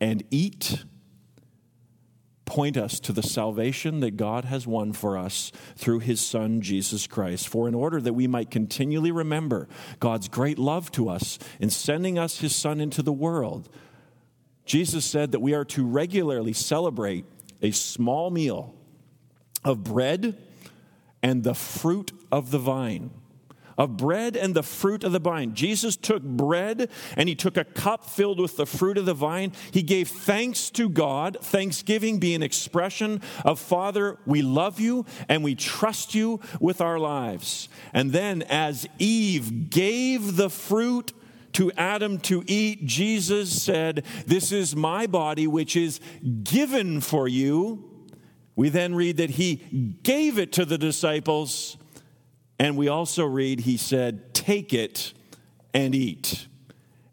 and 0.00 0.24
eat, 0.30 0.84
point 2.48 2.78
us 2.78 2.98
to 3.00 3.12
the 3.12 3.22
salvation 3.22 4.00
that 4.00 4.16
God 4.16 4.46
has 4.46 4.66
won 4.66 4.94
for 4.94 5.18
us 5.18 5.52
through 5.76 5.98
his 5.98 6.18
Son, 6.18 6.62
Jesus 6.62 7.06
Christ. 7.06 7.46
For 7.46 7.68
in 7.68 7.74
order 7.74 8.00
that 8.00 8.14
we 8.14 8.26
might 8.26 8.50
continually 8.50 9.12
remember 9.12 9.68
God's 10.00 10.28
great 10.28 10.58
love 10.58 10.90
to 10.92 11.10
us 11.10 11.38
in 11.60 11.68
sending 11.68 12.18
us 12.18 12.38
his 12.38 12.56
Son 12.56 12.80
into 12.80 13.02
the 13.02 13.12
world, 13.12 13.68
Jesus 14.64 15.04
said 15.04 15.32
that 15.32 15.40
we 15.40 15.52
are 15.52 15.66
to 15.66 15.86
regularly 15.86 16.54
celebrate 16.54 17.26
a 17.60 17.70
small 17.70 18.30
meal 18.30 18.74
of 19.62 19.84
bread 19.84 20.42
and 21.22 21.44
the 21.44 21.54
fruit 21.54 22.12
of 22.32 22.50
the 22.50 22.58
vine 22.58 23.10
of 23.78 23.96
bread 23.96 24.36
and 24.36 24.54
the 24.54 24.62
fruit 24.62 25.04
of 25.04 25.12
the 25.12 25.20
vine. 25.20 25.54
Jesus 25.54 25.96
took 25.96 26.22
bread 26.22 26.90
and 27.16 27.28
he 27.28 27.34
took 27.34 27.56
a 27.56 27.64
cup 27.64 28.04
filled 28.04 28.40
with 28.40 28.56
the 28.56 28.66
fruit 28.66 28.98
of 28.98 29.06
the 29.06 29.14
vine. 29.14 29.52
He 29.70 29.82
gave 29.82 30.08
thanks 30.08 30.68
to 30.70 30.88
God, 30.88 31.38
thanksgiving 31.40 32.18
being 32.18 32.36
an 32.36 32.42
expression 32.42 33.22
of 33.44 33.60
Father, 33.60 34.18
we 34.26 34.42
love 34.42 34.80
you 34.80 35.06
and 35.28 35.44
we 35.44 35.54
trust 35.54 36.14
you 36.14 36.40
with 36.60 36.80
our 36.80 36.98
lives. 36.98 37.68
And 37.94 38.12
then 38.12 38.42
as 38.42 38.86
Eve 38.98 39.70
gave 39.70 40.36
the 40.36 40.50
fruit 40.50 41.12
to 41.52 41.72
Adam 41.72 42.18
to 42.18 42.44
eat, 42.46 42.84
Jesus 42.84 43.62
said, 43.62 44.04
This 44.26 44.52
is 44.52 44.76
my 44.76 45.06
body, 45.06 45.46
which 45.46 45.76
is 45.76 46.00
given 46.42 47.00
for 47.00 47.28
you. 47.28 47.84
We 48.54 48.68
then 48.68 48.94
read 48.94 49.18
that 49.18 49.30
he 49.30 49.56
gave 50.02 50.38
it 50.38 50.52
to 50.52 50.64
the 50.64 50.78
disciples 50.78 51.76
and 52.58 52.76
we 52.76 52.88
also 52.88 53.24
read, 53.24 53.60
he 53.60 53.76
said, 53.76 54.34
Take 54.34 54.72
it 54.72 55.12
and 55.72 55.94
eat. 55.94 56.46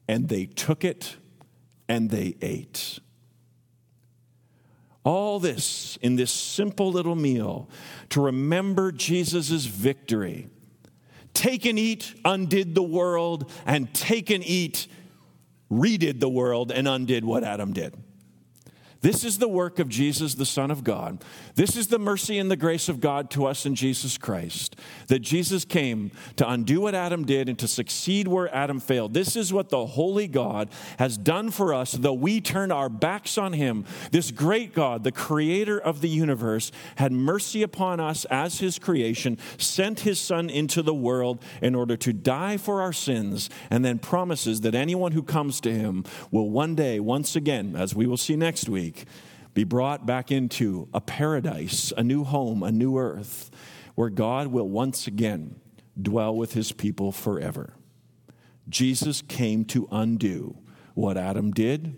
And 0.07 0.29
they 0.29 0.45
took 0.45 0.83
it 0.83 1.17
and 1.87 2.09
they 2.09 2.35
ate. 2.41 2.99
All 5.03 5.39
this 5.39 5.97
in 6.01 6.15
this 6.15 6.31
simple 6.31 6.91
little 6.91 7.15
meal 7.15 7.69
to 8.09 8.21
remember 8.21 8.91
Jesus' 8.91 9.65
victory. 9.65 10.49
Take 11.33 11.65
and 11.65 11.77
eat 11.77 12.15
undid 12.23 12.75
the 12.75 12.83
world, 12.83 13.51
and 13.65 13.93
take 13.93 14.29
and 14.29 14.43
eat 14.43 14.87
redid 15.71 16.19
the 16.19 16.29
world 16.29 16.71
and 16.71 16.87
undid 16.87 17.25
what 17.25 17.43
Adam 17.43 17.73
did. 17.73 17.95
This 19.01 19.23
is 19.23 19.37
the 19.37 19.47
work 19.47 19.77
of 19.77 19.89
Jesus, 19.89 20.33
the 20.33 20.45
Son 20.45 20.71
of 20.71 20.83
God. 20.83 21.23
This 21.55 21.77
is 21.77 21.87
the 21.87 21.99
mercy 21.99 22.37
and 22.37 22.51
the 22.51 22.57
grace 22.57 22.89
of 22.89 22.99
God 22.99 23.29
to 23.31 23.45
us 23.45 23.65
in 23.65 23.75
Jesus 23.75 24.17
Christ. 24.17 24.75
That 25.07 25.19
Jesus 25.19 25.63
came 25.63 26.11
to 26.35 26.49
undo 26.49 26.81
what 26.81 26.93
Adam 26.93 27.23
did 27.23 27.47
and 27.47 27.57
to 27.59 27.67
succeed 27.67 28.27
where 28.27 28.53
Adam 28.53 28.81
failed. 28.81 29.13
This 29.13 29.37
is 29.37 29.53
what 29.53 29.69
the 29.69 29.85
Holy 29.85 30.27
God 30.27 30.67
has 30.99 31.17
done 31.17 31.51
for 31.51 31.73
us, 31.73 31.93
though 31.93 32.11
we 32.11 32.41
turn 32.41 32.73
our 32.73 32.89
backs 32.89 33.37
on 33.37 33.53
Him. 33.53 33.85
This 34.11 34.31
great 34.31 34.73
God, 34.73 35.05
the 35.05 35.13
creator 35.13 35.79
of 35.79 36.01
the 36.01 36.09
universe, 36.09 36.73
had 36.97 37.13
mercy 37.13 37.63
upon 37.63 38.01
us 38.01 38.25
as 38.25 38.59
His 38.59 38.77
creation, 38.77 39.37
sent 39.57 40.01
His 40.01 40.19
Son 40.19 40.49
into 40.49 40.81
the 40.81 40.93
world 40.93 41.41
in 41.61 41.73
order 41.73 41.95
to 41.95 42.11
die 42.11 42.57
for 42.57 42.81
our 42.81 42.93
sins, 42.93 43.49
and 43.69 43.85
then 43.85 43.97
promises 43.97 44.59
that 44.61 44.75
anyone 44.75 45.13
who 45.13 45.23
comes 45.23 45.61
to 45.61 45.73
Him 45.73 46.03
will 46.31 46.49
one 46.49 46.75
day, 46.75 46.99
once 46.99 47.33
again, 47.33 47.77
as 47.77 47.95
we 47.95 48.05
will 48.05 48.17
see 48.17 48.35
next 48.35 48.67
week, 48.67 49.05
be 49.55 49.63
brought 49.63 50.05
back 50.05 50.31
into 50.31 50.87
a 50.93 51.01
paradise, 51.01 51.91
a 51.97 52.03
new 52.03 52.23
home, 52.23 52.61
a 52.61 52.71
new 52.71 52.99
earth, 52.99 53.49
where 53.95 54.09
God 54.09 54.47
will 54.47 54.69
once 54.69 55.07
again 55.07 55.59
dwell 55.99 56.35
with 56.35 56.53
his 56.53 56.73
people 56.73 57.13
forever. 57.13 57.73
Jesus 58.67 59.21
came 59.21 59.63
to 59.65 59.87
undo 59.91 60.57
what 60.93 61.17
Adam 61.17 61.51
did 61.51 61.97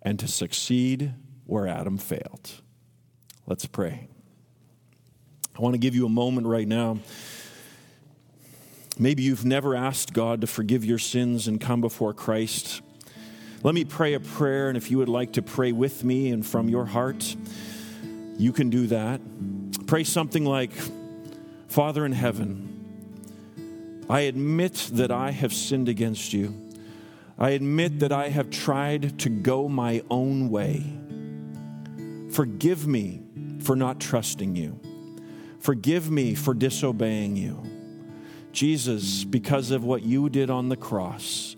and 0.00 0.18
to 0.18 0.26
succeed 0.26 1.14
where 1.44 1.68
Adam 1.68 1.98
failed. 1.98 2.62
Let's 3.46 3.66
pray. 3.66 4.08
I 5.56 5.60
want 5.60 5.74
to 5.74 5.78
give 5.78 5.94
you 5.94 6.06
a 6.06 6.10
moment 6.10 6.46
right 6.46 6.66
now. 6.66 6.98
Maybe 8.98 9.24
you've 9.24 9.44
never 9.44 9.74
asked 9.74 10.14
God 10.14 10.40
to 10.40 10.46
forgive 10.46 10.86
your 10.86 10.98
sins 10.98 11.48
and 11.48 11.60
come 11.60 11.82
before 11.82 12.14
Christ. 12.14 12.80
Let 13.64 13.74
me 13.74 13.84
pray 13.84 14.14
a 14.14 14.20
prayer, 14.20 14.68
and 14.68 14.76
if 14.76 14.88
you 14.88 14.98
would 14.98 15.08
like 15.08 15.32
to 15.32 15.42
pray 15.42 15.72
with 15.72 16.04
me 16.04 16.30
and 16.30 16.46
from 16.46 16.68
your 16.68 16.84
heart, 16.84 17.34
you 18.36 18.52
can 18.52 18.70
do 18.70 18.86
that. 18.86 19.20
Pray 19.86 20.04
something 20.04 20.44
like 20.44 20.70
Father 21.66 22.06
in 22.06 22.12
heaven, 22.12 24.06
I 24.08 24.20
admit 24.20 24.90
that 24.92 25.10
I 25.10 25.32
have 25.32 25.52
sinned 25.52 25.88
against 25.88 26.32
you. 26.32 26.54
I 27.36 27.50
admit 27.50 27.98
that 27.98 28.12
I 28.12 28.28
have 28.28 28.48
tried 28.50 29.18
to 29.20 29.28
go 29.28 29.68
my 29.68 30.02
own 30.08 30.50
way. 30.50 30.84
Forgive 32.30 32.86
me 32.86 33.22
for 33.60 33.74
not 33.74 34.00
trusting 34.00 34.54
you. 34.54 34.78
Forgive 35.58 36.10
me 36.10 36.34
for 36.34 36.54
disobeying 36.54 37.36
you. 37.36 37.62
Jesus, 38.52 39.24
because 39.24 39.72
of 39.72 39.84
what 39.84 40.02
you 40.04 40.28
did 40.28 40.48
on 40.48 40.68
the 40.68 40.76
cross, 40.76 41.56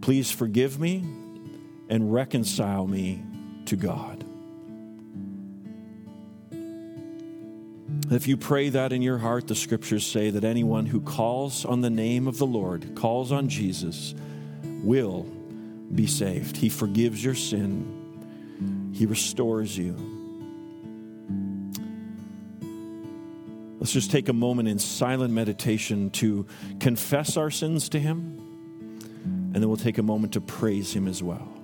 please 0.00 0.30
forgive 0.30 0.78
me 0.78 1.19
and 1.90 2.14
reconcile 2.14 2.86
me 2.86 3.22
to 3.66 3.76
God. 3.76 4.24
If 8.10 8.26
you 8.26 8.36
pray 8.36 8.70
that 8.70 8.92
in 8.92 9.02
your 9.02 9.18
heart, 9.18 9.48
the 9.48 9.54
scriptures 9.54 10.06
say 10.06 10.30
that 10.30 10.44
anyone 10.44 10.86
who 10.86 11.00
calls 11.00 11.64
on 11.64 11.80
the 11.80 11.90
name 11.90 12.26
of 12.26 12.38
the 12.38 12.46
Lord, 12.46 12.94
calls 12.94 13.30
on 13.30 13.48
Jesus, 13.48 14.14
will 14.82 15.24
be 15.94 16.06
saved. 16.06 16.56
He 16.56 16.68
forgives 16.68 17.22
your 17.22 17.34
sin, 17.34 18.92
He 18.94 19.06
restores 19.06 19.76
you. 19.76 19.96
Let's 23.78 23.92
just 23.92 24.10
take 24.10 24.28
a 24.28 24.34
moment 24.34 24.68
in 24.68 24.78
silent 24.78 25.32
meditation 25.32 26.10
to 26.10 26.46
confess 26.80 27.36
our 27.36 27.50
sins 27.50 27.88
to 27.90 27.98
Him, 27.98 28.38
and 29.24 29.54
then 29.54 29.68
we'll 29.68 29.76
take 29.76 29.98
a 29.98 30.02
moment 30.02 30.34
to 30.34 30.40
praise 30.40 30.92
Him 30.92 31.08
as 31.08 31.22
well. 31.22 31.59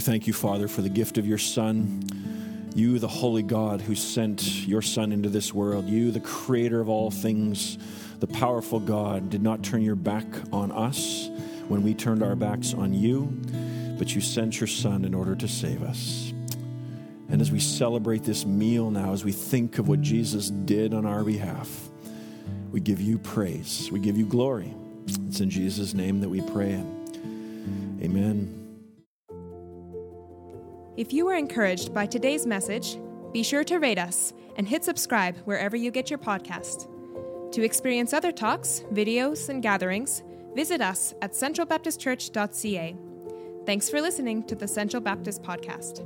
We 0.00 0.04
thank 0.04 0.26
you, 0.26 0.32
Father, 0.32 0.66
for 0.66 0.80
the 0.80 0.88
gift 0.88 1.18
of 1.18 1.26
your 1.26 1.36
Son. 1.36 2.70
You, 2.74 2.98
the 2.98 3.06
holy 3.06 3.42
God 3.42 3.82
who 3.82 3.94
sent 3.94 4.66
your 4.66 4.80
Son 4.80 5.12
into 5.12 5.28
this 5.28 5.52
world. 5.52 5.84
You, 5.84 6.10
the 6.10 6.20
creator 6.20 6.80
of 6.80 6.88
all 6.88 7.10
things, 7.10 7.76
the 8.18 8.26
powerful 8.26 8.80
God, 8.80 9.28
did 9.28 9.42
not 9.42 9.62
turn 9.62 9.82
your 9.82 9.96
back 9.96 10.24
on 10.54 10.72
us 10.72 11.28
when 11.68 11.82
we 11.82 11.92
turned 11.92 12.22
our 12.22 12.34
backs 12.34 12.72
on 12.72 12.94
you, 12.94 13.26
but 13.98 14.14
you 14.14 14.22
sent 14.22 14.58
your 14.58 14.68
Son 14.68 15.04
in 15.04 15.12
order 15.12 15.36
to 15.36 15.46
save 15.46 15.82
us. 15.82 16.32
And 17.28 17.42
as 17.42 17.52
we 17.52 17.60
celebrate 17.60 18.24
this 18.24 18.46
meal 18.46 18.90
now, 18.90 19.12
as 19.12 19.22
we 19.22 19.32
think 19.32 19.78
of 19.78 19.86
what 19.86 20.00
Jesus 20.00 20.48
did 20.48 20.94
on 20.94 21.04
our 21.04 21.24
behalf, 21.24 21.68
we 22.72 22.80
give 22.80 23.02
you 23.02 23.18
praise. 23.18 23.90
We 23.92 24.00
give 24.00 24.16
you 24.16 24.24
glory. 24.24 24.74
It's 25.28 25.40
in 25.40 25.50
Jesus' 25.50 25.92
name 25.92 26.20
that 26.20 26.30
we 26.30 26.40
pray. 26.40 26.82
Amen. 28.02 28.59
If 31.00 31.14
you 31.14 31.24
were 31.24 31.34
encouraged 31.34 31.94
by 31.94 32.04
today's 32.04 32.44
message, 32.44 32.98
be 33.32 33.42
sure 33.42 33.64
to 33.64 33.78
rate 33.78 33.96
us 33.96 34.34
and 34.56 34.68
hit 34.68 34.84
subscribe 34.84 35.34
wherever 35.46 35.74
you 35.74 35.90
get 35.90 36.10
your 36.10 36.18
podcast. 36.18 36.88
To 37.52 37.62
experience 37.62 38.12
other 38.12 38.30
talks, 38.30 38.84
videos, 38.92 39.48
and 39.48 39.62
gatherings, 39.62 40.22
visit 40.54 40.82
us 40.82 41.14
at 41.22 41.32
centralbaptistchurch.ca. 41.32 42.96
Thanks 43.64 43.88
for 43.88 44.02
listening 44.02 44.42
to 44.42 44.54
the 44.54 44.68
Central 44.68 45.00
Baptist 45.00 45.42
Podcast. 45.42 46.04